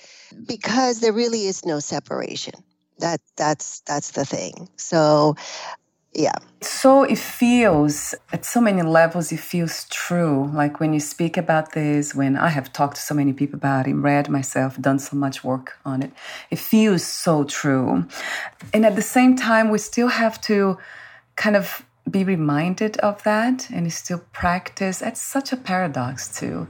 because 0.46 1.00
there 1.00 1.12
really 1.12 1.46
is 1.46 1.64
no 1.64 1.80
separation. 1.80 2.54
That 2.98 3.20
that's 3.36 3.80
that's 3.80 4.12
the 4.12 4.24
thing. 4.24 4.68
So 4.76 5.36
yeah. 6.16 6.32
So 6.62 7.04
it 7.04 7.18
feels 7.18 8.14
at 8.32 8.44
so 8.44 8.60
many 8.60 8.82
levels 8.82 9.30
it 9.30 9.40
feels 9.40 9.84
true. 9.90 10.50
Like 10.52 10.80
when 10.80 10.94
you 10.94 11.00
speak 11.00 11.36
about 11.36 11.72
this 11.72 12.14
when 12.14 12.36
i 12.36 12.48
have 12.48 12.72
talked 12.72 12.96
to 12.96 13.02
so 13.02 13.14
many 13.14 13.32
people 13.32 13.56
about 13.56 13.86
it 13.86 13.94
read 13.94 14.28
myself 14.28 14.80
done 14.80 14.98
so 14.98 15.16
much 15.16 15.44
work 15.44 15.78
on 15.84 16.02
it 16.02 16.12
it 16.50 16.58
feels 16.58 17.04
so 17.04 17.44
true. 17.44 18.06
And 18.72 18.86
at 18.86 18.96
the 18.96 19.02
same 19.02 19.36
time 19.36 19.68
we 19.70 19.78
still 19.78 20.08
have 20.08 20.40
to 20.42 20.78
kind 21.36 21.56
of 21.56 21.84
be 22.10 22.24
reminded 22.24 22.96
of 22.98 23.22
that 23.24 23.68
and 23.70 23.92
still 23.92 24.22
practice. 24.32 25.00
That's 25.00 25.20
such 25.20 25.52
a 25.52 25.56
paradox 25.56 26.38
too 26.40 26.66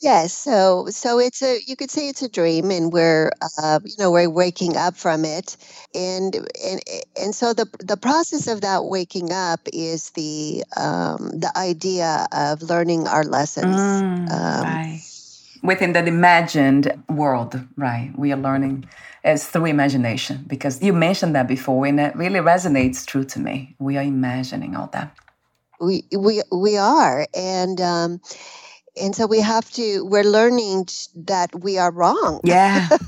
Yes, 0.00 0.32
so 0.32 0.86
so 0.90 1.18
it's 1.18 1.42
a 1.42 1.58
you 1.66 1.74
could 1.74 1.90
say 1.90 2.08
it's 2.08 2.22
a 2.22 2.28
dream, 2.28 2.70
and 2.70 2.92
we're 2.92 3.32
uh, 3.60 3.80
you 3.84 3.96
know 3.98 4.12
we're 4.12 4.30
waking 4.30 4.76
up 4.76 4.94
from 4.94 5.24
it, 5.24 5.56
and 5.92 6.36
and 6.36 6.80
and 7.20 7.34
so 7.34 7.52
the 7.52 7.66
the 7.80 7.96
process 7.96 8.46
of 8.46 8.60
that 8.60 8.84
waking 8.84 9.32
up 9.32 9.58
is 9.72 10.10
the 10.10 10.62
um, 10.76 11.30
the 11.34 11.50
idea 11.56 12.28
of 12.30 12.62
learning 12.62 13.08
our 13.08 13.24
lessons. 13.24 13.66
Mm, 13.66 14.30
um, 14.30 14.64
right. 14.64 15.02
Within 15.64 15.92
that 15.94 16.06
imagined 16.06 17.02
world, 17.08 17.60
right? 17.76 18.12
We 18.16 18.30
are 18.30 18.36
learning 18.36 18.88
as 19.24 19.48
through 19.48 19.66
imagination 19.66 20.44
because 20.46 20.80
you 20.80 20.92
mentioned 20.92 21.34
that 21.34 21.48
before, 21.48 21.86
and 21.86 21.98
it 21.98 22.14
really 22.14 22.38
resonates 22.38 23.04
true 23.04 23.24
to 23.24 23.40
me. 23.40 23.74
We 23.80 23.96
are 23.96 24.04
imagining 24.04 24.76
all 24.76 24.90
that. 24.92 25.12
We 25.80 26.04
we 26.16 26.42
we 26.52 26.76
are, 26.76 27.26
and. 27.34 27.80
Um, 27.80 28.20
and 29.00 29.14
so 29.14 29.26
we 29.26 29.40
have 29.40 29.70
to 29.72 30.04
we're 30.04 30.24
learning 30.24 30.88
that 31.16 31.50
we 31.54 31.78
are 31.78 31.92
wrong. 31.92 32.40
Yeah. 32.44 32.88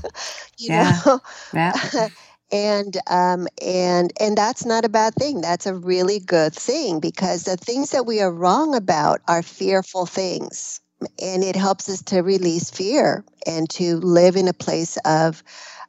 You 0.57 0.69
yeah. 0.69 1.01
know? 1.05 1.19
Yeah. 1.53 1.73
And 2.51 2.97
um, 3.07 3.47
and 3.61 4.11
and 4.19 4.37
that's 4.37 4.65
not 4.65 4.85
a 4.85 4.89
bad 4.89 5.15
thing. 5.15 5.41
That's 5.41 5.65
a 5.65 5.73
really 5.73 6.19
good 6.19 6.53
thing 6.53 6.99
because 6.99 7.43
the 7.43 7.57
things 7.57 7.91
that 7.91 8.05
we 8.05 8.21
are 8.21 8.31
wrong 8.31 8.75
about 8.75 9.21
are 9.27 9.41
fearful 9.41 10.05
things. 10.05 10.81
And 11.21 11.43
it 11.43 11.55
helps 11.55 11.89
us 11.89 12.01
to 12.03 12.21
release 12.21 12.69
fear 12.69 13.23
and 13.47 13.69
to 13.71 13.97
live 13.97 14.35
in 14.35 14.47
a 14.47 14.53
place 14.53 14.97
of 15.05 15.43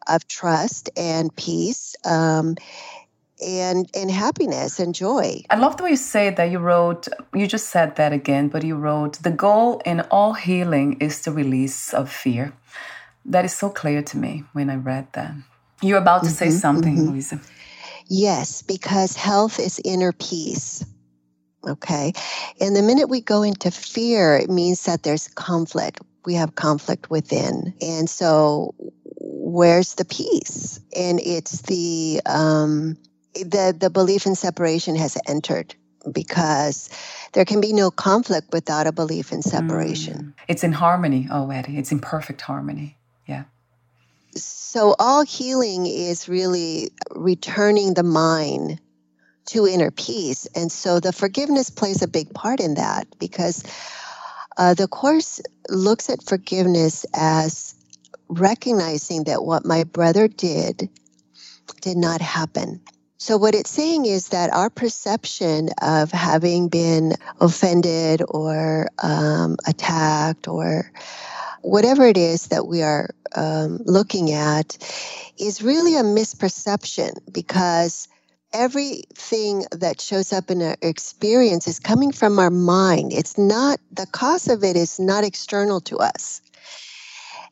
of 0.09 0.27
trust 0.29 0.91
and 0.97 1.35
peace 1.37 1.95
um, 2.05 2.57
and 3.43 3.89
and 3.95 4.11
happiness 4.11 4.79
and 4.79 4.95
joy. 4.95 5.43
I 5.51 5.57
love 5.57 5.77
the 5.77 5.85
way 5.85 5.91
you 5.91 5.97
say 5.97 6.31
that 6.31 6.51
you 6.51 6.59
wrote 6.59 7.09
you 7.35 7.47
just 7.47 7.69
said 7.69 7.97
that 7.97 8.13
again, 8.13 8.49
but 8.49 8.65
you 8.65 8.77
wrote 8.77 9.23
the 9.23 9.31
goal 9.31 9.81
in 9.85 10.01
all 10.11 10.35
healing 10.35 10.99
is 11.01 11.23
the 11.23 11.33
release 11.33 11.93
of 11.95 12.11
fear. 12.11 12.53
That 13.25 13.45
is 13.45 13.55
so 13.55 13.71
clear 13.71 14.03
to 14.03 14.17
me 14.17 14.45
when 14.53 14.71
I 14.71 14.77
read 14.77 15.13
that. 15.13 15.35
You're 15.83 15.99
about 15.99 16.25
to 16.25 16.31
mm-hmm, 16.31 16.35
say 16.35 16.51
something, 16.51 16.97
mm-hmm. 16.97 17.09
Eloisa. 17.09 17.41
Yes, 18.09 18.63
because 18.63 19.17
health 19.17 19.59
is 19.59 19.81
inner 19.85 20.13
peace. 20.13 20.85
Okay. 21.67 22.13
And 22.61 22.75
the 22.75 22.83
minute 22.83 23.09
we 23.09 23.21
go 23.21 23.43
into 23.43 23.71
fear, 23.71 24.37
it 24.37 24.51
means 24.51 24.85
that 24.85 25.03
there's 25.03 25.29
conflict. 25.29 26.01
We 26.25 26.35
have 26.35 26.55
conflict 26.55 27.11
within. 27.11 27.75
And 27.81 28.11
so 28.11 28.75
where's 29.21 29.95
the 29.95 30.05
peace? 30.05 30.81
And 30.97 31.21
it's 31.21 31.63
the 31.63 32.21
um 32.27 32.97
the 33.35 33.75
the 33.79 33.91
belief 33.91 34.27
in 34.27 34.35
separation 34.35 34.97
has 34.97 35.17
entered 35.27 35.75
because 36.11 36.91
there 37.33 37.45
can 37.45 37.61
be 37.61 37.73
no 37.73 37.91
conflict 37.91 38.53
without 38.53 38.87
a 38.87 38.93
belief 38.93 39.33
in 39.33 39.43
separation. 39.43 40.15
Mm. 40.15 40.33
It's 40.49 40.65
in 40.65 40.73
harmony 40.73 41.29
already. 41.31 41.79
It's 41.79 41.93
in 41.93 42.01
perfect 42.01 42.41
harmony. 42.41 42.97
Yeah. 43.27 43.45
So 44.35 44.95
all 44.99 45.25
healing 45.25 45.87
is 45.87 46.29
really 46.29 46.91
returning 47.15 47.95
the 47.95 48.03
mind 48.03 48.81
to 49.47 49.67
inner 49.67 49.91
peace. 49.91 50.47
And 50.55 50.71
so 50.71 51.01
the 51.01 51.13
forgiveness 51.13 51.71
plays 51.71 52.03
a 52.03 52.09
big 52.09 52.33
part 52.33 52.61
in 52.61 52.75
that 52.75 53.07
because 53.19 53.63
uh, 54.57 54.75
the 54.75 54.89
Course 54.89 55.41
looks 55.69 56.11
at 56.11 56.23
forgiveness 56.23 57.05
as 57.15 57.75
recognizing 58.29 59.25
that 59.25 59.45
what 59.45 59.65
my 59.65 59.85
brother 59.85 60.29
did 60.29 60.89
did 61.81 61.97
not 61.97 62.21
happen. 62.21 62.81
So, 63.23 63.37
what 63.37 63.55
it's 63.55 63.71
saying 63.71 64.07
is 64.07 64.31
that 64.31 64.53
our 64.53 64.69
perception 64.69 65.69
of 65.81 66.11
having 66.11 66.67
been 66.67 67.13
offended 67.41 68.21
or 68.27 68.89
um, 69.01 69.59
attacked 69.65 70.49
or 70.49 70.91
whatever 71.61 72.05
it 72.05 72.17
is 72.17 72.49
that 72.49 72.67
we 72.67 72.83
are 72.83 73.11
um, 73.37 73.79
looking 73.85 74.33
at 74.33 74.77
is 75.39 75.63
really 75.63 75.95
a 75.95 76.03
misperception 76.03 77.13
because 77.33 78.09
everything 78.53 79.67
that 79.71 80.01
shows 80.01 80.33
up 80.33 80.51
in 80.51 80.61
our 80.61 80.77
experience 80.83 81.69
is 81.69 81.79
coming 81.79 82.11
from 82.11 82.41
our 82.41 82.51
mind. 82.51 83.13
It's 83.13 83.39
not, 83.39 83.79
the 83.93 84.07
cause 84.07 84.49
of 84.49 84.65
it 84.65 84.75
is 84.75 84.99
not 84.99 85.23
external 85.23 85.81
to 85.83 85.99
us. 85.99 86.43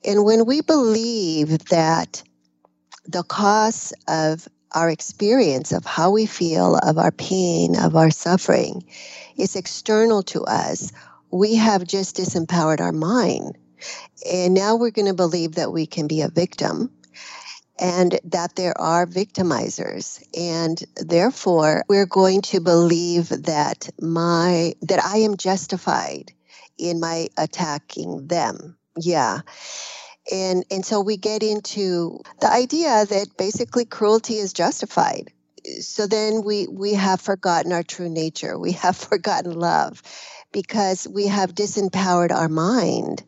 And 0.04 0.24
when 0.24 0.46
we 0.46 0.62
believe 0.62 1.66
that 1.66 2.24
the 3.06 3.22
cause 3.22 3.92
of 4.08 4.48
our 4.72 4.90
experience 4.90 5.72
of 5.72 5.84
how 5.84 6.10
we 6.10 6.26
feel, 6.26 6.76
of 6.76 6.98
our 6.98 7.12
pain, 7.12 7.76
of 7.76 7.96
our 7.96 8.10
suffering 8.10 8.84
is 9.36 9.56
external 9.56 10.22
to 10.24 10.42
us, 10.44 10.92
we 11.30 11.56
have 11.56 11.86
just 11.86 12.16
disempowered 12.16 12.80
our 12.80 12.92
mind. 12.92 13.56
And 14.30 14.54
now 14.54 14.76
we're 14.76 14.90
going 14.90 15.08
to 15.08 15.14
believe 15.14 15.52
that 15.52 15.72
we 15.72 15.86
can 15.86 16.06
be 16.06 16.20
a 16.20 16.28
victim 16.28 16.90
and 17.78 18.18
that 18.24 18.56
there 18.56 18.78
are 18.78 19.06
victimizers 19.06 20.22
and 20.38 20.82
therefore 20.96 21.82
we're 21.88 22.06
going 22.06 22.42
to 22.42 22.60
believe 22.60 23.30
that 23.30 23.88
my 24.00 24.74
that 24.82 25.02
I 25.02 25.18
am 25.18 25.38
justified 25.38 26.30
in 26.76 27.00
my 27.00 27.28
attacking 27.38 28.26
them. 28.26 28.76
Yeah 28.98 29.40
and 30.30 30.64
and 30.70 30.84
so 30.84 31.00
we 31.00 31.16
get 31.16 31.42
into 31.42 32.20
the 32.40 32.50
idea 32.50 33.06
that 33.06 33.36
basically 33.36 33.84
cruelty 33.84 34.36
is 34.36 34.52
justified. 34.52 35.32
So 35.80 36.06
then 36.06 36.42
we 36.42 36.66
we 36.68 36.94
have 36.94 37.20
forgotten 37.20 37.72
our 37.72 37.82
true 37.82 38.08
nature. 38.08 38.58
We 38.58 38.72
have 38.72 38.96
forgotten 39.10 39.52
love 39.52 40.02
because 40.52 41.06
we 41.08 41.26
have 41.26 41.54
disempowered 41.54 42.32
our 42.32 42.48
mind 42.48 43.22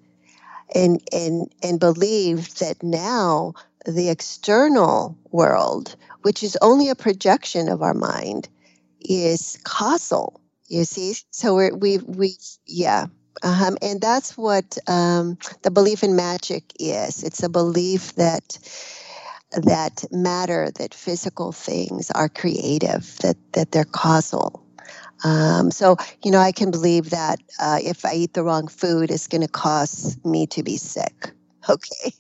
and 0.74 1.00
and 1.12 1.52
and 1.62 1.81
believed 1.81 2.61
that 2.61 2.83
now 2.83 3.55
the 3.87 4.09
external 4.09 5.16
world, 5.31 5.96
which 6.22 6.42
is 6.42 6.57
only 6.62 6.88
a 6.88 6.94
projection 6.94 7.68
of 7.68 7.83
our 7.83 7.94
mind, 7.94 8.48
is 9.00 9.59
causal. 9.64 10.40
You 10.68 10.85
see, 10.85 11.14
so 11.31 11.55
we're, 11.55 11.74
we 11.76 11.98
we 11.98 12.37
yeah, 12.66 13.07
um, 13.42 13.77
and 13.83 14.01
that's 14.01 14.37
what 14.37 14.79
um, 14.88 15.38
the 15.62 15.71
belief 15.71 16.03
in 16.03 16.16
magic 16.16 16.64
is. 16.79 17.23
It's 17.23 17.42
a 17.42 17.49
belief 17.49 18.14
that 18.14 18.59
that 19.53 20.05
matter, 20.11 20.71
that 20.79 20.95
physical 20.95 21.53
things 21.53 22.11
are 22.11 22.29
creative, 22.29 23.16
that 23.18 23.37
that 23.53 23.73
they're 23.73 23.85
causal. 23.85 24.64
Um, 25.25 25.71
so 25.71 25.97
you 26.25 26.31
know, 26.31 26.40
I 26.40 26.53
can 26.53 26.71
believe 26.71 27.11
that 27.11 27.40
uh, 27.61 27.79
if 27.83 28.05
I 28.05 28.14
eat 28.14 28.35
the 28.35 28.45
wrong 28.45 28.68
food, 28.68 29.11
it's 29.11 29.29
going 29.29 29.42
to 29.42 29.49
cause 29.49 30.18
me 30.25 30.47
to 30.49 30.62
be 30.62 30.77
sick. 30.77 31.33
Okay, 31.68 32.12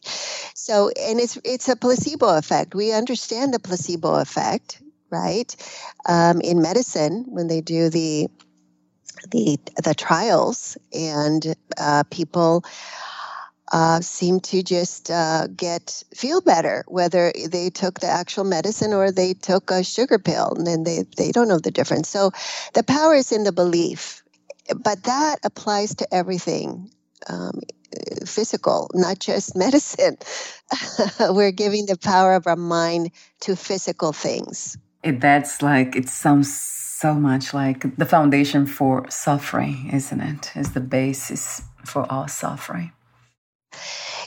so 0.54 0.90
and 1.00 1.18
it's 1.18 1.36
it's 1.44 1.68
a 1.68 1.74
placebo 1.74 2.38
effect. 2.38 2.76
We 2.76 2.92
understand 2.92 3.52
the 3.52 3.58
placebo 3.58 4.14
effect, 4.20 4.80
right? 5.10 5.52
Um, 6.06 6.40
in 6.42 6.62
medicine, 6.62 7.24
when 7.26 7.48
they 7.48 7.60
do 7.60 7.90
the 7.90 8.28
the 9.30 9.58
the 9.82 9.94
trials, 9.94 10.76
and 10.92 11.54
uh, 11.78 12.04
people 12.10 12.64
uh, 13.72 14.00
seem 14.00 14.40
to 14.40 14.62
just 14.62 15.10
uh, 15.10 15.46
get 15.48 16.02
feel 16.14 16.40
better 16.40 16.84
whether 16.88 17.32
they 17.48 17.70
took 17.70 18.00
the 18.00 18.06
actual 18.06 18.44
medicine 18.44 18.92
or 18.92 19.10
they 19.10 19.34
took 19.34 19.70
a 19.70 19.82
sugar 19.82 20.18
pill, 20.18 20.52
and 20.56 20.66
then 20.66 20.84
they 20.84 21.04
they 21.16 21.32
don't 21.32 21.48
know 21.48 21.58
the 21.58 21.70
difference. 21.70 22.08
So, 22.08 22.30
the 22.74 22.82
power 22.82 23.14
is 23.14 23.32
in 23.32 23.44
the 23.44 23.52
belief, 23.52 24.22
but 24.76 25.04
that 25.04 25.36
applies 25.44 25.94
to 25.96 26.14
everything. 26.14 26.90
Um, 27.28 27.60
physical, 28.26 28.90
not 28.94 29.18
just 29.18 29.54
medicine. 29.64 30.16
We're 31.20 31.52
giving 31.52 31.86
the 31.86 31.98
power 31.98 32.34
of 32.34 32.46
our 32.46 32.56
mind 32.56 33.10
to 33.40 33.54
physical 33.54 34.12
things. 34.12 34.76
That's 35.04 35.62
like 35.62 35.96
it 35.96 36.08
sounds 36.08 36.81
so 37.02 37.14
much 37.14 37.52
like 37.52 37.96
the 37.96 38.06
foundation 38.06 38.64
for 38.64 39.10
suffering, 39.10 39.90
isn't 39.92 40.20
it? 40.20 40.52
Is 40.54 40.70
the 40.72 40.80
basis 40.80 41.62
for 41.84 42.02
all 42.12 42.28
suffering. 42.28 42.92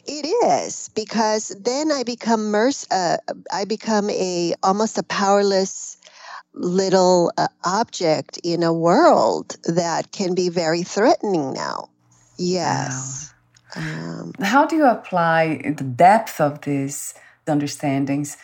It 0.05 0.25
is 0.45 0.89
because 0.89 1.55
then 1.59 1.89
I 1.91 2.03
become 2.03 2.51
merc- 2.51 2.91
uh, 2.91 3.17
I 3.59 3.63
become 3.65 4.09
a 4.09 4.55
almost 4.61 4.97
a 4.97 5.03
powerless 5.03 5.97
little 6.53 7.31
uh, 7.37 7.47
object 7.63 8.39
in 8.43 8.61
a 8.61 8.73
world 8.73 9.55
that 9.63 10.11
can 10.11 10.35
be 10.35 10.49
very 10.49 10.83
threatening 10.83 11.53
now. 11.53 11.87
Yes. 12.37 13.33
Wow. 13.75 13.81
Um, 13.81 14.33
How 14.41 14.65
do 14.65 14.75
you 14.75 14.85
apply 14.85 15.61
the 15.79 15.83
depth 15.83 16.41
of 16.41 16.61
these 16.61 17.13
understandings 17.47 18.37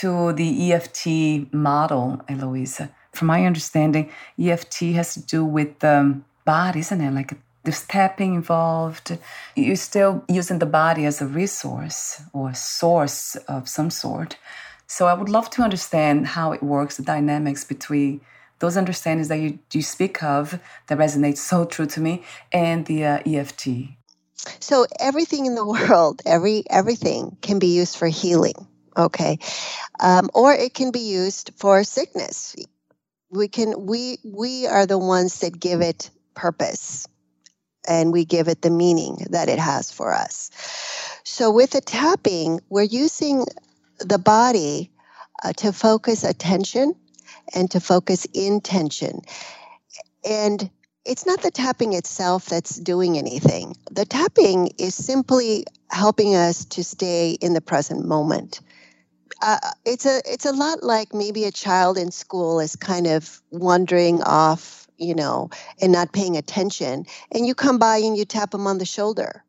to 0.00 0.32
the 0.32 0.72
EFT 0.72 1.52
model, 1.52 2.22
Eloisa? 2.28 2.88
From 3.16 3.28
my 3.28 3.46
understanding, 3.46 4.10
EFT 4.38 4.94
has 4.94 5.14
to 5.14 5.20
do 5.20 5.44
with 5.44 5.78
the 5.80 6.20
body, 6.44 6.80
isn't 6.80 7.00
it? 7.00 7.10
Like 7.10 7.34
there's 7.64 7.86
tapping 7.86 8.34
involved. 8.34 9.18
You're 9.56 9.76
still 9.76 10.24
using 10.28 10.58
the 10.58 10.66
body 10.66 11.06
as 11.06 11.20
a 11.20 11.26
resource 11.26 12.22
or 12.32 12.54
source 12.54 13.36
of 13.48 13.68
some 13.68 13.90
sort. 13.90 14.36
So 14.86 15.06
I 15.06 15.14
would 15.14 15.28
love 15.28 15.50
to 15.50 15.62
understand 15.62 16.26
how 16.26 16.52
it 16.52 16.62
works, 16.62 16.98
the 16.98 17.02
dynamics 17.02 17.64
between 17.64 18.20
those 18.58 18.76
understandings 18.76 19.28
that 19.28 19.38
you, 19.38 19.58
you 19.72 19.82
speak 19.82 20.22
of 20.22 20.60
that 20.86 20.98
resonate 20.98 21.36
so 21.36 21.64
true 21.64 21.86
to 21.86 22.00
me 22.00 22.22
and 22.52 22.86
the 22.86 23.04
uh, 23.04 23.18
EFT. 23.26 23.68
So 24.60 24.86
everything 25.00 25.46
in 25.46 25.54
the 25.54 25.66
world, 25.74 26.22
every 26.26 26.64
everything 26.70 27.36
can 27.40 27.58
be 27.58 27.74
used 27.74 27.96
for 27.96 28.08
healing. 28.08 28.54
Okay, 28.96 29.38
um, 29.98 30.30
or 30.34 30.52
it 30.52 30.72
can 30.72 30.92
be 30.92 31.00
used 31.00 31.50
for 31.56 31.82
sickness 31.82 32.54
we 33.36 33.48
can 33.48 33.86
we 33.86 34.18
we 34.24 34.66
are 34.66 34.86
the 34.86 34.98
ones 34.98 35.40
that 35.40 35.58
give 35.58 35.80
it 35.80 36.10
purpose 36.34 37.06
and 37.86 38.12
we 38.12 38.24
give 38.24 38.48
it 38.48 38.62
the 38.62 38.70
meaning 38.70 39.18
that 39.30 39.48
it 39.48 39.58
has 39.58 39.90
for 39.90 40.12
us. 40.12 40.50
So 41.24 41.50
with 41.50 41.70
the 41.70 41.80
tapping 41.80 42.60
we're 42.68 42.82
using 42.82 43.44
the 43.98 44.18
body 44.18 44.90
uh, 45.42 45.52
to 45.54 45.72
focus 45.72 46.24
attention 46.24 46.94
and 47.54 47.70
to 47.72 47.80
focus 47.80 48.26
intention. 48.34 49.20
And 50.28 50.70
it's 51.04 51.26
not 51.26 51.42
the 51.42 51.50
tapping 51.50 51.92
itself 51.92 52.46
that's 52.46 52.76
doing 52.76 53.18
anything. 53.18 53.76
The 53.90 54.06
tapping 54.06 54.70
is 54.78 54.94
simply 54.94 55.66
helping 55.90 56.34
us 56.34 56.64
to 56.66 56.82
stay 56.82 57.32
in 57.32 57.52
the 57.52 57.60
present 57.60 58.06
moment 58.06 58.60
uh, 59.42 59.58
it's 59.84 60.06
a 60.06 60.22
it's 60.24 60.46
a 60.46 60.52
lot 60.52 60.82
like 60.82 61.14
maybe 61.14 61.44
a 61.44 61.52
child 61.52 61.98
in 61.98 62.10
school 62.10 62.60
is 62.60 62.76
kind 62.76 63.06
of 63.06 63.40
wandering 63.50 64.22
off, 64.22 64.88
you 64.96 65.14
know, 65.14 65.50
and 65.80 65.92
not 65.92 66.12
paying 66.12 66.36
attention, 66.36 67.06
and 67.32 67.46
you 67.46 67.54
come 67.54 67.78
by 67.78 67.98
and 67.98 68.16
you 68.16 68.24
tap 68.24 68.50
them 68.50 68.66
on 68.66 68.78
the 68.78 68.86
shoulder, 68.86 69.44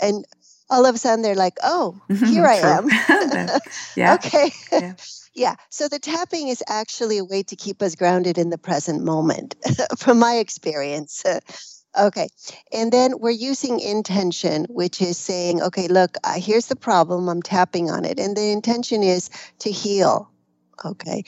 and 0.00 0.24
all 0.70 0.86
of 0.86 0.94
a 0.94 0.98
sudden 0.98 1.22
they're 1.22 1.34
like, 1.34 1.58
"Oh, 1.62 2.00
here 2.26 2.46
I 2.46 2.56
am." 2.56 2.88
yeah. 3.96 4.14
okay. 4.14 4.52
Yeah. 4.70 4.94
yeah. 5.34 5.54
So 5.70 5.88
the 5.88 5.98
tapping 5.98 6.48
is 6.48 6.62
actually 6.68 7.18
a 7.18 7.24
way 7.24 7.42
to 7.44 7.56
keep 7.56 7.82
us 7.82 7.94
grounded 7.94 8.38
in 8.38 8.50
the 8.50 8.58
present 8.58 9.02
moment, 9.02 9.54
from 9.98 10.18
my 10.18 10.36
experience. 10.36 11.24
Okay. 11.98 12.28
And 12.72 12.92
then 12.92 13.18
we're 13.18 13.30
using 13.30 13.80
intention, 13.80 14.66
which 14.70 15.02
is 15.02 15.18
saying, 15.18 15.62
okay, 15.62 15.88
look, 15.88 16.16
uh, 16.24 16.34
here's 16.38 16.66
the 16.66 16.76
problem. 16.76 17.28
I'm 17.28 17.42
tapping 17.42 17.90
on 17.90 18.04
it. 18.04 18.18
And 18.18 18.36
the 18.36 18.50
intention 18.50 19.02
is 19.02 19.28
to 19.60 19.70
heal. 19.70 20.30
Okay. 20.84 21.24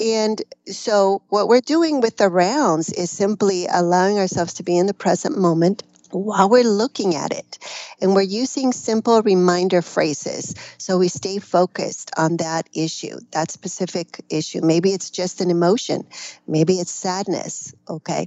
And 0.00 0.42
so 0.66 1.22
what 1.28 1.48
we're 1.48 1.60
doing 1.60 2.00
with 2.00 2.16
the 2.16 2.28
rounds 2.28 2.90
is 2.92 3.10
simply 3.10 3.66
allowing 3.70 4.18
ourselves 4.18 4.54
to 4.54 4.62
be 4.62 4.76
in 4.76 4.86
the 4.86 4.94
present 4.94 5.38
moment 5.38 5.82
while 6.12 6.48
we're 6.48 6.64
looking 6.64 7.14
at 7.14 7.32
it. 7.32 7.58
And 8.00 8.14
we're 8.14 8.22
using 8.22 8.72
simple 8.72 9.22
reminder 9.22 9.82
phrases. 9.82 10.54
So 10.78 10.98
we 10.98 11.08
stay 11.08 11.38
focused 11.38 12.10
on 12.16 12.38
that 12.38 12.68
issue, 12.74 13.18
that 13.32 13.50
specific 13.50 14.24
issue. 14.30 14.60
Maybe 14.62 14.92
it's 14.92 15.10
just 15.10 15.40
an 15.40 15.50
emotion. 15.50 16.06
Maybe 16.46 16.74
it's 16.80 16.90
sadness. 16.90 17.74
Okay. 17.88 18.26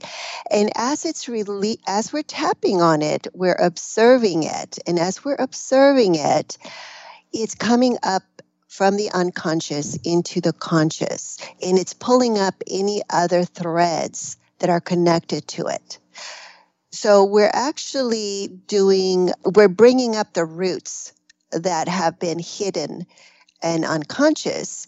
And 0.52 0.72
as 0.76 1.06
it's 1.06 1.28
really, 1.28 1.80
as 1.88 2.14
we're 2.14 2.24
tapping 2.24 2.82
on 2.82 3.02
it, 3.02 3.28
we're 3.34 3.58
observing 3.60 4.44
it. 4.44 4.80
And 4.88 5.00
as 5.00 5.24
we're 5.24 5.38
observing 5.40 6.16
it, 6.16 6.58
it's 7.32 7.56
coming 7.56 7.98
up 8.04 8.24
from 8.68 8.98
the 8.98 9.12
unconscious 9.12 9.98
into 10.04 10.42
the 10.42 10.54
conscious. 10.54 11.38
And 11.62 11.78
it's 11.78 11.94
pulling 11.94 12.40
up 12.40 12.56
any 12.68 13.02
other 13.10 13.44
threads 13.44 14.38
that 14.60 14.70
are 14.70 14.82
connected 14.82 15.48
to 15.50 15.68
it. 15.68 16.00
So 16.94 17.24
we're 17.24 17.50
actually 17.52 18.50
doing, 18.68 19.32
we're 19.44 19.68
bringing 19.68 20.16
up 20.16 20.34
the 20.34 20.46
roots 20.46 21.12
that 21.52 21.88
have 21.88 22.20
been 22.20 22.38
hidden 22.38 23.08
and 23.64 23.84
unconscious 23.84 24.86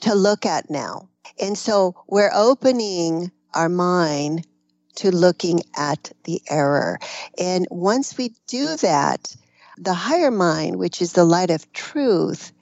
to 0.00 0.16
look 0.16 0.44
at 0.44 0.68
now. 0.68 1.08
And 1.40 1.56
so 1.56 1.94
we're 2.08 2.32
opening 2.34 3.30
our 3.54 3.68
mind 3.68 4.48
to 4.96 5.12
looking 5.12 5.60
at 5.76 6.10
the 6.24 6.42
error. 6.50 6.98
And 7.38 7.68
once 7.70 8.18
we 8.18 8.34
do 8.48 8.76
that, 8.78 9.32
the 9.78 9.94
higher 9.94 10.32
mind, 10.32 10.80
which 10.80 11.00
is 11.00 11.12
the 11.12 11.24
light 11.24 11.50
of 11.50 11.72
truth, 11.72 12.52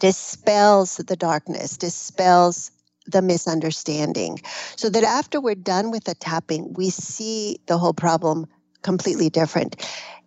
dispels 0.00 0.96
the 0.96 1.14
darkness, 1.14 1.76
dispels 1.76 2.72
the 3.10 3.22
misunderstanding 3.22 4.40
so 4.76 4.88
that 4.90 5.04
after 5.04 5.40
we're 5.40 5.54
done 5.54 5.90
with 5.90 6.04
the 6.04 6.14
tapping, 6.14 6.72
we 6.74 6.90
see 6.90 7.58
the 7.66 7.78
whole 7.78 7.94
problem 7.94 8.46
completely 8.82 9.30
different. 9.30 9.76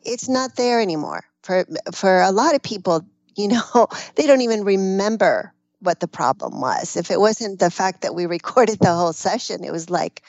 It's 0.03 0.29
not 0.29 0.55
there 0.55 0.81
anymore. 0.81 1.23
For, 1.41 1.65
for 1.93 2.21
a 2.21 2.31
lot 2.31 2.55
of 2.55 2.61
people, 2.61 3.05
you 3.35 3.49
know, 3.49 3.87
they 4.15 4.27
don't 4.27 4.41
even 4.41 4.63
remember 4.63 5.53
what 5.79 5.99
the 5.99 6.07
problem 6.07 6.61
was. 6.61 6.95
If 6.95 7.11
it 7.11 7.19
wasn't 7.19 7.59
the 7.59 7.71
fact 7.71 8.01
that 8.01 8.15
we 8.15 8.25
recorded 8.37 8.79
the 8.79 8.93
whole 8.93 9.13
session, 9.13 9.63
it 9.63 9.71
was 9.71 9.89
like, 9.89 10.23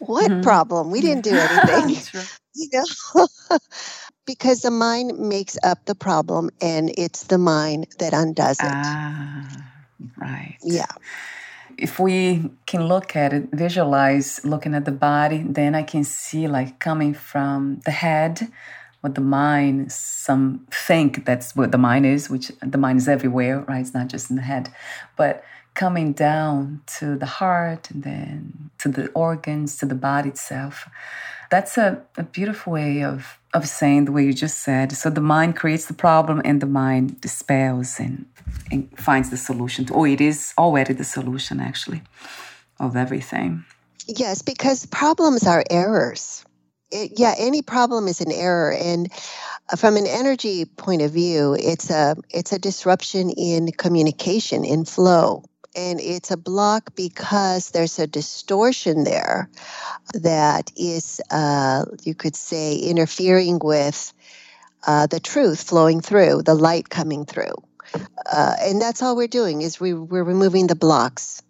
what 0.00 0.30
mm-hmm. 0.30 0.40
problem? 0.42 0.90
We 0.90 1.00
didn't 1.00 1.24
do 1.24 1.36
anything. 1.36 2.22
you 2.54 2.68
know? 2.72 3.28
because 4.26 4.62
the 4.62 4.70
mind 4.70 5.18
makes 5.18 5.56
up 5.62 5.84
the 5.84 5.94
problem 5.94 6.50
and 6.60 6.92
it's 6.98 7.24
the 7.24 7.38
mind 7.38 7.86
that 7.98 8.12
undoes 8.12 8.58
it. 8.58 8.66
Ah, 8.66 9.48
right. 10.16 10.56
Yeah 10.62 10.86
if 11.78 11.98
we 11.98 12.50
can 12.66 12.86
look 12.86 13.16
at 13.16 13.32
it, 13.32 13.48
visualize 13.52 14.44
looking 14.44 14.74
at 14.74 14.84
the 14.84 14.92
body, 14.92 15.44
then 15.48 15.74
I 15.74 15.82
can 15.82 16.04
see 16.04 16.48
like 16.48 16.78
coming 16.78 17.14
from 17.14 17.80
the 17.84 17.90
head, 17.90 18.48
what 19.00 19.14
the 19.14 19.20
mind, 19.20 19.90
some 19.90 20.66
think 20.70 21.24
that's 21.24 21.56
what 21.56 21.72
the 21.72 21.78
mind 21.78 22.06
is, 22.06 22.30
which 22.30 22.52
the 22.60 22.78
mind 22.78 22.98
is 22.98 23.08
everywhere, 23.08 23.60
right? 23.60 23.80
It's 23.80 23.94
not 23.94 24.08
just 24.08 24.30
in 24.30 24.36
the 24.36 24.42
head, 24.42 24.72
but 25.16 25.44
coming 25.74 26.12
down 26.12 26.82
to 26.98 27.16
the 27.16 27.26
heart 27.26 27.90
and 27.90 28.02
then 28.02 28.70
to 28.78 28.88
the 28.88 29.08
organs, 29.08 29.76
to 29.78 29.86
the 29.86 29.94
body 29.94 30.28
itself. 30.28 30.88
That's 31.50 31.76
a, 31.76 32.02
a 32.16 32.22
beautiful 32.22 32.74
way 32.74 33.02
of 33.02 33.38
of 33.54 33.68
saying 33.68 34.06
the 34.06 34.12
way 34.12 34.24
you 34.24 34.32
just 34.32 34.58
said. 34.58 34.92
So 34.92 35.10
the 35.10 35.20
mind 35.20 35.56
creates 35.56 35.86
the 35.86 35.94
problem 35.94 36.40
and 36.44 36.60
the 36.60 36.66
mind 36.66 37.20
dispels 37.20 38.00
and, 38.00 38.26
and 38.70 38.88
finds 38.98 39.30
the 39.30 39.36
solution. 39.36 39.84
To, 39.86 39.94
oh, 39.94 40.04
it 40.04 40.20
is 40.20 40.54
already 40.56 40.94
the 40.94 41.04
solution, 41.04 41.60
actually, 41.60 42.02
of 42.80 42.96
everything. 42.96 43.64
Yes, 44.06 44.42
because 44.42 44.86
problems 44.86 45.46
are 45.46 45.64
errors. 45.70 46.44
It, 46.90 47.12
yeah, 47.16 47.34
any 47.38 47.62
problem 47.62 48.06
is 48.08 48.20
an 48.20 48.32
error, 48.32 48.72
and 48.72 49.10
uh, 49.72 49.76
from 49.76 49.96
an 49.96 50.06
energy 50.06 50.66
point 50.66 51.00
of 51.00 51.10
view, 51.10 51.56
it's 51.58 51.88
a 51.88 52.16
it's 52.28 52.52
a 52.52 52.58
disruption 52.58 53.30
in 53.30 53.72
communication, 53.72 54.64
in 54.64 54.84
flow 54.84 55.42
and 55.74 56.00
it's 56.00 56.30
a 56.30 56.36
block 56.36 56.94
because 56.94 57.70
there's 57.70 57.98
a 57.98 58.06
distortion 58.06 59.04
there 59.04 59.48
that 60.14 60.70
is, 60.76 61.20
uh, 61.30 61.84
you 62.02 62.14
could 62.14 62.36
say, 62.36 62.76
interfering 62.76 63.58
with 63.62 64.12
uh, 64.86 65.06
the 65.06 65.20
truth 65.20 65.62
flowing 65.62 66.00
through, 66.00 66.42
the 66.42 66.54
light 66.54 66.88
coming 66.88 67.24
through. 67.24 67.54
Uh, 68.30 68.54
and 68.60 68.80
that's 68.80 69.02
all 69.02 69.16
we're 69.16 69.28
doing 69.28 69.62
is 69.62 69.80
we, 69.80 69.94
we're 69.94 70.24
removing 70.24 70.66
the 70.66 70.74
blocks. 70.74 71.42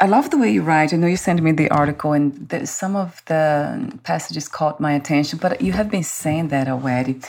I 0.00 0.06
love 0.06 0.30
the 0.30 0.38
way 0.38 0.50
you 0.50 0.62
write. 0.62 0.94
I 0.94 0.96
know 0.96 1.06
you 1.06 1.18
sent 1.18 1.42
me 1.42 1.52
the 1.52 1.70
article, 1.70 2.12
and 2.14 2.48
the, 2.48 2.66
some 2.66 2.96
of 2.96 3.22
the 3.26 3.98
passages 4.02 4.48
caught 4.48 4.80
my 4.80 4.92
attention, 4.92 5.38
but 5.38 5.60
you 5.60 5.72
have 5.72 5.90
been 5.90 6.02
saying 6.02 6.48
that 6.48 6.68
already. 6.68 7.20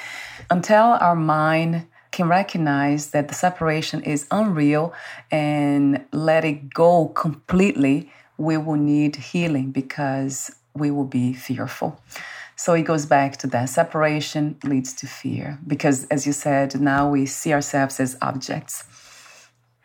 Until 0.49 0.97
our 1.01 1.15
mind 1.15 1.85
can 2.21 2.29
recognize 2.29 3.09
that 3.09 3.29
the 3.29 3.33
separation 3.33 4.03
is 4.03 4.27
unreal 4.29 4.93
and 5.31 6.05
let 6.11 6.45
it 6.45 6.71
go 6.71 7.07
completely, 7.07 8.11
we 8.37 8.57
will 8.57 8.75
need 8.75 9.15
healing 9.15 9.71
because 9.71 10.51
we 10.75 10.91
will 10.91 11.09
be 11.21 11.33
fearful. 11.33 11.99
So 12.55 12.73
it 12.73 12.83
goes 12.83 13.07
back 13.07 13.37
to 13.37 13.47
that 13.47 13.69
separation 13.69 14.43
leads 14.63 14.93
to 14.99 15.07
fear 15.07 15.57
because, 15.65 16.05
as 16.15 16.27
you 16.27 16.33
said, 16.33 16.79
now 16.79 17.09
we 17.09 17.25
see 17.25 17.53
ourselves 17.53 17.99
as 17.99 18.15
objects. 18.21 18.83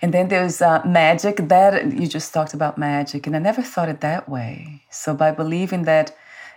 And 0.03 0.12
then 0.12 0.28
there's 0.28 0.61
uh, 0.61 0.82
magic 0.84 1.37
that 1.49 1.91
you 1.99 2.07
just 2.07 2.34
talked 2.34 2.53
about 2.53 2.76
magic, 2.76 3.26
and 3.26 3.34
I 3.34 3.39
never 3.39 3.62
thought 3.62 3.89
it 3.89 4.03
that 4.03 4.28
way. 4.28 4.82
So 4.91 5.14
by 5.14 5.30
believing 5.30 5.84
that 5.84 6.14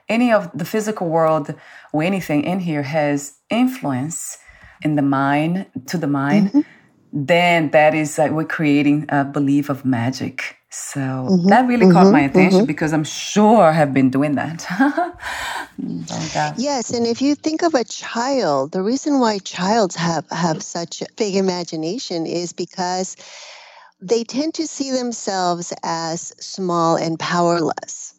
any 0.09 0.29
of 0.33 0.51
the 0.53 0.65
physical 0.65 1.07
world 1.07 1.55
or 1.93 2.03
anything 2.03 2.43
in 2.43 2.59
here 2.59 2.83
has 2.83 3.37
influence, 3.49 4.39
in 4.81 4.95
the 4.95 5.01
mind 5.01 5.65
to 5.87 5.97
the 5.97 6.07
mind, 6.07 6.49
mm-hmm. 6.49 6.61
then 7.11 7.71
that 7.71 7.93
is 7.93 8.17
like 8.17 8.31
we're 8.31 8.45
creating 8.45 9.05
a 9.09 9.25
belief 9.25 9.69
of 9.69 9.85
magic. 9.85 10.57
So 10.71 10.99
mm-hmm. 10.99 11.47
that 11.49 11.67
really 11.67 11.85
mm-hmm. 11.85 11.93
caught 11.93 12.13
my 12.13 12.21
attention 12.21 12.59
mm-hmm. 12.59 12.67
because 12.67 12.93
I'm 12.93 13.03
sure 13.03 13.63
I 13.63 13.71
have 13.71 13.93
been 13.93 14.11
doing 14.11 14.35
that. 14.35 14.65
oh, 14.79 16.53
yes, 16.57 16.91
and 16.91 17.07
if 17.07 17.21
you 17.21 17.33
think 17.33 17.63
of 17.63 17.73
a 17.73 17.83
child, 17.83 18.71
the 18.71 18.83
reason 18.83 19.19
why 19.19 19.39
childs 19.39 19.95
have 19.95 20.29
have 20.29 20.61
such 20.61 21.01
a 21.01 21.07
big 21.17 21.35
imagination 21.35 22.27
is 22.27 22.53
because 22.53 23.15
they 23.99 24.23
tend 24.23 24.53
to 24.55 24.67
see 24.67 24.91
themselves 24.91 25.73
as 25.83 26.33
small 26.39 26.95
and 26.95 27.19
powerless. 27.19 28.13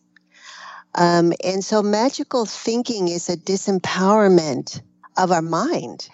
Um, 0.96 1.32
and 1.44 1.64
so 1.64 1.82
magical 1.82 2.46
thinking 2.46 3.08
is 3.08 3.28
a 3.28 3.36
disempowerment 3.36 4.82
of 5.16 5.30
our 5.30 5.42
mind. 5.42 6.08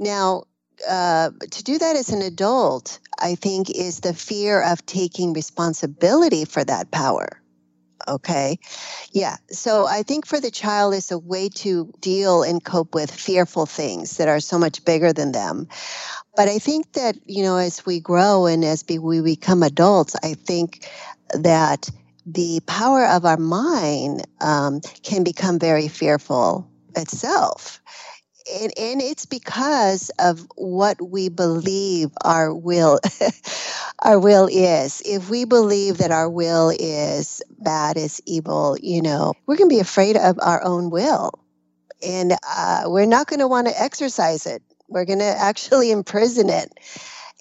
Now, 0.00 0.44
uh, 0.88 1.30
to 1.50 1.62
do 1.62 1.78
that 1.78 1.94
as 1.94 2.08
an 2.08 2.22
adult, 2.22 2.98
I 3.18 3.34
think, 3.34 3.68
is 3.70 4.00
the 4.00 4.14
fear 4.14 4.62
of 4.62 4.84
taking 4.86 5.34
responsibility 5.34 6.46
for 6.46 6.64
that 6.64 6.90
power. 6.90 7.28
Okay. 8.08 8.58
Yeah. 9.12 9.36
So 9.50 9.86
I 9.86 10.02
think 10.02 10.24
for 10.24 10.40
the 10.40 10.50
child, 10.50 10.94
it's 10.94 11.10
a 11.10 11.18
way 11.18 11.50
to 11.56 11.92
deal 12.00 12.42
and 12.42 12.64
cope 12.64 12.94
with 12.94 13.10
fearful 13.10 13.66
things 13.66 14.16
that 14.16 14.26
are 14.26 14.40
so 14.40 14.58
much 14.58 14.82
bigger 14.86 15.12
than 15.12 15.32
them. 15.32 15.68
But 16.34 16.48
I 16.48 16.58
think 16.58 16.94
that, 16.94 17.16
you 17.26 17.42
know, 17.42 17.58
as 17.58 17.84
we 17.84 18.00
grow 18.00 18.46
and 18.46 18.64
as 18.64 18.82
we 18.88 19.20
become 19.20 19.62
adults, 19.62 20.16
I 20.22 20.32
think 20.32 20.88
that 21.34 21.90
the 22.24 22.60
power 22.66 23.04
of 23.04 23.26
our 23.26 23.36
mind 23.36 24.26
um, 24.40 24.80
can 25.02 25.24
become 25.24 25.58
very 25.58 25.88
fearful 25.88 26.66
itself 26.96 27.82
and, 28.52 28.72
and 28.78 29.02
it's 29.02 29.26
because 29.26 30.10
of 30.18 30.46
what 30.56 31.00
we 31.00 31.28
believe 31.28 32.10
our 32.24 32.54
will 32.54 33.00
our 34.00 34.18
will 34.18 34.48
is. 34.50 35.02
If 35.04 35.30
we 35.30 35.44
believe 35.44 35.98
that 35.98 36.10
our 36.10 36.28
will 36.28 36.70
is 36.70 37.42
bad 37.58 37.96
is 37.96 38.20
evil 38.26 38.76
you 38.80 39.02
know 39.02 39.34
we're 39.46 39.56
going 39.56 39.68
to 39.68 39.74
be 39.74 39.80
afraid 39.80 40.16
of 40.16 40.38
our 40.40 40.62
own 40.64 40.90
will. 40.90 41.32
And 42.02 42.32
uh, 42.48 42.84
we're 42.86 43.06
not 43.06 43.26
going 43.26 43.40
to 43.40 43.48
want 43.48 43.66
to 43.68 43.78
exercise 43.80 44.46
it. 44.46 44.62
We're 44.88 45.04
going 45.04 45.18
to 45.20 45.24
actually 45.24 45.90
imprison 45.90 46.48
it. 46.48 46.72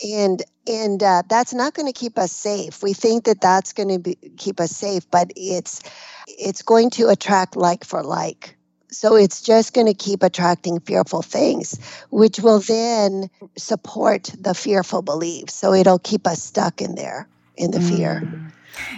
And 0.06 0.42
and 0.68 1.02
uh, 1.02 1.24
that's 1.28 1.54
not 1.54 1.74
going 1.74 1.88
to 1.88 1.98
keep 1.98 2.18
us 2.18 2.32
safe. 2.32 2.84
We 2.84 2.94
think 2.94 3.26
that 3.26 3.42
that's 3.42 3.74
going 3.74 4.04
to 4.04 4.16
keep 4.38 4.60
us 4.60 4.72
safe 4.72 5.10
but 5.12 5.32
it's 5.36 5.82
it's 6.28 6.62
going 6.62 6.92
to 6.92 7.10
attract 7.10 7.56
like 7.56 7.84
for 7.84 8.04
like 8.04 8.56
so 8.92 9.16
it's 9.16 9.42
just 9.42 9.74
going 9.74 9.88
to 9.88 9.94
keep 9.94 10.24
attracting 10.24 10.80
fearful 10.80 11.22
things, 11.22 11.80
which 12.10 12.40
will 12.40 12.60
then 12.60 13.30
support 13.58 14.32
the 14.40 14.54
fearful 14.54 15.02
beliefs. 15.02 15.54
So 15.54 15.74
it'll 15.74 16.00
keep 16.00 16.28
us 16.28 16.44
stuck 16.44 16.82
in 16.82 16.96
there, 16.96 17.28
in 17.56 17.72
the 17.72 17.82
fear. 17.82 18.22
Mm. 18.26 18.52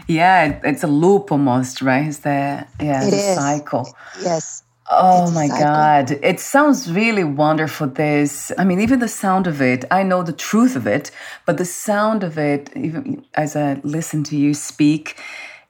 Yeah, 0.08 0.60
it's 0.64 0.84
a 0.84 0.88
loop 0.88 1.32
almost, 1.32 1.82
right? 1.82 2.08
Is 2.08 2.20
that 2.20 2.70
yeah, 2.80 3.08
it 3.08 3.14
is. 3.14 3.38
a 3.38 3.42
cycle. 3.42 3.96
Yes. 4.22 4.64
Oh 4.90 5.32
my 5.32 5.48
God. 5.48 6.12
It 6.22 6.40
sounds 6.40 6.92
really 6.92 7.24
wonderful. 7.24 7.88
This, 7.88 8.52
I 8.58 8.66
mean, 8.66 8.82
even 8.82 9.00
the 9.00 9.08
sound 9.08 9.48
of 9.48 9.62
it, 9.62 9.86
I 9.90 10.04
know 10.04 10.22
the 10.22 10.34
truth 10.34 10.76
of 10.76 10.86
it, 10.86 11.12
but 11.46 11.58
the 11.58 11.66
sound 11.66 12.24
of 12.24 12.38
it, 12.38 12.70
even 12.76 13.26
as 13.34 13.56
I 13.56 13.80
listen 13.84 14.24
to 14.26 14.36
you 14.36 14.54
speak, 14.54 15.18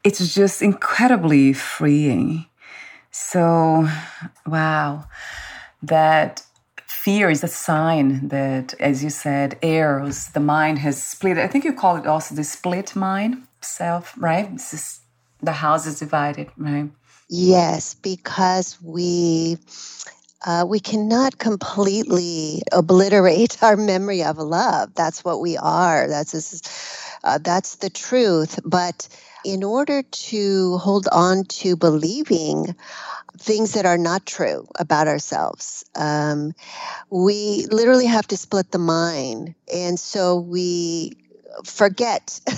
it's 0.04 0.34
just 0.34 0.64
incredibly 0.64 1.54
freeing. 1.54 2.48
So, 3.12 3.88
wow, 4.46 5.06
that 5.84 6.44
fear 6.88 7.30
is 7.30 7.44
a 7.44 7.48
sign 7.48 8.30
that, 8.30 8.74
as 8.80 9.04
you 9.04 9.10
said, 9.10 9.58
errors, 9.62 10.28
the 10.28 10.40
mind 10.40 10.80
has 10.80 11.04
split. 11.04 11.38
I 11.38 11.48
think 11.48 11.66
you 11.66 11.74
call 11.74 11.98
it 11.98 12.08
also 12.08 12.36
the 12.36 12.44
split 12.44 12.96
mind 12.96 13.44
self, 13.62 14.14
right? 14.18 14.52
This 14.52 14.74
is, 14.74 15.02
the 15.42 15.54
house 15.54 15.86
is 15.86 16.00
divided, 16.00 16.50
right? 16.58 16.90
Yes, 17.30 17.96
because 17.96 18.78
we 18.82 19.58
uh, 20.46 20.66
we 20.68 20.80
cannot 20.80 21.38
completely 21.38 22.64
obliterate 22.72 23.62
our 23.62 23.78
memory 23.78 24.24
of 24.24 24.38
love. 24.38 24.94
That's 24.96 25.24
what 25.24 25.40
we 25.40 25.56
are. 25.58 26.08
That's 26.08 26.62
uh, 27.24 27.38
that's 27.38 27.76
the 27.76 27.90
truth. 27.90 28.60
But 28.66 29.08
in 29.44 29.64
order 29.64 30.04
to 30.04 30.78
hold 30.78 31.08
on 31.12 31.46
to 31.46 31.76
believing 31.76 32.76
things 33.38 33.74
that 33.74 33.86
are 33.86 33.98
not 33.98 34.26
true 34.26 34.68
about 34.80 35.08
ourselves, 35.08 35.84
um, 35.96 36.54
we 37.10 37.66
literally 37.72 38.06
have 38.06 38.28
to 38.28 38.38
split 38.38 38.72
the 38.72 38.80
mind. 38.80 39.56
And 39.74 40.00
so 40.00 40.40
we 40.40 41.18
forget. 41.66 42.40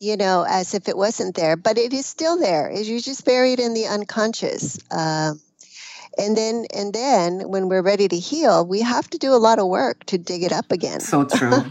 you 0.00 0.18
know, 0.18 0.44
as 0.46 0.74
if 0.74 0.86
it 0.86 0.98
wasn't 0.98 1.34
there, 1.34 1.56
but 1.56 1.78
it 1.78 1.94
is 1.94 2.04
still 2.04 2.38
there. 2.38 2.70
You're 2.70 3.00
just 3.00 3.24
buried 3.24 3.58
in 3.58 3.72
the 3.72 3.86
unconscious. 3.86 4.78
Um, 4.90 5.40
and 6.18 6.36
then 6.36 6.66
and 6.74 6.92
then 6.92 7.48
when 7.48 7.68
we're 7.68 7.82
ready 7.82 8.08
to 8.08 8.18
heal 8.18 8.66
we 8.66 8.80
have 8.80 9.08
to 9.10 9.18
do 9.18 9.32
a 9.32 9.36
lot 9.36 9.58
of 9.58 9.66
work 9.66 10.04
to 10.06 10.18
dig 10.18 10.42
it 10.42 10.52
up 10.52 10.70
again 10.70 11.00
so 11.00 11.24
true 11.24 11.50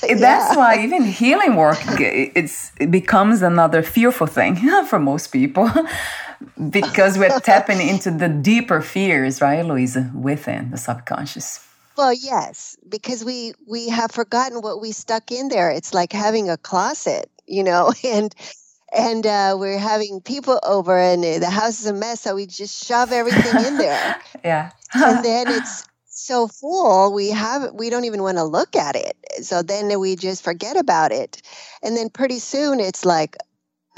that's 0.00 0.56
why 0.56 0.78
even 0.78 1.04
healing 1.04 1.56
work 1.56 1.78
it's 2.00 2.72
it 2.80 2.90
becomes 2.90 3.42
another 3.42 3.82
fearful 3.82 4.26
thing 4.26 4.56
for 4.86 4.98
most 4.98 5.28
people 5.28 5.70
because 6.70 7.18
we're 7.18 7.40
tapping 7.40 7.80
into 7.80 8.10
the 8.10 8.28
deeper 8.28 8.80
fears 8.80 9.40
right 9.40 9.58
eloisa 9.58 10.10
within 10.14 10.70
the 10.70 10.76
subconscious. 10.76 11.60
Well 11.96 12.12
yes 12.12 12.76
because 12.88 13.24
we 13.24 13.54
we 13.66 13.88
have 13.88 14.10
forgotten 14.10 14.60
what 14.60 14.80
we 14.80 14.92
stuck 14.92 15.30
in 15.32 15.48
there. 15.48 15.70
It's 15.70 15.94
like 15.94 16.12
having 16.12 16.50
a 16.50 16.56
closet 16.56 17.30
you 17.46 17.62
know 17.62 17.92
and 18.04 18.34
and 18.96 19.26
uh, 19.26 19.56
we're 19.58 19.78
having 19.78 20.20
people 20.20 20.60
over 20.62 20.96
and 20.96 21.24
the 21.24 21.50
house 21.50 21.80
is 21.80 21.86
a 21.86 21.92
mess 21.92 22.20
so 22.20 22.34
we 22.34 22.46
just 22.46 22.84
shove 22.84 23.12
everything 23.12 23.64
in 23.64 23.78
there. 23.78 24.16
Yeah. 24.44 24.70
And 24.94 25.24
then 25.24 25.48
it's 25.48 25.86
so 26.18 26.48
full 26.48 27.12
we 27.12 27.28
have 27.28 27.74
we 27.74 27.90
don't 27.90 28.04
even 28.04 28.22
want 28.22 28.38
to 28.38 28.44
look 28.44 28.74
at 28.74 28.96
it 28.96 29.14
so 29.42 29.60
then 29.60 30.00
we 30.00 30.16
just 30.16 30.42
forget 30.42 30.74
about 30.74 31.12
it 31.12 31.42
and 31.82 31.94
then 31.94 32.08
pretty 32.08 32.38
soon 32.38 32.80
it's 32.80 33.04
like 33.04 33.36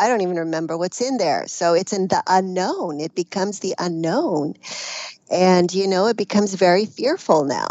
i 0.00 0.08
don't 0.08 0.20
even 0.20 0.36
remember 0.36 0.76
what's 0.76 1.00
in 1.00 1.16
there 1.18 1.46
so 1.46 1.74
it's 1.74 1.92
in 1.92 2.08
the 2.08 2.20
unknown 2.26 2.98
it 2.98 3.14
becomes 3.14 3.60
the 3.60 3.72
unknown 3.78 4.52
and 5.30 5.72
you 5.72 5.86
know 5.86 6.08
it 6.08 6.16
becomes 6.16 6.54
very 6.54 6.86
fearful 6.86 7.44
now 7.44 7.68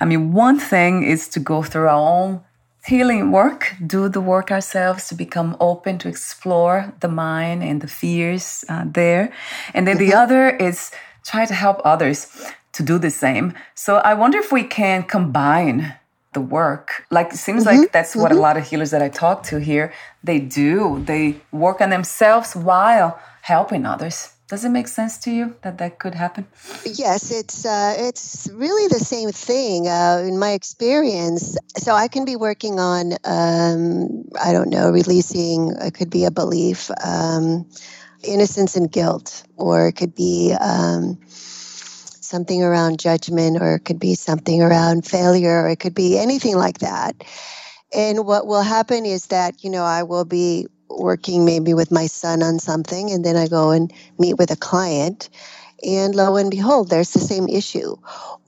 i 0.00 0.04
mean 0.04 0.32
one 0.32 0.56
thing 0.56 1.02
is 1.02 1.26
to 1.26 1.40
go 1.40 1.60
through 1.60 1.88
our 1.88 1.88
own 1.88 2.40
healing 2.84 3.30
work, 3.30 3.76
do 3.86 4.08
the 4.08 4.20
work 4.20 4.50
ourselves 4.50 5.06
to 5.06 5.14
become 5.14 5.56
open 5.60 5.98
to 5.98 6.08
explore 6.08 6.92
the 6.98 7.06
mind 7.06 7.62
and 7.62 7.80
the 7.80 7.86
fears 7.86 8.64
uh, 8.68 8.82
there. 8.84 9.32
And 9.72 9.86
then 9.86 9.98
the 9.98 10.08
mm-hmm. 10.08 10.18
other 10.18 10.48
is 10.48 10.90
try 11.24 11.46
to 11.46 11.54
help 11.54 11.80
others 11.84 12.26
to 12.72 12.82
do 12.82 12.98
the 12.98 13.10
same. 13.10 13.54
So 13.74 13.96
I 13.96 14.14
wonder 14.14 14.38
if 14.38 14.52
we 14.52 14.64
can 14.64 15.02
combine 15.02 15.94
the 16.32 16.40
work. 16.40 17.06
Like 17.10 17.32
it 17.32 17.36
seems 17.36 17.64
mm-hmm. 17.64 17.82
like 17.82 17.92
that's 17.92 18.16
what 18.16 18.30
mm-hmm. 18.30 18.38
a 18.38 18.40
lot 18.40 18.56
of 18.56 18.66
healers 18.66 18.90
that 18.90 19.02
I 19.02 19.08
talk 19.08 19.42
to 19.44 19.60
here, 19.60 19.92
they 20.24 20.38
do. 20.38 21.02
They 21.04 21.40
work 21.50 21.80
on 21.80 21.90
themselves 21.90 22.56
while 22.56 23.18
helping 23.42 23.86
others. 23.86 24.32
Does 24.48 24.66
it 24.66 24.68
make 24.68 24.86
sense 24.86 25.16
to 25.18 25.30
you 25.30 25.56
that 25.62 25.78
that 25.78 25.98
could 25.98 26.14
happen? 26.14 26.46
Yes, 26.84 27.30
it's 27.30 27.64
uh, 27.64 27.94
it's 27.96 28.50
really 28.52 28.86
the 28.88 29.02
same 29.02 29.30
thing 29.30 29.88
uh, 29.88 30.22
in 30.26 30.38
my 30.38 30.50
experience. 30.50 31.56
So 31.78 31.94
I 31.94 32.06
can 32.08 32.26
be 32.26 32.36
working 32.36 32.78
on 32.78 33.12
um, 33.24 34.24
I 34.42 34.52
don't 34.52 34.68
know 34.68 34.90
releasing. 34.90 35.74
It 35.80 35.94
could 35.94 36.10
be 36.10 36.26
a 36.26 36.30
belief, 36.30 36.90
um, 37.02 37.66
innocence 38.24 38.76
and 38.76 38.92
guilt, 38.92 39.42
or 39.56 39.88
it 39.88 39.92
could 39.92 40.14
be. 40.14 40.54
Um, 40.60 41.18
something 42.32 42.62
around 42.62 42.98
judgment, 42.98 43.60
or 43.60 43.74
it 43.76 43.84
could 43.84 44.00
be 44.00 44.14
something 44.14 44.62
around 44.62 45.04
failure, 45.04 45.64
or 45.64 45.68
it 45.68 45.80
could 45.80 45.94
be 45.94 46.18
anything 46.18 46.56
like 46.56 46.78
that. 46.78 47.14
And 47.94 48.24
what 48.24 48.46
will 48.46 48.62
happen 48.62 49.04
is 49.04 49.26
that, 49.26 49.62
you 49.62 49.68
know, 49.68 49.84
I 49.84 50.02
will 50.02 50.24
be 50.24 50.66
working 50.88 51.44
maybe 51.44 51.74
with 51.74 51.90
my 51.90 52.06
son 52.06 52.42
on 52.42 52.58
something, 52.58 53.10
and 53.12 53.22
then 53.22 53.36
I 53.36 53.48
go 53.48 53.70
and 53.70 53.92
meet 54.18 54.38
with 54.38 54.50
a 54.50 54.56
client, 54.56 55.28
and 55.84 56.14
lo 56.14 56.36
and 56.36 56.50
behold, 56.50 56.88
there's 56.88 57.12
the 57.12 57.20
same 57.20 57.48
issue. 57.48 57.96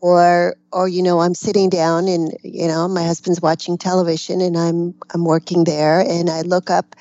Or, 0.01 0.57
or 0.73 0.89
you 0.89 1.03
know, 1.03 1.21
I'm 1.21 1.35
sitting 1.35 1.69
down 1.69 2.09
and 2.09 2.33
you 2.43 2.69
know 2.69 2.89
my 2.89 3.05
husband's 3.05 3.43
watching 3.43 3.77
television, 3.77 4.41
and 4.41 4.57
I'm 4.57 4.95
I'm 5.13 5.25
working 5.25 5.65
there, 5.65 6.01
and 6.01 6.31
I 6.31 6.41
look 6.43 6.71
up, 6.71 6.97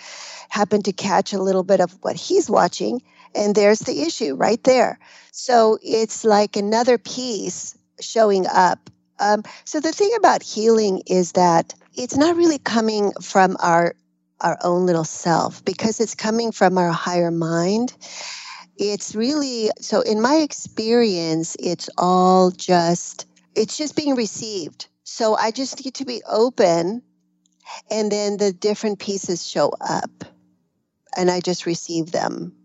happen 0.50 0.82
to 0.84 0.92
catch 0.92 1.34
a 1.34 1.42
little 1.42 1.64
bit 1.64 1.80
of 1.80 1.92
what 2.04 2.16
he's 2.16 2.50
watching, 2.50 3.02
and 3.36 3.56
there's 3.56 3.80
the 3.80 4.02
issue 4.02 4.36
right 4.36 4.64
there. 4.64 5.00
So 5.32 5.78
it's 5.82 6.24
like 6.24 6.56
another 6.56 6.98
piece 6.98 7.78
showing 8.00 8.46
up. 8.48 8.90
Um, 9.20 9.44
so 9.66 9.80
the 9.80 9.92
thing 9.92 10.12
about 10.18 10.44
healing 10.44 11.02
is 11.08 11.34
that 11.34 11.74
it's 11.96 12.18
not 12.18 12.36
really 12.36 12.60
coming 12.60 13.12
from 13.22 13.58
our 13.60 13.96
our 14.42 14.58
own 14.64 14.86
little 14.86 15.06
self 15.06 15.64
because 15.64 16.02
it's 16.02 16.16
coming 16.16 16.52
from 16.52 16.78
our 16.78 16.92
higher 16.92 17.32
mind. 17.32 17.96
It's 18.78 19.16
really 19.16 19.70
so 19.80 20.02
in 20.02 20.22
my 20.22 20.36
experience, 20.36 21.56
it's 21.60 21.90
all 21.98 22.52
just 22.52 23.28
it's 23.56 23.78
just 23.78 23.96
being 23.96 24.16
received. 24.16 24.88
So 25.04 25.36
I 25.36 25.52
just 25.52 25.84
need 25.84 25.94
to 25.96 26.06
be 26.06 26.22
open 26.28 27.04
and 27.90 28.12
then 28.12 28.38
the 28.38 28.52
different 28.52 29.00
pieces 29.00 29.48
show 29.48 29.72
up 29.80 30.26
and 31.16 31.30
I 31.30 31.40
just 31.40 31.66
receive 31.66 32.12
them. 32.12 32.56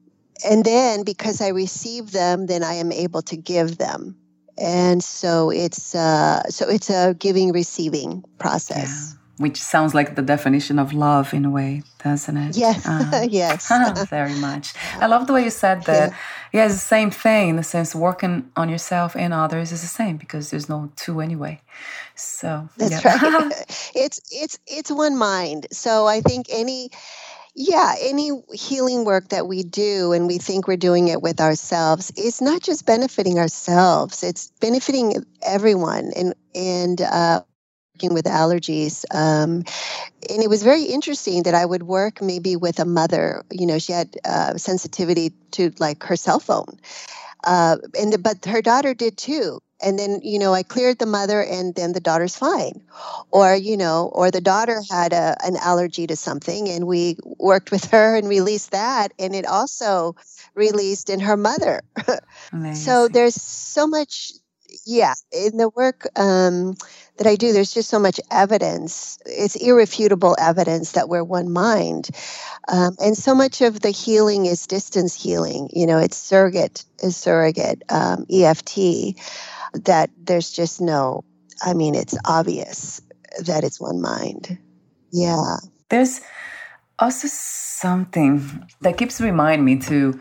And 0.44 0.64
then 0.64 1.04
because 1.04 1.40
I 1.40 1.48
receive 1.48 2.12
them, 2.12 2.46
then 2.46 2.62
I 2.62 2.74
am 2.74 2.92
able 2.92 3.22
to 3.22 3.36
give 3.36 3.78
them. 3.78 4.16
And 4.56 5.02
so 5.02 5.50
it's 5.50 5.94
uh, 5.94 6.42
so 6.48 6.68
it's 6.68 6.90
a 6.90 7.14
giving 7.14 7.52
receiving 7.52 8.24
process. 8.38 9.12
Yeah 9.12 9.18
which 9.38 9.62
sounds 9.62 9.94
like 9.94 10.16
the 10.16 10.22
definition 10.22 10.78
of 10.78 10.92
love 10.92 11.32
in 11.32 11.44
a 11.44 11.50
way, 11.50 11.82
doesn't 12.02 12.36
it? 12.36 12.56
Yes, 12.56 12.86
uh, 12.86 13.26
yes, 13.30 13.70
very 14.10 14.34
much. 14.34 14.74
I 14.94 15.06
love 15.06 15.26
the 15.26 15.32
way 15.32 15.44
you 15.44 15.50
said 15.50 15.84
that. 15.84 16.10
Yeah. 16.10 16.16
yeah, 16.52 16.64
it's 16.66 16.74
the 16.74 16.80
same 16.80 17.10
thing 17.10 17.50
in 17.50 17.56
the 17.56 17.62
sense 17.62 17.94
working 17.94 18.50
on 18.56 18.68
yourself 18.68 19.14
and 19.16 19.32
others 19.32 19.72
is 19.72 19.80
the 19.80 19.86
same 19.86 20.16
because 20.16 20.50
there's 20.50 20.68
no 20.68 20.90
two 20.96 21.20
anyway. 21.20 21.60
So 22.16 22.68
that's 22.76 23.04
yeah. 23.04 23.16
right. 23.16 23.52
it's 23.94 24.20
it's 24.32 24.58
it's 24.66 24.90
one 24.90 25.16
mind. 25.16 25.68
So 25.72 26.06
I 26.06 26.20
think 26.20 26.46
any. 26.50 26.90
Yeah, 27.54 27.94
any 28.00 28.30
healing 28.52 29.04
work 29.04 29.30
that 29.30 29.46
we 29.48 29.62
do 29.62 30.12
and 30.12 30.26
we 30.26 30.38
think 30.38 30.68
we're 30.68 30.76
doing 30.76 31.08
it 31.08 31.22
with 31.22 31.40
ourselves 31.40 32.12
is 32.16 32.40
not 32.40 32.62
just 32.62 32.86
benefiting 32.86 33.38
ourselves; 33.38 34.22
it's 34.22 34.52
benefiting 34.60 35.24
everyone. 35.42 36.12
And 36.16 36.34
and 36.54 37.00
uh, 37.00 37.42
working 37.96 38.14
with 38.14 38.26
allergies. 38.26 39.04
Um, 39.14 39.64
and 40.30 40.42
it 40.42 40.50
was 40.50 40.62
very 40.62 40.84
interesting 40.84 41.44
that 41.44 41.54
I 41.54 41.66
would 41.66 41.84
work 41.84 42.22
maybe 42.22 42.56
with 42.56 42.80
a 42.80 42.84
mother. 42.86 43.44
You 43.52 43.66
know, 43.66 43.78
she 43.78 43.92
had 43.92 44.16
uh, 44.24 44.56
sensitivity 44.58 45.32
to 45.52 45.72
like 45.80 46.04
her 46.04 46.16
cell 46.16 46.40
phone, 46.40 46.78
uh, 47.44 47.78
and 48.00 48.12
the, 48.12 48.18
but 48.18 48.44
her 48.46 48.62
daughter 48.62 48.94
did 48.94 49.16
too. 49.18 49.60
And 49.80 49.98
then 49.98 50.20
you 50.22 50.38
know, 50.38 50.54
I 50.54 50.62
cleared 50.62 50.98
the 50.98 51.06
mother, 51.06 51.42
and 51.42 51.74
then 51.74 51.92
the 51.92 52.00
daughter's 52.00 52.36
fine. 52.36 52.82
Or 53.30 53.54
you 53.54 53.76
know, 53.76 54.10
or 54.12 54.30
the 54.30 54.40
daughter 54.40 54.80
had 54.90 55.12
a, 55.12 55.36
an 55.44 55.56
allergy 55.56 56.06
to 56.06 56.16
something, 56.16 56.68
and 56.68 56.86
we 56.86 57.16
worked 57.38 57.70
with 57.70 57.84
her 57.90 58.16
and 58.16 58.28
released 58.28 58.72
that, 58.72 59.12
and 59.18 59.34
it 59.34 59.46
also 59.46 60.16
released 60.54 61.10
in 61.10 61.20
her 61.20 61.36
mother. 61.36 61.82
so 62.72 63.08
there's 63.08 63.40
so 63.40 63.86
much 63.86 64.32
yeah 64.84 65.14
in 65.32 65.56
the 65.56 65.68
work 65.70 66.06
um, 66.18 66.74
that 67.16 67.26
i 67.26 67.36
do 67.36 67.52
there's 67.52 67.72
just 67.72 67.88
so 67.88 67.98
much 67.98 68.20
evidence 68.30 69.18
it's 69.26 69.56
irrefutable 69.56 70.36
evidence 70.38 70.92
that 70.92 71.08
we're 71.08 71.24
one 71.24 71.50
mind 71.50 72.10
um, 72.68 72.94
and 73.02 73.16
so 73.16 73.34
much 73.34 73.60
of 73.60 73.80
the 73.80 73.90
healing 73.90 74.46
is 74.46 74.66
distance 74.66 75.14
healing 75.14 75.68
you 75.72 75.86
know 75.86 75.98
it's 75.98 76.16
surrogate 76.16 76.84
is 77.02 77.16
surrogate 77.16 77.82
um, 77.88 78.26
eft 78.30 78.68
that 79.74 80.10
there's 80.24 80.50
just 80.50 80.80
no 80.80 81.24
i 81.64 81.74
mean 81.74 81.94
it's 81.94 82.16
obvious 82.24 83.00
that 83.44 83.64
it's 83.64 83.80
one 83.80 84.00
mind 84.00 84.58
yeah 85.12 85.56
there's 85.88 86.20
also 86.98 87.28
something 87.28 88.66
that 88.80 88.96
keeps 88.98 89.20
reminding 89.20 89.64
me 89.64 89.78
to 89.78 90.18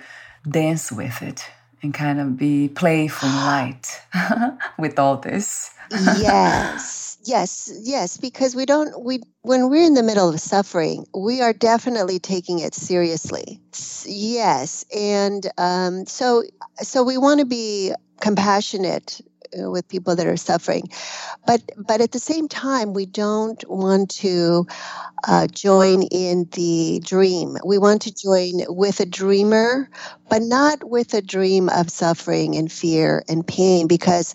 dance 0.50 0.92
with 0.92 1.22
it 1.22 1.46
and 1.84 1.94
kind 1.94 2.20
of 2.20 2.38
be 2.38 2.70
playful 2.70 3.30
and 3.30 3.38
light 3.46 4.02
with 4.80 4.98
all 5.00 5.18
this. 5.18 5.72
yes. 5.92 7.06
Yes, 7.24 7.70
yes, 7.82 8.16
because 8.16 8.56
we 8.56 8.66
don't 8.66 9.04
we 9.04 9.20
when 9.42 9.70
we're 9.70 9.86
in 9.86 9.96
the 9.96 10.04
middle 10.04 10.30
of 10.30 10.40
suffering, 10.40 11.06
we 11.14 11.42
are 11.42 11.52
definitely 11.52 12.20
taking 12.20 12.60
it 12.60 12.74
seriously. 12.74 13.60
Yes, 14.06 14.86
and 14.96 15.46
um, 15.58 16.06
so 16.06 16.44
so 16.78 17.04
we 17.04 17.18
want 17.18 17.42
to 17.42 17.46
be 17.46 17.92
compassionate 18.22 19.20
with 19.54 19.88
people 19.88 20.16
that 20.16 20.28
are 20.28 20.38
suffering. 20.38 20.90
But 21.46 21.62
but 21.78 22.02
at 22.02 22.12
the 22.12 22.20
same 22.20 22.48
time 22.48 22.94
we 22.94 23.06
don't 23.06 23.64
want 23.70 24.10
to 24.22 24.68
uh, 25.28 25.48
join 25.48 26.04
in 26.04 26.48
the 26.52 27.02
dream. 27.04 27.58
We 27.66 27.78
want 27.78 28.02
to 28.04 28.14
join 28.14 28.62
with 28.68 29.00
a 29.00 29.06
dreamer 29.06 29.90
but 30.30 30.42
not 30.42 30.84
with 30.84 31.14
a 31.14 31.22
dream 31.22 31.70
of 31.70 31.90
suffering 31.90 32.56
and 32.56 32.72
fear 32.72 33.24
and 33.30 33.48
pain 33.48 33.88
because 33.88 34.34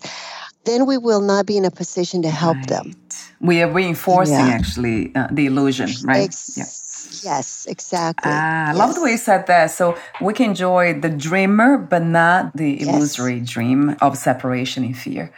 then 0.65 0.85
we 0.85 0.97
will 0.97 1.21
not 1.21 1.45
be 1.45 1.57
in 1.57 1.65
a 1.65 1.71
position 1.71 2.21
to 2.23 2.29
help 2.29 2.57
right. 2.57 2.67
them 2.67 2.95
we 3.41 3.61
are 3.61 3.71
reinforcing 3.71 4.35
yeah. 4.35 4.47
actually 4.47 5.13
uh, 5.15 5.27
the 5.31 5.45
illusion 5.45 5.89
right? 6.05 6.23
Ex- 6.23 6.57
yeah 6.57 6.82
Yes, 7.21 7.65
exactly. 7.69 8.31
Ah, 8.33 8.69
I 8.69 8.73
love 8.73 8.95
the 8.95 9.01
way 9.01 9.11
you 9.11 9.17
said 9.17 9.47
that. 9.47 9.71
So 9.71 9.97
we 10.21 10.33
can 10.33 10.51
enjoy 10.51 10.99
the 10.99 11.09
dreamer, 11.09 11.77
but 11.77 12.03
not 12.03 12.55
the 12.55 12.81
illusory 12.81 13.37
yes. 13.37 13.49
dream 13.49 13.95
of 14.01 14.17
separation 14.17 14.83
and 14.83 14.97
fear. 14.97 15.31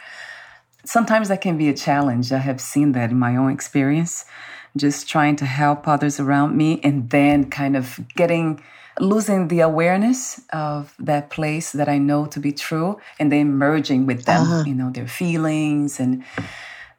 Sometimes 0.84 1.28
that 1.28 1.40
can 1.40 1.58
be 1.58 1.68
a 1.68 1.74
challenge. 1.74 2.32
I 2.32 2.38
have 2.38 2.60
seen 2.60 2.92
that 2.92 3.10
in 3.10 3.18
my 3.18 3.36
own 3.36 3.50
experience, 3.50 4.24
just 4.76 5.08
trying 5.08 5.36
to 5.36 5.46
help 5.46 5.88
others 5.88 6.20
around 6.20 6.56
me 6.56 6.80
and 6.82 7.10
then 7.10 7.50
kind 7.50 7.76
of 7.76 8.00
getting 8.14 8.62
losing 8.98 9.48
the 9.48 9.60
awareness 9.60 10.40
of 10.52 10.94
that 10.98 11.30
place 11.30 11.72
that 11.72 11.88
I 11.88 11.98
know 11.98 12.26
to 12.26 12.40
be 12.40 12.52
true 12.52 12.98
and 13.18 13.30
then 13.30 13.52
merging 13.52 14.06
with 14.06 14.24
them, 14.24 14.42
uh-huh. 14.42 14.64
you 14.66 14.74
know, 14.74 14.90
their 14.90 15.06
feelings 15.06 16.00
and 16.00 16.24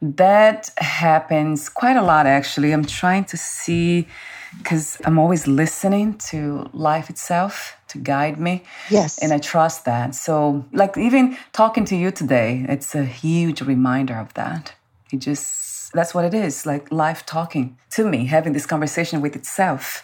that 0.02 0.70
happens 0.78 1.70
quite 1.70 1.98
a 1.98 2.04
lot 2.04 2.28
actually. 2.28 2.72
I'm 2.72 2.86
trying 2.86 3.26
to 3.26 3.38
see 3.38 4.08
because 4.58 4.98
I'm 5.06 5.18
always 5.20 5.48
listening 5.48 6.18
to 6.30 6.70
life 6.74 7.10
itself 7.10 7.78
to 7.90 7.98
guide 7.98 8.40
me. 8.40 8.64
Yes. 8.90 9.20
And 9.22 9.34
I 9.34 9.40
trust 9.40 9.86
that. 9.86 10.16
So, 10.16 10.66
like, 10.72 10.98
even 10.98 11.38
talking 11.54 11.86
to 11.86 11.96
you 11.96 12.12
today, 12.12 12.66
it's 12.68 12.96
a 12.96 13.06
huge 13.06 13.62
reminder 13.62 14.16
of 14.16 14.34
that. 14.34 14.74
It 15.12 15.18
just, 15.18 15.92
that's 15.94 16.14
what 16.14 16.26
it 16.26 16.34
is 16.34 16.66
like 16.66 16.92
life 16.92 17.26
talking 17.26 17.78
to 17.92 18.08
me, 18.10 18.26
having 18.26 18.54
this 18.54 18.66
conversation 18.66 19.22
with 19.22 19.36
itself. 19.36 20.04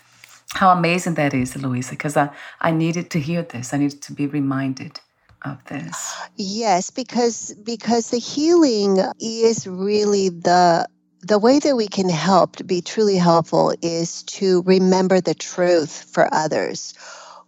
How 0.54 0.70
amazing 0.72 1.16
that 1.16 1.34
is, 1.34 1.56
Eloisa, 1.56 1.92
because 1.92 2.16
I, 2.16 2.30
I 2.62 2.72
needed 2.72 3.10
to 3.12 3.20
hear 3.20 3.42
this. 3.42 3.74
I 3.74 3.78
needed 3.78 4.02
to 4.04 4.14
be 4.14 4.28
reminded 4.28 5.00
of 5.44 5.64
this. 5.66 6.16
Yes, 6.36 6.90
because 6.90 7.54
because 7.64 8.12
the 8.12 8.20
healing 8.20 9.04
is 9.20 9.68
really 9.68 10.30
the 10.30 10.88
the 11.24 11.40
way 11.40 11.60
that 11.60 11.76
we 11.76 11.88
can 11.88 12.10
help 12.10 12.58
to 12.58 12.64
be 12.64 12.82
truly 12.82 13.16
helpful 13.16 13.74
is 13.82 14.24
to 14.24 14.62
remember 14.64 15.22
the 15.22 15.34
truth 15.34 16.04
for 16.12 16.28
others 16.34 16.94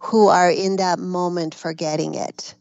who 0.00 0.28
are 0.28 0.50
in 0.50 0.76
that 0.76 0.98
moment 0.98 1.54
forgetting 1.54 2.14
it 2.14 2.54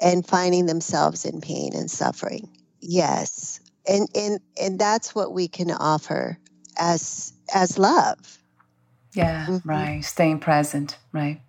and 0.00 0.26
finding 0.26 0.66
themselves 0.66 1.24
in 1.24 1.40
pain 1.40 1.74
and 1.74 1.90
suffering. 1.90 2.48
Yes. 2.80 3.60
And 3.88 4.08
and 4.14 4.40
and 4.60 4.78
that's 4.78 5.14
what 5.14 5.32
we 5.32 5.48
can 5.48 5.70
offer 5.70 6.38
as 6.76 7.32
as 7.54 7.78
love. 7.78 8.38
Yeah, 9.14 9.46
mm-hmm. 9.46 9.68
right. 9.68 10.04
Staying 10.04 10.40
present, 10.40 10.98
right? 11.12 11.40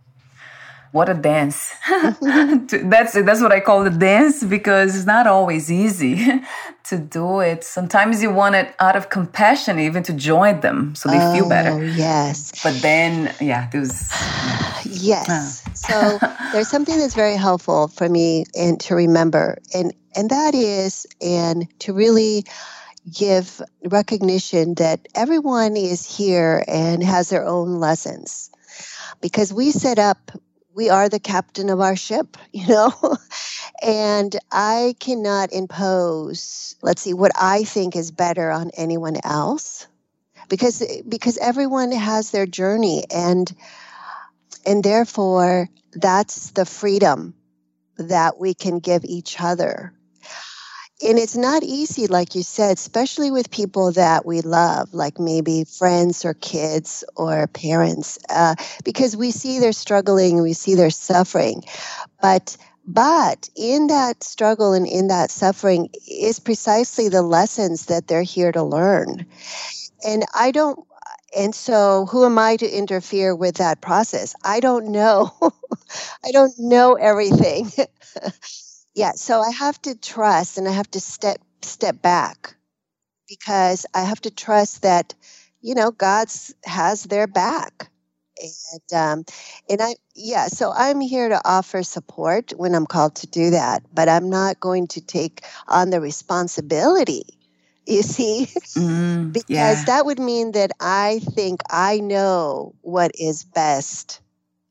What 0.94 1.10
a 1.10 1.16
dance. 1.16 1.74
That's 2.22 3.14
that's 3.14 3.42
what 3.42 3.52
i 3.52 3.60
call 3.60 3.84
the 3.84 3.90
dance 3.90 4.44
because 4.44 4.96
it's 4.96 5.08
not 5.08 5.26
always 5.26 5.72
easy 5.72 6.24
to 6.86 6.98
do 6.98 7.40
it. 7.40 7.64
Sometimes 7.64 8.22
you 8.22 8.32
want 8.32 8.56
it 8.56 8.76
out 8.80 8.96
of 8.96 9.10
compassion 9.10 9.80
even 9.80 10.04
to 10.04 10.14
join 10.14 10.62
them 10.62 10.94
so 10.96 11.10
they 11.10 11.20
oh, 11.20 11.34
feel 11.34 11.50
better. 11.50 11.72
Oh, 11.72 11.82
yes. 11.82 12.64
But 12.64 12.82
then 12.82 13.34
yeah 13.42 13.70
there's 13.72 13.92
yes. 14.86 15.66
Uh. 15.68 15.74
so 15.74 16.20
there's 16.54 16.70
something 16.70 16.98
that's 17.00 17.16
very 17.16 17.38
helpful 17.38 17.88
for 17.88 18.08
me 18.08 18.46
and 18.56 18.80
to 18.82 18.96
remember 18.96 19.58
and 19.74 19.94
and 20.16 20.30
that 20.30 20.54
is 20.54 21.08
and 21.22 21.68
to 21.80 21.94
really 21.94 22.46
give 23.12 23.62
recognition 23.84 24.76
that 24.76 25.08
everyone 25.16 25.76
is 25.76 26.06
here 26.06 26.64
and 26.68 27.04
has 27.04 27.30
their 27.30 27.46
own 27.46 27.80
lessons. 27.80 28.52
Because 29.22 29.52
we 29.52 29.72
set 29.72 29.98
up 30.00 30.32
we 30.74 30.90
are 30.90 31.10
the 31.10 31.20
captain 31.20 31.70
of 31.70 31.80
our 31.80 31.96
ship, 31.96 32.38
you 32.52 32.68
know? 32.68 32.94
and 33.82 34.36
I 34.52 34.96
cannot 35.00 35.54
impose, 35.54 36.76
let's 36.82 37.02
see, 37.02 37.14
what 37.14 37.32
I 37.40 37.64
think 37.64 37.96
is 37.96 38.12
better 38.12 38.52
on 38.52 38.72
anyone 38.76 39.18
else 39.24 39.88
because 40.50 40.84
because 41.08 41.38
everyone 41.38 41.92
has 41.92 42.32
their 42.32 42.46
journey 42.46 43.06
and 43.14 43.52
and 44.66 44.84
therefore 44.84 45.70
that's 45.94 46.52
the 46.52 46.66
freedom 46.66 47.34
that 47.98 48.40
we 48.40 48.54
can 48.54 48.80
give 48.80 49.06
each 49.06 49.40
other 49.40 49.94
and 51.02 51.18
it's 51.20 51.36
not 51.36 51.64
easy, 51.64 52.08
like 52.08 52.36
you 52.36 52.44
said, 52.44 52.78
especially 52.78 53.32
with 53.32 53.52
people 53.52 53.92
that 53.94 54.26
we 54.26 54.42
love, 54.42 54.94
like 54.94 55.20
maybe 55.20 55.64
friends 55.66 56.24
or 56.24 56.34
kids 56.36 57.04
or 57.16 57.48
parents, 57.48 58.20
uh, 58.30 58.56
because 58.86 59.16
we 59.18 59.32
see 59.32 59.60
they're 59.60 59.74
struggling, 59.74 60.42
we 60.42 60.54
see 60.54 60.76
they're 60.76 60.90
suffering. 60.90 61.64
But 62.22 62.58
but 62.88 63.50
in 63.56 63.88
that 63.88 64.24
struggle 64.24 64.74
and 64.74 64.88
in 64.88 65.08
that 65.10 65.32
suffering 65.32 65.90
is 66.10 66.40
precisely 66.40 67.10
the 67.10 67.22
lessons 67.24 67.88
that 67.88 68.08
they're 68.08 68.24
here 68.24 68.52
to 68.52 68.64
learn. 68.64 69.26
And 70.06 70.26
I 70.36 70.52
don't 70.52 70.80
and 71.38 71.56
so 71.56 72.08
who 72.12 72.26
am 72.26 72.40
I 72.40 72.58
to 72.58 72.70
interfere 72.70 73.36
with 73.36 73.56
that 73.56 73.82
process? 73.82 74.36
I 74.44 74.60
don't 74.62 74.88
know. 74.92 75.34
I 76.26 76.32
don't 76.32 76.54
know 76.60 76.96
everything. 76.96 77.72
yeah 78.96 79.12
so 79.14 79.42
i 79.42 79.52
have 79.52 79.82
to 79.82 79.96
trust 80.00 80.58
and 80.58 80.68
i 80.68 80.72
have 80.72 80.90
to 80.90 81.00
step 81.00 81.40
step 81.62 82.02
back 82.02 82.56
because 83.28 83.86
i 83.94 84.02
have 84.02 84.22
to 84.22 84.32
trust 84.32 84.82
that 84.82 85.14
you 85.62 85.76
know 85.76 85.92
god's 85.92 86.54
has 86.66 87.04
their 87.06 87.28
back 87.28 87.90
and 88.42 89.00
um 89.00 89.26
and 89.70 89.82
i 89.82 89.96
yeah 90.16 90.48
so 90.48 90.72
i'm 90.76 91.00
here 91.00 91.30
to 91.30 91.42
offer 91.46 91.84
support 91.84 92.52
when 92.58 92.76
i'm 92.76 92.86
called 92.86 93.16
to 93.16 93.28
do 93.28 93.52
that 93.52 93.84
but 93.94 94.10
i'm 94.10 94.30
not 94.30 94.60
going 94.60 94.88
to 94.88 95.02
take 95.02 95.42
on 95.68 95.90
the 95.90 96.02
responsibility 96.02 97.24
you 97.86 98.02
see 98.02 98.48
mm, 98.78 99.32
because 99.34 99.84
yeah. 99.84 99.84
that 99.86 100.06
would 100.06 100.20
mean 100.20 100.52
that 100.54 100.72
i 100.80 101.20
think 101.34 101.62
i 101.70 102.00
know 102.00 102.76
what 102.82 103.12
is 103.20 103.44
best 103.44 104.22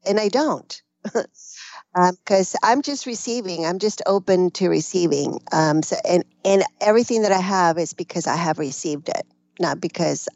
and 0.06 0.20
i 0.20 0.28
don't 0.28 0.82
because 1.94 2.54
um, 2.54 2.60
I'm 2.62 2.82
just 2.82 3.06
receiving. 3.06 3.66
I'm 3.66 3.78
just 3.78 4.02
open 4.06 4.50
to 4.52 4.68
receiving. 4.68 5.40
Um, 5.52 5.82
so, 5.82 5.96
and 6.08 6.24
and 6.44 6.64
everything 6.80 7.22
that 7.22 7.32
I 7.32 7.40
have 7.40 7.78
is 7.78 7.92
because 7.92 8.26
I 8.26 8.36
have 8.36 8.58
received 8.58 9.08
it, 9.08 9.26
not 9.60 9.80
because 9.80 10.28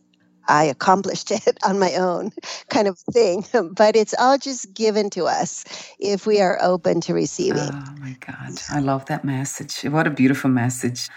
I 0.49 0.65
accomplished 0.65 1.31
it 1.47 1.59
on 1.65 1.79
my 1.79 1.95
own, 1.95 2.31
kind 2.71 2.89
of 2.89 2.99
thing. 3.13 3.45
But 3.75 3.97
it's 3.97 4.15
all 4.19 4.39
just 4.39 4.75
given 4.75 5.11
to 5.11 5.25
us 5.27 5.65
if 5.99 6.27
we 6.27 6.41
are 6.41 6.59
open 6.63 7.01
to 7.03 7.15
receiving. 7.15 7.71
Oh 7.71 7.95
my 8.01 8.17
God, 8.21 8.61
I 8.71 8.81
love 8.81 9.07
that 9.07 9.25
message. 9.25 9.83
What 9.83 10.07
a 10.07 10.11
beautiful 10.11 10.51
message. 10.51 11.09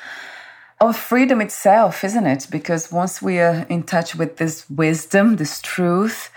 Of 0.82 0.96
freedom 0.96 1.42
itself, 1.42 2.06
isn't 2.06 2.26
it? 2.26 2.48
Because 2.50 2.90
once 2.90 3.22
we 3.22 3.40
are 3.40 3.66
in 3.70 3.84
touch 3.84 4.16
with 4.16 4.38
this 4.38 4.70
wisdom, 4.70 5.36
this 5.36 5.62
truth, 5.62 6.32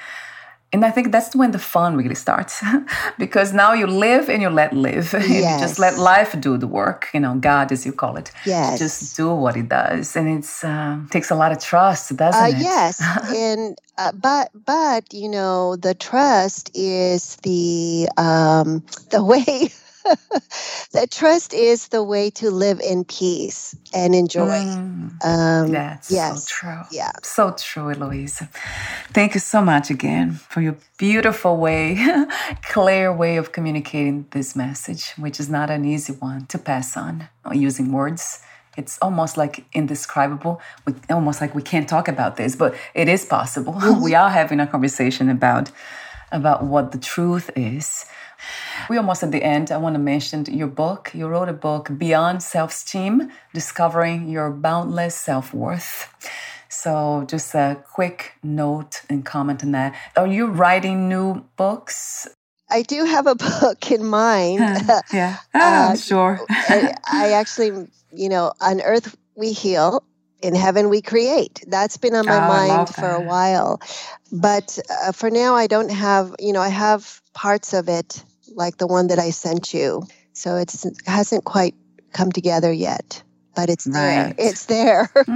and 0.73 0.87
I 0.87 0.91
think 0.91 1.13
that's 1.13 1.37
when 1.37 1.51
the 1.51 1.59
fun 1.59 1.97
really 1.97 2.15
starts 2.15 2.63
because 3.19 3.53
now 3.53 3.75
you 3.75 3.87
live 3.87 4.31
and 4.31 4.41
you 4.41 4.49
let 4.49 4.73
live. 4.73 5.15
Yes. 5.33 5.61
you 5.61 5.67
just 5.67 5.79
let 5.79 5.99
life 5.99 6.39
do 6.41 6.59
the 6.59 6.67
work, 6.67 7.09
you 7.15 7.21
know, 7.21 7.35
God, 7.37 7.73
as 7.73 7.87
you 7.87 7.93
call 7.93 8.17
it. 8.17 8.31
Yes. 8.45 8.79
Just 8.79 9.17
do 9.17 9.33
what 9.35 9.57
it 9.57 9.69
does. 9.69 10.15
And 10.15 10.29
it's 10.29 10.63
uh, 10.63 10.99
takes 11.11 11.31
a 11.31 11.35
lot 11.35 11.53
of 11.53 11.59
trust, 11.59 12.15
doesn't 12.17 12.43
uh, 12.43 12.49
it? 12.49 12.57
Yes. 12.59 13.03
and, 13.35 13.79
uh, 13.99 14.13
but, 14.13 14.51
but, 14.67 15.13
you 15.13 15.29
know, 15.29 15.77
the 15.77 15.95
trust 15.95 16.71
is 16.75 17.37
the, 17.37 18.09
um, 18.19 18.85
the 19.11 19.25
way 19.25 19.71
that 20.93 21.11
trust 21.11 21.55
is 21.55 21.89
the 21.89 22.03
way 22.03 22.31
to 22.31 22.51
live 22.51 22.81
in 22.81 23.05
peace 23.05 23.75
and 23.95 24.15
enjoy. 24.15 24.49
Mm, 24.49 25.25
um, 25.25 25.71
that's 25.71 26.11
yes, 26.11 26.45
so 26.45 26.55
true. 26.55 26.83
Yeah. 26.91 27.13
So 27.23 27.55
true, 27.59 27.91
Eloisa. 27.91 28.49
Thank 29.13 29.35
you 29.35 29.41
so 29.41 29.63
much 29.63 29.91
again 29.91 30.33
for 30.33 30.61
your 30.61 30.77
beautiful 30.99 31.57
way, 31.57 31.99
clear 32.63 33.13
way 33.13 33.37
of 33.37 33.53
communicating 33.53 34.27
this 34.31 34.57
message, 34.57 35.11
which 35.13 35.39
is 35.39 35.49
not 35.49 35.71
an 35.71 35.85
easy 35.85 36.13
one 36.13 36.47
to 36.47 36.59
pass 36.59 36.97
on 36.97 37.29
using 37.53 37.93
words. 37.93 38.41
It's 38.77 38.99
almost 39.03 39.37
like 39.37 39.65
indescribable. 39.75 40.61
We, 40.87 40.95
almost 41.11 41.41
like 41.41 41.55
we 41.55 41.63
can't 41.63 41.89
talk 41.89 42.09
about 42.09 42.37
this, 42.37 42.57
but 42.57 42.75
it 42.95 43.09
is 43.09 43.25
possible. 43.25 43.75
Mm-hmm. 43.83 44.03
we 44.03 44.15
are 44.15 44.31
having 44.31 44.61
a 44.61 44.67
conversation 44.67 45.29
about 45.29 45.71
about 46.31 46.65
what 46.65 46.93
the 46.93 46.99
truth 46.99 47.51
is 47.57 48.07
we're 48.89 48.99
almost 48.99 49.23
at 49.23 49.33
the 49.33 49.43
end. 49.43 49.71
I 49.71 49.77
want 49.77 49.95
to 49.95 50.01
mention 50.01 50.45
your 50.47 50.69
book. 50.69 51.11
You 51.15 51.29
wrote 51.29 51.49
a 51.49 51.53
book, 51.53 51.91
Beyond 51.97 52.43
Self 52.43 52.71
Esteem 52.71 53.31
Discovering 53.53 54.29
Your 54.29 54.51
Boundless 54.51 55.15
Self 55.15 55.55
Worth. 55.55 56.09
So, 56.69 57.25
just 57.29 57.55
a 57.55 57.85
quick 57.93 58.33
note 58.43 59.03
and 59.11 59.25
comment 59.25 59.63
on 59.63 59.73
that. 59.73 59.95
Are 60.17 60.27
you 60.27 60.47
writing 60.47 61.09
new 61.09 61.45
books? 61.57 62.27
I 62.71 62.83
do 62.83 63.05
have 63.05 63.27
a 63.27 63.35
book 63.61 63.91
in 63.91 64.05
mind. 64.05 64.61
yeah, 65.13 65.39
uh, 65.55 65.97
sure. 65.97 66.41
I, 66.49 66.95
I 67.13 67.33
actually, 67.33 67.89
you 68.13 68.29
know, 68.29 68.53
on 68.61 68.81
earth 68.81 69.17
we 69.37 69.53
heal, 69.53 70.03
in 70.43 70.55
heaven 70.55 70.89
we 70.89 71.01
create. 71.01 71.65
That's 71.67 71.97
been 71.97 72.15
on 72.15 72.27
my 72.27 72.37
oh, 72.37 72.49
mind 72.49 72.89
for 72.89 73.09
a 73.09 73.21
while. 73.21 73.81
But 74.33 74.79
uh, 74.91 75.13
for 75.13 75.31
now, 75.31 75.55
I 75.55 75.67
don't 75.67 75.91
have, 75.91 76.35
you 76.39 76.53
know, 76.53 76.61
I 76.61 76.69
have 76.69 77.21
parts 77.33 77.73
of 77.73 77.89
it 77.89 78.25
like 78.55 78.79
the 78.79 78.87
one 78.87 79.09
that 79.09 79.19
I 79.19 79.31
sent 79.31 79.75
you. 79.75 80.07
So 80.33 80.57
it 80.57 80.73
hasn't 81.07 81.45
quite 81.45 81.75
come 82.13 82.33
together 82.33 82.73
yet, 82.73 83.23
but 83.55 83.69
it's 83.69 83.87
right. 83.87 83.95
there. 83.95 84.35
It's 84.39 84.67
there. 84.67 85.11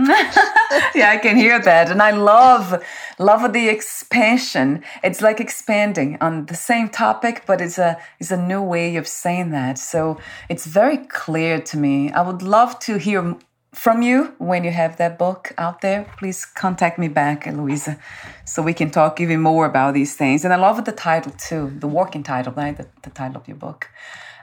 yeah, 0.95 1.11
I 1.11 1.19
can 1.21 1.37
hear 1.37 1.61
that, 1.61 1.91
and 1.91 2.01
I 2.03 2.13
love 2.13 2.83
love 3.19 3.53
the 3.53 3.69
expansion. 3.69 4.83
It's 5.03 5.21
like 5.21 5.41
expanding 5.41 6.17
on 6.21 6.47
the 6.47 6.55
same 6.55 6.89
topic, 6.89 7.43
but 7.47 7.61
it's 7.61 7.79
a 7.79 7.99
it's 8.19 8.31
a 8.31 8.37
new 8.37 8.63
way 8.63 8.97
of 8.97 9.07
saying 9.07 9.51
that. 9.51 9.79
So 9.79 10.19
it's 10.49 10.67
very 10.67 10.99
clear 10.99 11.61
to 11.61 11.77
me. 11.77 12.11
I 12.13 12.23
would 12.23 12.43
love 12.43 12.79
to 12.81 12.99
hear 12.99 13.37
from 13.77 14.03
you 14.03 14.35
when 14.39 14.65
you 14.65 14.71
have 14.71 14.97
that 14.97 15.19
book 15.19 15.53
out 15.59 15.81
there. 15.83 16.11
Please 16.19 16.45
contact 16.45 16.99
me 16.99 17.09
back, 17.09 17.47
Eloisa, 17.47 17.99
so 18.45 18.63
we 18.63 18.73
can 18.73 18.91
talk 18.91 19.21
even 19.21 19.41
more 19.41 19.67
about 19.67 19.95
these 19.95 20.17
things. 20.17 20.45
And 20.45 20.53
I 20.53 20.57
love 20.57 20.85
the 20.85 20.93
title 20.93 21.33
too, 21.33 21.73
the 21.79 21.87
working 21.87 22.23
title, 22.23 22.53
right? 22.55 22.77
The, 22.77 22.87
the 23.03 23.11
title 23.11 23.37
of 23.37 23.47
your 23.47 23.59
book. 23.59 23.91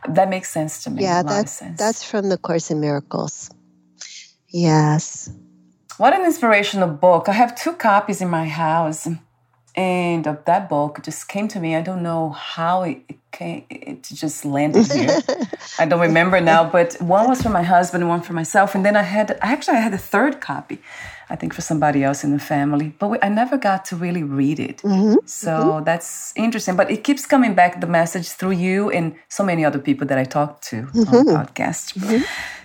That 0.08 0.30
makes 0.30 0.52
sense 0.52 0.84
to 0.84 0.90
me. 0.90 1.02
Yeah, 1.04 1.24
that's 1.24 1.62
that's 1.78 2.04
from 2.04 2.30
the 2.30 2.38
Course 2.38 2.70
in 2.70 2.80
Miracles. 2.80 3.50
Yes. 4.50 5.30
What 5.98 6.14
an 6.14 6.26
inspirational 6.26 6.90
book! 6.90 7.30
I 7.30 7.34
have 7.34 7.56
two 7.56 7.74
copies 7.74 8.22
in 8.22 8.30
my 8.30 8.48
house, 8.48 9.08
and 9.76 10.28
of 10.28 10.46
that 10.46 10.70
book 10.70 11.02
just 11.04 11.28
came 11.28 11.48
to 11.50 11.60
me. 11.60 11.76
I 11.76 11.82
don't 11.82 12.04
know 12.04 12.30
how 12.30 12.84
it, 12.84 13.02
came, 13.32 13.66
it 13.70 14.04
just 14.04 14.46
landed 14.46 14.92
here. 14.92 15.20
I 15.80 15.86
don't 15.86 16.00
remember 16.00 16.40
now, 16.40 16.70
but 16.70 16.94
one 17.02 17.28
was 17.28 17.42
for 17.42 17.50
my 17.50 17.64
husband, 17.64 18.08
one 18.08 18.22
for 18.22 18.34
myself, 18.34 18.76
and 18.76 18.86
then 18.86 18.96
I 18.96 19.02
had 19.02 19.38
actually 19.42 19.78
I 19.78 19.82
had 19.82 19.94
a 19.94 19.98
third 19.98 20.42
copy, 20.42 20.80
I 21.30 21.36
think 21.36 21.54
for 21.54 21.62
somebody 21.62 22.04
else 22.04 22.24
in 22.24 22.32
the 22.32 22.40
family, 22.40 22.94
but 23.00 23.08
we, 23.10 23.18
I 23.24 23.30
never 23.30 23.58
got 23.58 23.86
to 23.86 23.96
really 23.96 24.22
read 24.22 24.60
it. 24.60 24.78
Mm-hmm. 24.78 25.26
So 25.26 25.52
mm-hmm. 25.52 25.84
that's 25.84 26.34
interesting. 26.36 26.76
But 26.76 26.92
it 26.92 27.04
keeps 27.04 27.26
coming 27.26 27.56
back 27.56 27.82
the 27.82 27.88
message 27.88 28.30
through 28.30 28.52
you 28.52 28.92
and 28.92 29.16
so 29.30 29.44
many 29.44 29.66
other 29.66 29.80
people 29.80 30.06
that 30.08 30.20
I 30.20 30.26
talk 30.26 30.62
to 30.70 30.84
mm-hmm. 30.84 31.16
on 31.16 31.26
the 31.26 31.32
podcast. 31.32 31.98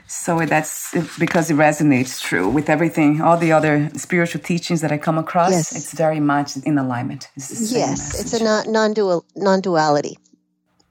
So 0.09 0.38
that's 0.46 0.94
because 1.18 1.50
it 1.50 1.56
resonates 1.56 2.20
true 2.20 2.48
with 2.48 2.70
everything, 2.70 3.20
all 3.20 3.36
the 3.36 3.52
other 3.52 3.90
spiritual 3.94 4.40
teachings 4.40 4.80
that 4.80 4.90
I 4.90 4.96
come 4.96 5.18
across. 5.18 5.50
Yes. 5.50 5.76
It's 5.76 5.92
very 5.92 6.18
much 6.18 6.56
in 6.56 6.78
alignment. 6.78 7.28
It's 7.36 7.70
yes, 7.70 8.14
message. 8.14 8.20
it's 8.20 8.40
a 8.40 8.70
non-dual 8.70 9.26
non-duality. 9.36 10.18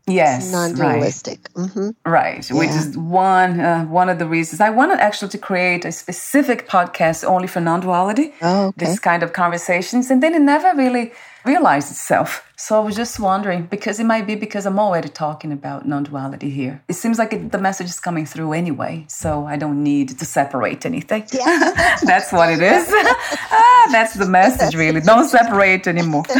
Yes, 0.08 0.52
non-dualistic. 0.52 1.50
Right, 1.54 1.68
mm-hmm. 1.68 1.90
right. 2.10 2.50
Yeah. 2.50 2.58
which 2.58 2.70
is 2.70 2.98
one 2.98 3.60
uh, 3.60 3.86
one 3.86 4.10
of 4.10 4.20
the 4.20 4.26
reasons 4.26 4.62
I 4.62 4.70
wanted 4.70 5.00
actually 5.00 5.30
to 5.30 5.38
create 5.38 5.84
a 5.84 5.92
specific 5.92 6.68
podcast 6.68 7.26
only 7.26 7.48
for 7.48 7.60
non-duality. 7.60 8.34
Oh, 8.42 8.68
okay. 8.68 8.86
This 8.86 9.00
kind 9.00 9.22
of 9.22 9.34
conversations, 9.34 10.10
and 10.10 10.24
then 10.24 10.34
it 10.34 10.42
never 10.42 10.74
really 10.76 11.12
realized 11.48 11.92
itself. 11.92 12.44
So 12.60 12.76
I 12.76 12.84
was 12.84 12.96
just 12.96 13.20
wondering 13.20 13.68
because 13.68 14.00
it 14.00 14.06
might 14.06 14.26
be 14.26 14.36
because 14.36 14.66
I'm 14.66 14.80
already 14.80 15.10
talking 15.10 15.52
about 15.52 15.88
non-duality 15.88 16.50
here. 16.50 16.82
It 16.88 16.96
seems 16.96 17.20
like 17.20 17.32
it, 17.34 17.52
the 17.52 17.60
message 17.60 17.88
is 17.88 18.00
coming 18.00 18.26
through 18.26 18.54
anyway, 18.54 19.06
so 19.08 19.46
I 19.46 19.58
don't 19.58 19.84
need 19.84 20.18
to 20.20 20.26
separate 20.26 20.86
anything. 20.86 21.24
Yeah. 21.32 21.98
that's 22.04 22.32
what 22.32 22.50
it 22.50 22.62
is. 22.62 22.88
ah, 22.92 23.88
that's 23.92 24.16
the 24.16 24.26
message, 24.26 24.76
really. 24.76 25.02
Don't 25.02 25.30
separate 25.30 25.86
anymore. 25.88 26.24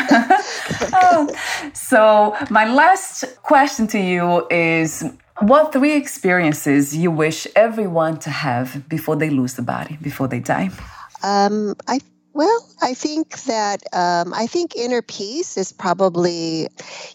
So 1.74 2.36
my 2.50 2.66
last 2.72 3.26
question 3.44 3.88
to 3.88 4.00
you 4.00 4.48
is. 4.50 5.04
What 5.40 5.72
three 5.72 5.96
experiences 5.96 6.98
you 6.98 7.12
wish 7.12 7.46
everyone 7.56 8.18
to 8.22 8.32
have 8.32 8.90
before 8.90 9.16
they 9.16 9.30
lose 9.30 9.54
the 9.54 9.62
body, 9.62 9.96
before 10.02 10.28
they 10.28 10.40
die? 10.40 10.72
Um, 11.22 11.76
I 11.88 12.00
well, 12.38 12.70
I 12.84 12.94
think 12.94 13.42
that 13.46 13.82
um, 13.94 14.32
I 14.32 14.46
think 14.46 14.76
inner 14.76 15.02
peace 15.02 15.58
is 15.58 15.72
probably, 15.72 16.68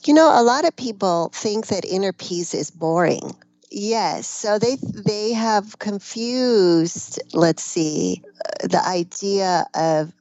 you 0.04 0.14
know, 0.14 0.28
a 0.34 0.42
lot 0.42 0.66
of 0.66 0.74
people 0.74 1.30
think 1.32 1.68
that 1.68 1.84
inner 1.84 2.12
peace 2.12 2.54
is 2.54 2.72
boring. 2.72 3.36
Yes, 3.70 4.26
so 4.26 4.58
they 4.58 4.76
they 4.82 5.32
have 5.32 5.78
confused. 5.78 7.22
Let's 7.32 7.62
see, 7.62 8.22
uh, 8.24 8.66
the 8.66 8.84
idea 8.84 9.64
of 9.74 10.12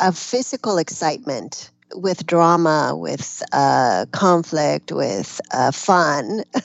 of 0.00 0.18
physical 0.18 0.76
excitement 0.76 1.70
with 1.94 2.26
drama, 2.26 2.94
with 2.96 3.42
uh, 3.52 4.06
conflict, 4.12 4.92
with 4.92 5.40
uh, 5.52 5.70
fun. 5.72 6.44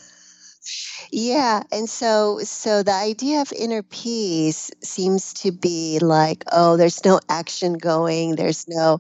Yeah, 1.12 1.64
and 1.72 1.90
so 1.90 2.40
so 2.44 2.84
the 2.84 2.94
idea 2.94 3.42
of 3.42 3.52
inner 3.54 3.84
peace 3.84 4.72
seems 4.82 5.34
to 5.36 5.52
be 5.52 6.00
like, 6.00 6.44
oh, 6.52 6.78
there's 6.78 7.04
no 7.06 7.20
action 7.30 7.74
going, 7.74 8.36
there's 8.36 8.68
no, 8.68 9.00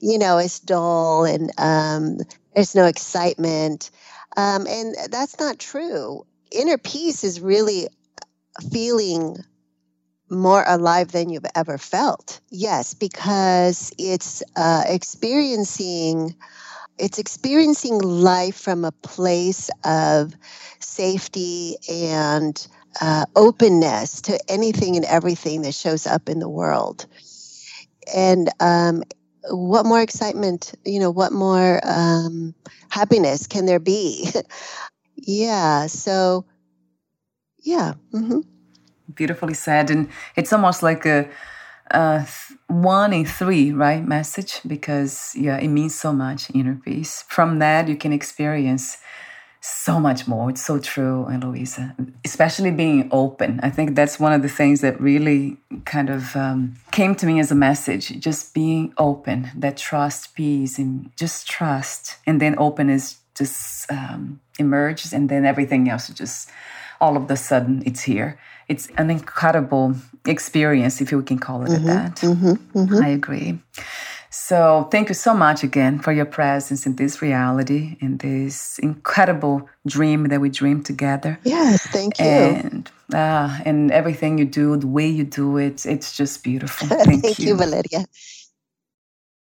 you 0.00 0.18
know, 0.18 0.38
it's 0.38 0.60
dull 0.60 1.24
and 1.24 1.50
um, 1.58 2.18
there's 2.54 2.74
no 2.74 2.86
excitement, 2.86 3.90
um, 4.36 4.66
and 4.66 4.94
that's 5.10 5.38
not 5.38 5.58
true. 5.58 6.24
Inner 6.52 6.78
peace 6.78 7.24
is 7.24 7.40
really 7.40 7.88
feeling 8.72 9.36
more 10.30 10.64
alive 10.66 11.12
than 11.12 11.28
you've 11.28 11.46
ever 11.54 11.78
felt. 11.78 12.40
Yes, 12.50 12.94
because 12.94 13.92
it's 13.98 14.42
uh, 14.56 14.84
experiencing 14.86 16.34
it's 16.98 17.18
experiencing 17.18 17.98
life 17.98 18.56
from 18.56 18.84
a 18.84 18.92
place 18.92 19.70
of 19.84 20.34
safety 20.80 21.76
and 21.90 22.66
uh, 23.00 23.24
openness 23.36 24.20
to 24.22 24.38
anything 24.50 24.96
and 24.96 25.04
everything 25.06 25.62
that 25.62 25.74
shows 25.74 26.06
up 26.06 26.28
in 26.28 26.40
the 26.40 26.48
world. 26.48 27.06
And 28.14 28.50
um, 28.60 29.02
what 29.48 29.86
more 29.86 30.02
excitement, 30.02 30.74
you 30.84 31.00
know, 31.00 31.10
what 31.10 31.32
more 31.32 31.80
um, 31.84 32.54
happiness 32.90 33.46
can 33.46 33.66
there 33.66 33.80
be? 33.80 34.30
yeah. 35.16 35.86
So, 35.86 36.44
yeah. 37.62 37.94
Mm-hmm. 38.12 38.40
Beautifully 39.14 39.54
said. 39.54 39.90
And 39.90 40.08
it's 40.36 40.52
almost 40.52 40.82
like 40.82 41.06
a, 41.06 41.28
uh, 41.90 42.24
one 42.68 43.12
in 43.12 43.24
three, 43.24 43.72
right? 43.72 44.06
Message 44.06 44.60
because 44.66 45.32
yeah, 45.36 45.58
it 45.58 45.68
means 45.68 45.94
so 45.94 46.12
much 46.12 46.50
inner 46.54 46.80
peace. 46.84 47.24
From 47.28 47.58
that, 47.58 47.88
you 47.88 47.96
can 47.96 48.12
experience 48.12 48.98
so 49.60 50.00
much 50.00 50.26
more. 50.26 50.50
It's 50.50 50.64
so 50.64 50.78
true, 50.78 51.26
Eloisa. 51.30 51.94
Especially 52.24 52.70
being 52.70 53.08
open. 53.12 53.60
I 53.62 53.70
think 53.70 53.94
that's 53.94 54.18
one 54.18 54.32
of 54.32 54.42
the 54.42 54.48
things 54.48 54.80
that 54.80 55.00
really 55.00 55.58
kind 55.84 56.08
of 56.08 56.34
um, 56.34 56.76
came 56.92 57.14
to 57.16 57.26
me 57.26 57.40
as 57.40 57.50
a 57.50 57.54
message. 57.54 58.18
Just 58.20 58.54
being 58.54 58.94
open, 58.96 59.50
that 59.54 59.76
trust, 59.76 60.34
peace, 60.34 60.78
and 60.78 61.10
just 61.16 61.46
trust, 61.48 62.16
and 62.26 62.40
then 62.40 62.54
openness 62.58 63.18
just 63.36 63.90
um, 63.92 64.40
emerges, 64.58 65.12
and 65.12 65.28
then 65.28 65.44
everything 65.44 65.88
else 65.90 66.08
just 66.08 66.50
all 67.00 67.16
of 67.16 67.28
the 67.28 67.36
sudden 67.36 67.82
it's 67.86 68.02
here. 68.02 68.38
It's 68.68 68.88
an 68.96 69.10
incredible 69.10 69.96
experience, 70.26 71.00
if 71.00 71.10
you 71.10 71.22
can 71.22 71.38
call 71.38 71.64
it 71.64 71.70
mm-hmm, 71.70 71.86
that. 71.86 72.16
Mm-hmm, 72.16 72.78
mm-hmm. 72.78 73.02
I 73.02 73.08
agree. 73.08 73.58
So, 74.32 74.88
thank 74.92 75.08
you 75.08 75.14
so 75.14 75.34
much 75.34 75.64
again 75.64 75.98
for 75.98 76.12
your 76.12 76.24
presence 76.24 76.86
in 76.86 76.94
this 76.94 77.20
reality, 77.20 77.96
in 78.00 78.18
this 78.18 78.78
incredible 78.78 79.68
dream 79.88 80.28
that 80.28 80.40
we 80.40 80.50
dream 80.50 80.84
together. 80.84 81.40
Yes, 81.42 81.84
thank 81.88 82.20
you. 82.20 82.26
And 82.26 82.90
uh, 83.12 83.58
and 83.64 83.90
everything 83.90 84.38
you 84.38 84.44
do, 84.44 84.76
the 84.76 84.86
way 84.86 85.08
you 85.08 85.24
do 85.24 85.56
it, 85.56 85.84
it's 85.84 86.16
just 86.16 86.44
beautiful. 86.44 86.86
Thank, 87.04 87.22
thank 87.22 87.38
you. 87.40 87.48
you, 87.48 87.56
Valeria. 87.56 88.06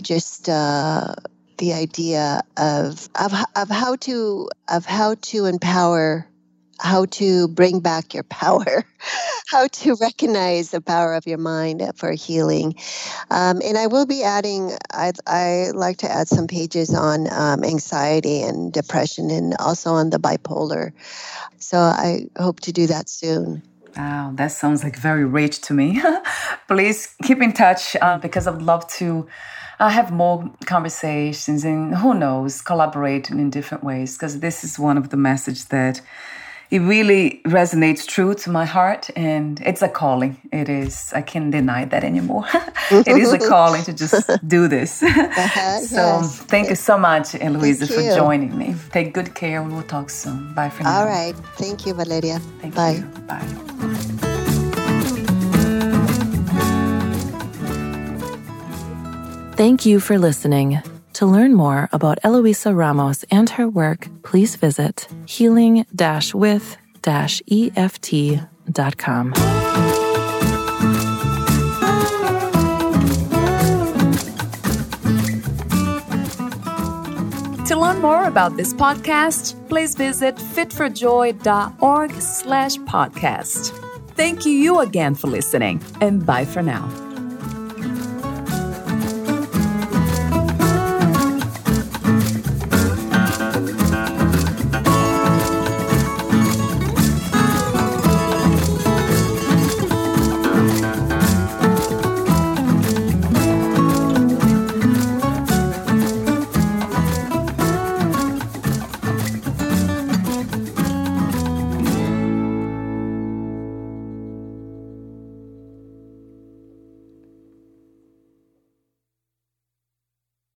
just. 0.00 0.48
Uh, 0.48 1.14
the 1.58 1.72
idea 1.72 2.40
of, 2.56 3.08
of 3.16 3.32
of 3.56 3.68
how 3.68 3.96
to 3.96 4.48
of 4.68 4.86
how 4.86 5.16
to 5.20 5.46
empower 5.46 6.27
how 6.78 7.06
to 7.06 7.48
bring 7.48 7.80
back 7.80 8.14
your 8.14 8.22
power, 8.24 8.84
how 9.48 9.66
to 9.68 9.96
recognize 10.00 10.70
the 10.70 10.80
power 10.80 11.14
of 11.14 11.26
your 11.26 11.38
mind 11.38 11.82
for 11.96 12.12
healing. 12.12 12.74
Um, 13.30 13.60
and 13.64 13.76
I 13.76 13.86
will 13.86 14.06
be 14.06 14.22
adding, 14.22 14.72
I, 14.92 15.12
I 15.26 15.70
like 15.74 15.98
to 15.98 16.10
add 16.10 16.28
some 16.28 16.46
pages 16.46 16.94
on 16.94 17.28
um, 17.32 17.64
anxiety 17.64 18.42
and 18.42 18.72
depression 18.72 19.30
and 19.30 19.54
also 19.58 19.92
on 19.94 20.10
the 20.10 20.18
bipolar. 20.18 20.92
So 21.58 21.78
I 21.78 22.26
hope 22.38 22.60
to 22.60 22.72
do 22.72 22.86
that 22.86 23.08
soon. 23.08 23.62
Wow, 23.96 24.32
that 24.34 24.52
sounds 24.52 24.84
like 24.84 24.96
very 24.96 25.24
rich 25.24 25.60
to 25.62 25.74
me. 25.74 26.00
Please 26.68 27.16
keep 27.22 27.42
in 27.42 27.52
touch 27.52 27.96
uh, 28.00 28.18
because 28.18 28.46
I'd 28.46 28.62
love 28.62 28.86
to 28.98 29.26
uh, 29.80 29.88
have 29.88 30.12
more 30.12 30.50
conversations 30.66 31.64
and 31.64 31.96
who 31.96 32.14
knows, 32.14 32.60
collaborate 32.60 33.30
in 33.30 33.50
different 33.50 33.84
ways 33.84 34.16
because 34.16 34.40
this 34.40 34.64
is 34.64 34.78
one 34.78 34.98
of 34.98 35.10
the 35.10 35.16
messages 35.16 35.66
that 35.66 36.00
it 36.70 36.80
really 36.80 37.40
resonates 37.46 38.06
true 38.06 38.34
to 38.34 38.50
my 38.50 38.64
heart 38.64 39.08
and 39.16 39.60
it's 39.60 39.82
a 39.82 39.88
calling. 39.88 40.36
It 40.52 40.68
is 40.68 41.12
i 41.14 41.22
can't 41.22 41.50
deny 41.50 41.84
that 41.86 42.04
anymore. 42.04 42.46
It 42.90 43.08
is 43.08 43.32
a 43.32 43.38
calling 43.54 43.82
to 43.84 43.92
just 43.92 44.30
do 44.46 44.68
this. 44.68 45.02
Uh-huh, 45.38 45.80
so 45.80 45.96
yes. 45.96 46.38
thank 46.48 46.68
you 46.68 46.74
so 46.74 46.98
much 46.98 47.34
eloisa 47.34 47.86
for 47.86 48.02
joining 48.16 48.56
me. 48.56 48.74
Take 48.92 49.14
good 49.14 49.34
care. 49.34 49.62
We 49.62 49.72
will 49.72 49.82
talk 49.82 50.10
soon. 50.10 50.54
Bye 50.54 50.70
for 50.70 50.82
now. 50.84 51.00
all 51.00 51.06
right. 51.06 51.34
Thank 51.56 51.86
you 51.86 51.94
valeria. 51.94 52.40
Thank 52.60 52.74
bye. 52.74 52.96
you. 52.96 53.04
bye. 53.28 53.46
Thank 59.56 59.84
you 59.86 60.00
for 60.00 60.18
listening. 60.18 60.80
To 61.18 61.26
learn 61.26 61.54
more 61.54 61.88
about 61.90 62.20
Eloisa 62.22 62.72
Ramos 62.72 63.24
and 63.28 63.50
her 63.50 63.68
work, 63.68 64.06
please 64.22 64.54
visit 64.54 65.08
healing 65.26 65.84
with 66.32 66.76
EFT.com. 67.50 69.32
To 77.66 77.76
learn 77.76 78.00
more 78.00 78.26
about 78.26 78.56
this 78.56 78.72
podcast, 78.72 79.68
please 79.68 79.96
visit 79.96 80.36
fitforjoy.org 80.36 82.12
slash 82.12 82.76
podcast. 82.76 83.76
Thank 84.14 84.46
you 84.46 84.78
again 84.78 85.16
for 85.16 85.26
listening, 85.26 85.82
and 86.00 86.24
bye 86.24 86.44
for 86.44 86.62
now. 86.62 87.07